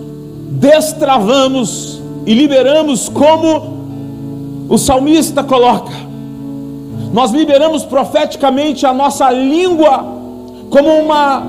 destravamos 0.52 2.02
e 2.26 2.34
liberamos 2.34 3.08
como 3.08 4.66
o 4.68 4.78
salmista 4.78 5.42
coloca. 5.46 5.94
Nós 7.14 7.32
liberamos 7.32 7.84
profeticamente 7.86 8.86
a 8.86 8.94
nossa 8.94 9.32
língua 9.32 10.06
como 10.70 10.90
uma 10.90 11.42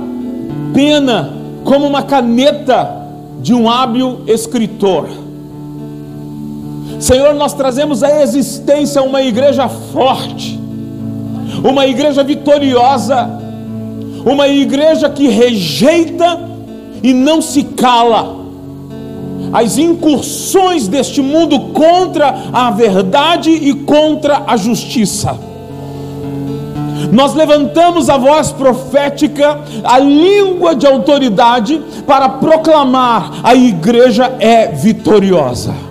pena, 0.72 1.34
como 1.64 1.84
uma 1.84 2.04
caneta 2.04 3.08
de 3.42 3.52
um 3.52 3.68
hábil 3.68 4.20
escritor 4.28 5.25
Senhor, 6.98 7.34
nós 7.34 7.52
trazemos 7.52 8.02
à 8.02 8.22
existência 8.22 9.02
uma 9.02 9.22
igreja 9.22 9.68
forte, 9.68 10.58
uma 11.62 11.86
igreja 11.86 12.24
vitoriosa, 12.24 13.28
uma 14.24 14.48
igreja 14.48 15.08
que 15.10 15.28
rejeita 15.28 16.40
e 17.02 17.12
não 17.12 17.40
se 17.40 17.62
cala 17.62 18.36
as 19.52 19.78
incursões 19.78 20.88
deste 20.88 21.20
mundo 21.20 21.72
contra 21.72 22.34
a 22.52 22.70
verdade 22.70 23.50
e 23.50 23.74
contra 23.74 24.42
a 24.46 24.56
justiça. 24.56 25.38
Nós 27.12 27.34
levantamos 27.34 28.10
a 28.10 28.16
voz 28.16 28.50
profética, 28.50 29.60
a 29.84 29.98
língua 29.98 30.74
de 30.74 30.86
autoridade, 30.86 31.80
para 32.06 32.28
proclamar: 32.28 33.40
a 33.42 33.54
igreja 33.54 34.34
é 34.40 34.66
vitoriosa. 34.68 35.85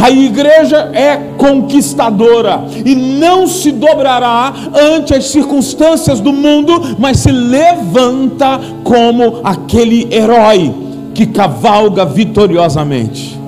A 0.00 0.10
igreja 0.10 0.90
é 0.92 1.16
conquistadora 1.36 2.64
e 2.84 2.94
não 2.94 3.46
se 3.46 3.70
dobrará 3.72 4.52
ante 4.94 5.14
as 5.14 5.26
circunstâncias 5.26 6.20
do 6.20 6.32
mundo, 6.32 6.96
mas 6.98 7.18
se 7.18 7.30
levanta 7.30 8.60
como 8.82 9.40
aquele 9.42 10.08
herói 10.14 10.74
que 11.14 11.26
cavalga 11.26 12.04
vitoriosamente. 12.04 13.38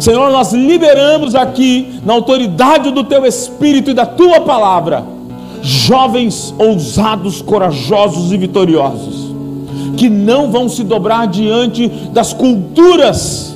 Senhor, 0.00 0.30
nós 0.30 0.52
liberamos 0.52 1.34
aqui, 1.34 2.00
na 2.04 2.12
autoridade 2.12 2.90
do 2.90 3.04
Teu 3.04 3.24
Espírito 3.24 3.90
e 3.90 3.94
da 3.94 4.04
Tua 4.04 4.40
palavra, 4.40 5.04
jovens 5.62 6.54
ousados, 6.58 7.40
corajosos 7.40 8.32
e 8.32 8.36
vitoriosos, 8.36 9.23
que 9.96 10.08
não 10.08 10.50
vão 10.50 10.68
se 10.68 10.82
dobrar 10.84 11.26
diante 11.26 11.88
das 12.12 12.32
culturas 12.32 13.54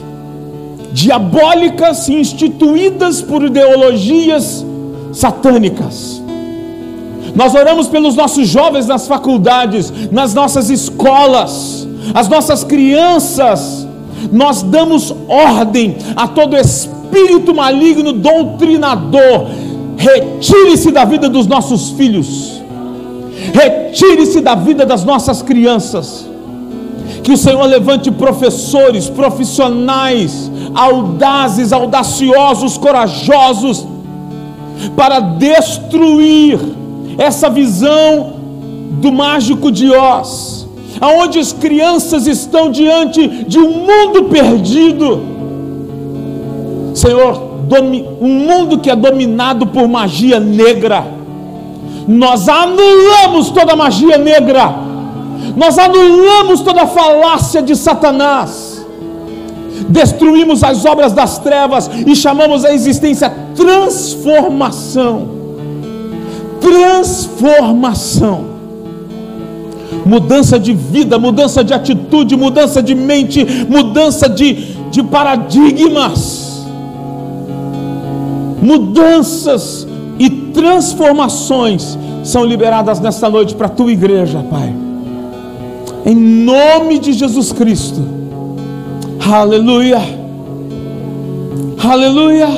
diabólicas 0.92 2.08
instituídas 2.08 3.22
por 3.22 3.42
ideologias 3.42 4.64
satânicas. 5.12 6.22
Nós 7.34 7.54
oramos 7.54 7.88
pelos 7.88 8.16
nossos 8.16 8.48
jovens 8.48 8.86
nas 8.86 9.06
faculdades, 9.06 9.92
nas 10.10 10.34
nossas 10.34 10.70
escolas, 10.70 11.86
as 12.14 12.28
nossas 12.28 12.64
crianças. 12.64 13.86
Nós 14.32 14.62
damos 14.62 15.14
ordem 15.28 15.96
a 16.16 16.26
todo 16.26 16.56
espírito 16.56 17.54
maligno 17.54 18.12
doutrinador. 18.12 19.46
Retire-se 19.96 20.90
da 20.90 21.04
vida 21.04 21.28
dos 21.28 21.46
nossos 21.46 21.90
filhos. 21.90 22.60
Retire-se 23.52 24.40
da 24.40 24.54
vida 24.54 24.84
das 24.84 25.04
nossas 25.04 25.42
crianças. 25.42 26.28
Que 27.22 27.32
o 27.32 27.36
Senhor 27.36 27.64
levante 27.64 28.10
professores, 28.10 29.08
profissionais, 29.08 30.50
audazes, 30.74 31.72
audaciosos, 31.72 32.78
corajosos, 32.78 33.86
para 34.96 35.20
destruir 35.20 36.58
essa 37.18 37.50
visão 37.50 38.34
do 39.00 39.12
mágico 39.12 39.70
de 39.70 39.90
Oz, 39.90 40.66
aonde 41.00 41.38
as 41.38 41.52
crianças 41.52 42.26
estão 42.26 42.70
diante 42.70 43.26
de 43.44 43.58
um 43.58 43.70
mundo 43.70 44.24
perdido. 44.24 45.22
Senhor, 46.94 47.48
um 48.20 48.28
mundo 48.28 48.78
que 48.78 48.90
é 48.90 48.96
dominado 48.96 49.66
por 49.66 49.86
magia 49.86 50.40
negra. 50.40 51.17
Nós 52.08 52.48
anulamos 52.48 53.50
toda 53.50 53.76
magia 53.76 54.18
negra. 54.18 54.74
Nós 55.54 55.78
anulamos 55.78 56.60
toda 56.60 56.86
falácia 56.86 57.62
de 57.62 57.76
Satanás. 57.76 58.84
Destruímos 59.88 60.64
as 60.64 60.84
obras 60.84 61.12
das 61.12 61.38
trevas 61.38 61.88
e 62.06 62.16
chamamos 62.16 62.64
a 62.64 62.72
existência 62.72 63.32
transformação 63.54 65.38
transformação, 66.60 68.44
mudança 70.04 70.58
de 70.58 70.72
vida, 70.72 71.18
mudança 71.18 71.64
de 71.64 71.72
atitude, 71.72 72.36
mudança 72.36 72.82
de 72.82 72.94
mente, 72.94 73.44
mudança 73.68 74.28
de, 74.28 74.76
de 74.90 75.02
paradigmas, 75.02 76.66
mudanças 78.60 79.87
e 80.18 80.28
transformações 80.30 81.98
são 82.24 82.44
liberadas 82.44 83.00
nesta 83.00 83.28
noite 83.28 83.54
para 83.54 83.66
a 83.66 83.70
tua 83.70 83.92
igreja, 83.92 84.44
Pai, 84.50 84.74
em 86.04 86.14
nome 86.14 86.98
de 86.98 87.12
Jesus 87.12 87.52
Cristo, 87.52 88.02
aleluia, 89.30 90.00
aleluia. 91.82 92.48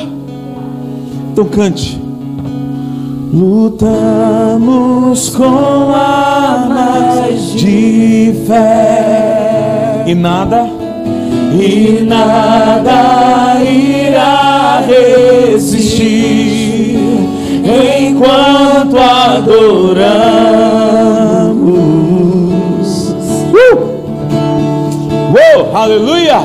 Então 1.31 1.45
cante. 1.45 2.01
Lutamos 3.33 5.29
com 5.29 5.93
armas 5.95 7.53
de 7.53 8.33
fé. 8.45 10.03
E 10.05 10.13
nada, 10.13 10.67
e 11.57 12.03
nada 12.03 13.63
irá 13.63 14.83
resistir 14.85 16.50
enquanto 17.63 18.97
adoramos. 18.97 19.51
Uh! 23.53 23.77
Uou, 25.33 25.75
aleluia! 25.75 26.41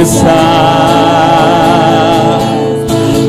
está 0.02 0.64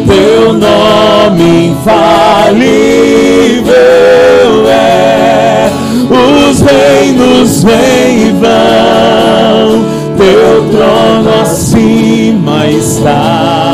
teu 0.08 0.54
nome 0.54 1.70
infalível 1.70 2.66
é. 4.68 5.72
Os 6.10 6.62
reinos 6.62 7.64
vêm 7.64 8.28
e 8.28 8.32
vão, 8.32 9.86
teu 10.18 10.70
trono 10.72 11.42
acima 11.42 12.68
está. 12.68 13.65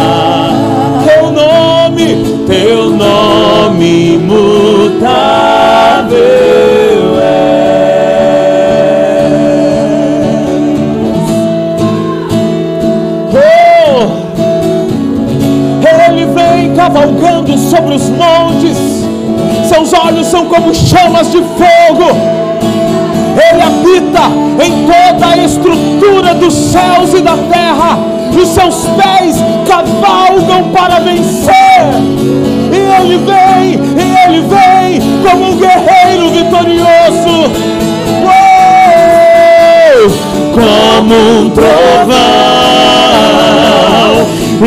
Como 20.51 20.75
chamas 20.75 21.31
de 21.31 21.37
fogo, 21.37 22.11
Ele 23.49 23.61
habita 23.61 24.23
em 24.61 24.85
toda 24.85 25.27
a 25.27 25.37
estrutura 25.37 26.33
dos 26.33 26.53
céus 26.53 27.13
e 27.13 27.21
da 27.21 27.37
terra. 27.37 27.97
Os 28.37 28.49
seus 28.49 28.85
pés 28.97 29.37
cavalgam 29.65 30.69
para 30.73 30.99
vencer. 30.99 31.53
E 32.69 32.75
ele 32.75 33.17
vem, 33.19 33.79
e 33.97 34.03
ele 34.25 34.41
vem 34.41 34.99
como 35.23 35.51
um 35.51 35.55
guerreiro 35.57 36.29
vitorioso. 36.31 37.35
Uou! 38.25 38.91
Como 40.53 41.15
um 41.15 41.49
trovão 41.49 41.71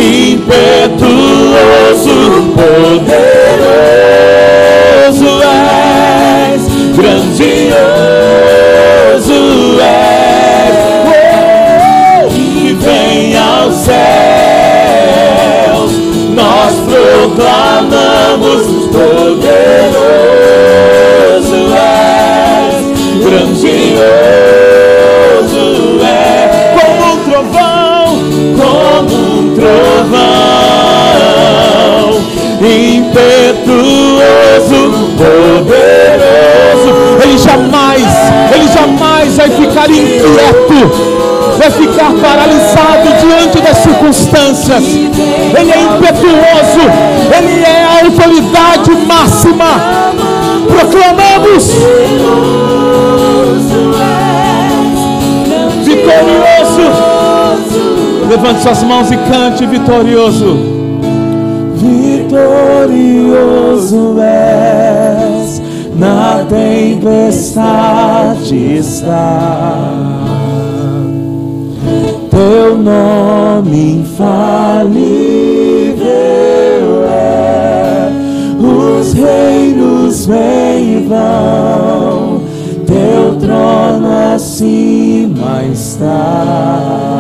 impetuoso, 0.01 0.95
poderoso 2.55 3.44
grandioso 6.95 7.75
és, 9.81 10.77
oh, 11.07 12.33
e 12.33 12.73
vem 12.81 13.37
aos 13.37 13.75
céus, 13.75 14.03
nós 16.35 16.75
proclamamos 16.89 18.65
poderoso 18.93 19.75
és, 21.75 22.75
grandioso 23.25 24.45
és, 26.01 26.55
como 26.79 27.03
um 27.13 27.17
trovão, 27.25 28.07
como 28.57 29.15
um 29.15 29.55
trovão, 29.55 30.24
impetuoso, 32.67 33.21
poderoso. 35.17 36.91
Ele 37.23 37.39
jamais, 37.39 38.03
ele 38.55 38.69
jamais 38.69 39.37
vai 39.37 39.51
ficar 39.51 39.91
inquieto, 39.91 40.91
vai 41.59 41.71
ficar 41.71 42.13
paralisado 42.15 43.09
diante 43.21 43.61
das 43.61 43.77
circunstâncias. 43.79 44.85
Ele 44.85 45.73
é 45.73 45.83
impetuoso, 45.83 46.81
ele 47.37 47.63
é 47.63 47.85
a 47.85 48.05
autoridade 48.05 48.91
máxima. 49.07 49.71
Proclamamos 50.67 51.65
vitorioso. 55.85 56.85
Levante 58.29 58.63
suas 58.63 58.83
mãos 58.83 59.11
e 59.11 59.17
cante 59.17 59.67
vitorioso. 59.67 60.75
Vitorioso 62.35 64.17
és, 64.21 65.63
na 65.97 66.45
tempestade 66.49 67.77
está. 68.77 69.93
Teu 72.29 72.77
nome 72.77 74.01
infalível 74.01 74.35
é, 77.09 78.11
os 78.59 79.13
reinos 79.13 80.27
vêm 80.27 80.97
e 80.97 81.07
vão, 81.09 82.43
teu 82.85 83.37
trono 83.39 84.09
acima 84.35 85.63
está. 85.73 87.15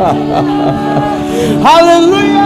Aleluia! 1.64 2.40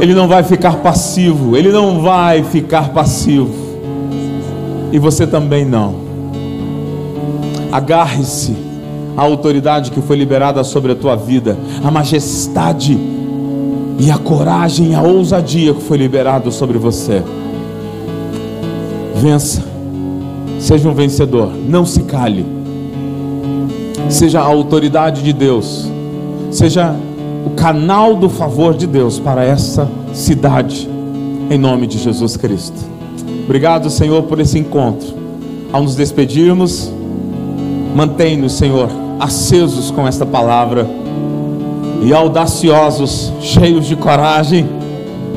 Ele 0.00 0.14
não 0.14 0.28
vai 0.28 0.42
ficar 0.42 0.76
passivo, 0.76 1.56
ele 1.56 1.70
não 1.70 2.00
vai 2.00 2.42
ficar 2.44 2.90
passivo. 2.90 3.50
E 4.92 4.98
você 4.98 5.26
também 5.26 5.64
não. 5.64 6.06
Agarre-se 7.72 8.56
à 9.16 9.22
autoridade 9.22 9.90
que 9.90 10.00
foi 10.00 10.16
liberada 10.16 10.62
sobre 10.64 10.92
a 10.92 10.94
tua 10.94 11.16
vida, 11.16 11.58
a 11.82 11.90
majestade 11.90 12.96
e 13.98 14.10
a 14.10 14.16
coragem, 14.16 14.94
a 14.94 15.02
ousadia 15.02 15.74
que 15.74 15.82
foi 15.82 15.98
liberado 15.98 16.52
sobre 16.52 16.78
você. 16.78 17.22
Vença. 19.16 19.62
Seja 20.60 20.88
um 20.88 20.94
vencedor, 20.94 21.50
não 21.68 21.86
se 21.86 22.02
cale. 22.02 22.44
Seja 24.08 24.40
a 24.40 24.44
autoridade 24.44 25.22
de 25.22 25.32
Deus. 25.32 25.90
Seja 26.50 26.94
o 27.46 27.50
canal 27.50 28.14
do 28.14 28.28
favor 28.28 28.74
de 28.74 28.86
Deus 28.86 29.18
para 29.18 29.44
essa 29.44 29.88
cidade, 30.12 30.88
em 31.50 31.58
nome 31.58 31.86
de 31.86 31.98
Jesus 31.98 32.36
Cristo. 32.36 32.76
Obrigado, 33.44 33.88
Senhor, 33.90 34.24
por 34.24 34.40
esse 34.40 34.58
encontro. 34.58 35.14
Ao 35.72 35.82
nos 35.82 35.94
despedirmos, 35.94 36.92
mantém-nos, 37.94 38.52
Senhor, 38.52 38.88
acesos 39.18 39.90
com 39.90 40.06
esta 40.06 40.26
palavra 40.26 40.86
e 42.02 42.12
audaciosos, 42.12 43.32
cheios 43.40 43.86
de 43.86 43.96
coragem 43.96 44.66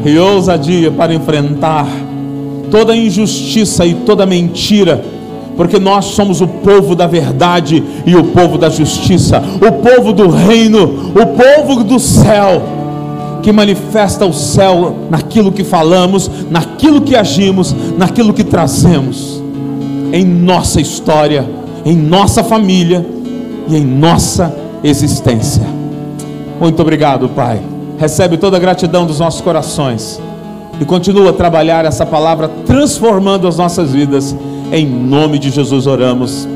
e 0.06 0.18
ousadia 0.18 0.92
para 0.92 1.14
enfrentar 1.14 1.88
toda 2.72 2.96
injustiça 2.96 3.86
e 3.86 3.94
toda 3.94 4.26
mentira, 4.26 5.04
porque 5.56 5.78
nós 5.78 6.06
somos 6.06 6.42
o 6.42 6.48
povo 6.48 6.96
da 6.96 7.06
verdade 7.06 7.84
e 8.06 8.16
o 8.16 8.26
povo 8.26 8.58
da 8.58 8.70
justiça, 8.70 9.42
o 9.56 9.72
povo 9.72 10.14
do 10.14 10.30
reino, 10.30 11.12
o 11.14 11.26
povo 11.26 11.84
do 11.84 12.00
céu, 12.00 12.62
que 13.44 13.52
manifesta 13.52 14.26
o 14.26 14.34
céu 14.34 14.96
naquilo 15.10 15.52
que 15.52 15.64
falamos, 15.64 16.30
naquilo 16.50 17.02
que 17.02 17.16
agimos, 17.16 17.76
naquilo 17.98 18.34
que 18.34 18.44
trazemos, 18.44 19.42
em 20.12 20.26
nossa 20.26 20.80
história, 20.80 21.46
em 21.86 21.96
nossa 21.96 22.44
família 22.44 23.06
e 23.68 23.76
em 23.76 23.86
nossa 23.86 24.54
existência. 24.84 25.64
Muito 26.60 26.82
obrigado, 26.82 27.30
Pai. 27.30 27.62
Recebe 27.98 28.38
toda 28.38 28.58
a 28.58 28.60
gratidão 28.60 29.06
dos 29.06 29.20
nossos 29.20 29.42
corações 29.42 30.22
e 30.80 30.86
continua 30.86 31.32
a 31.32 31.34
trabalhar 31.34 31.86
essa 31.86 32.06
palavra, 32.06 32.50
transformando 32.66 33.48
as 33.48 33.58
nossas 33.58 33.92
vidas. 33.92 34.36
Em 34.72 34.86
nome 34.86 35.40
de 35.40 35.50
Jesus 35.50 35.88
oramos. 35.88 36.48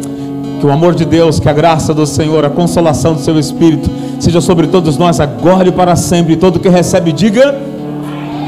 Que 0.60 0.66
o 0.66 0.72
amor 0.72 0.96
de 0.96 1.04
Deus, 1.04 1.40
que 1.40 1.50
a 1.50 1.54
graça 1.54 1.94
do 1.94 2.06
Senhor, 2.06 2.46
a 2.46 2.50
consolação 2.50 3.16
do 3.16 3.20
seu 3.20 3.38
Espírito 3.38 3.90
seja 4.20 4.40
sobre 4.40 4.68
todos 4.68 4.98
nós 4.98 5.20
agora 5.20 5.68
e 5.68 5.72
para 5.72 5.96
sempre. 5.96 6.38
Todo 6.38 6.60
que 6.60 6.70
recebe, 6.70 7.12
diga. 7.12 7.60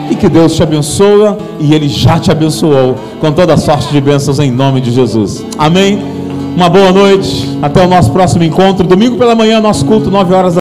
E 0.09 0.15
que 0.15 0.29
Deus 0.29 0.55
te 0.55 0.61
abençoe 0.61 1.35
e 1.59 1.73
Ele 1.73 1.89
já 1.89 2.19
te 2.19 2.31
abençoou 2.31 2.95
com 3.19 3.31
toda 3.31 3.57
sorte 3.57 3.91
de 3.91 3.99
bênçãos 3.99 4.39
em 4.39 4.51
nome 4.51 4.79
de 4.79 4.91
Jesus. 4.91 5.43
Amém. 5.57 5.99
Uma 6.55 6.69
boa 6.69 6.91
noite. 6.91 7.57
Até 7.61 7.83
o 7.83 7.87
nosso 7.87 8.11
próximo 8.11 8.43
encontro. 8.43 8.87
Domingo 8.87 9.17
pela 9.17 9.35
manhã, 9.35 9.59
nosso 9.59 9.83
culto, 9.83 10.09
9 10.09 10.33
horas 10.33 10.53
da 10.53 10.53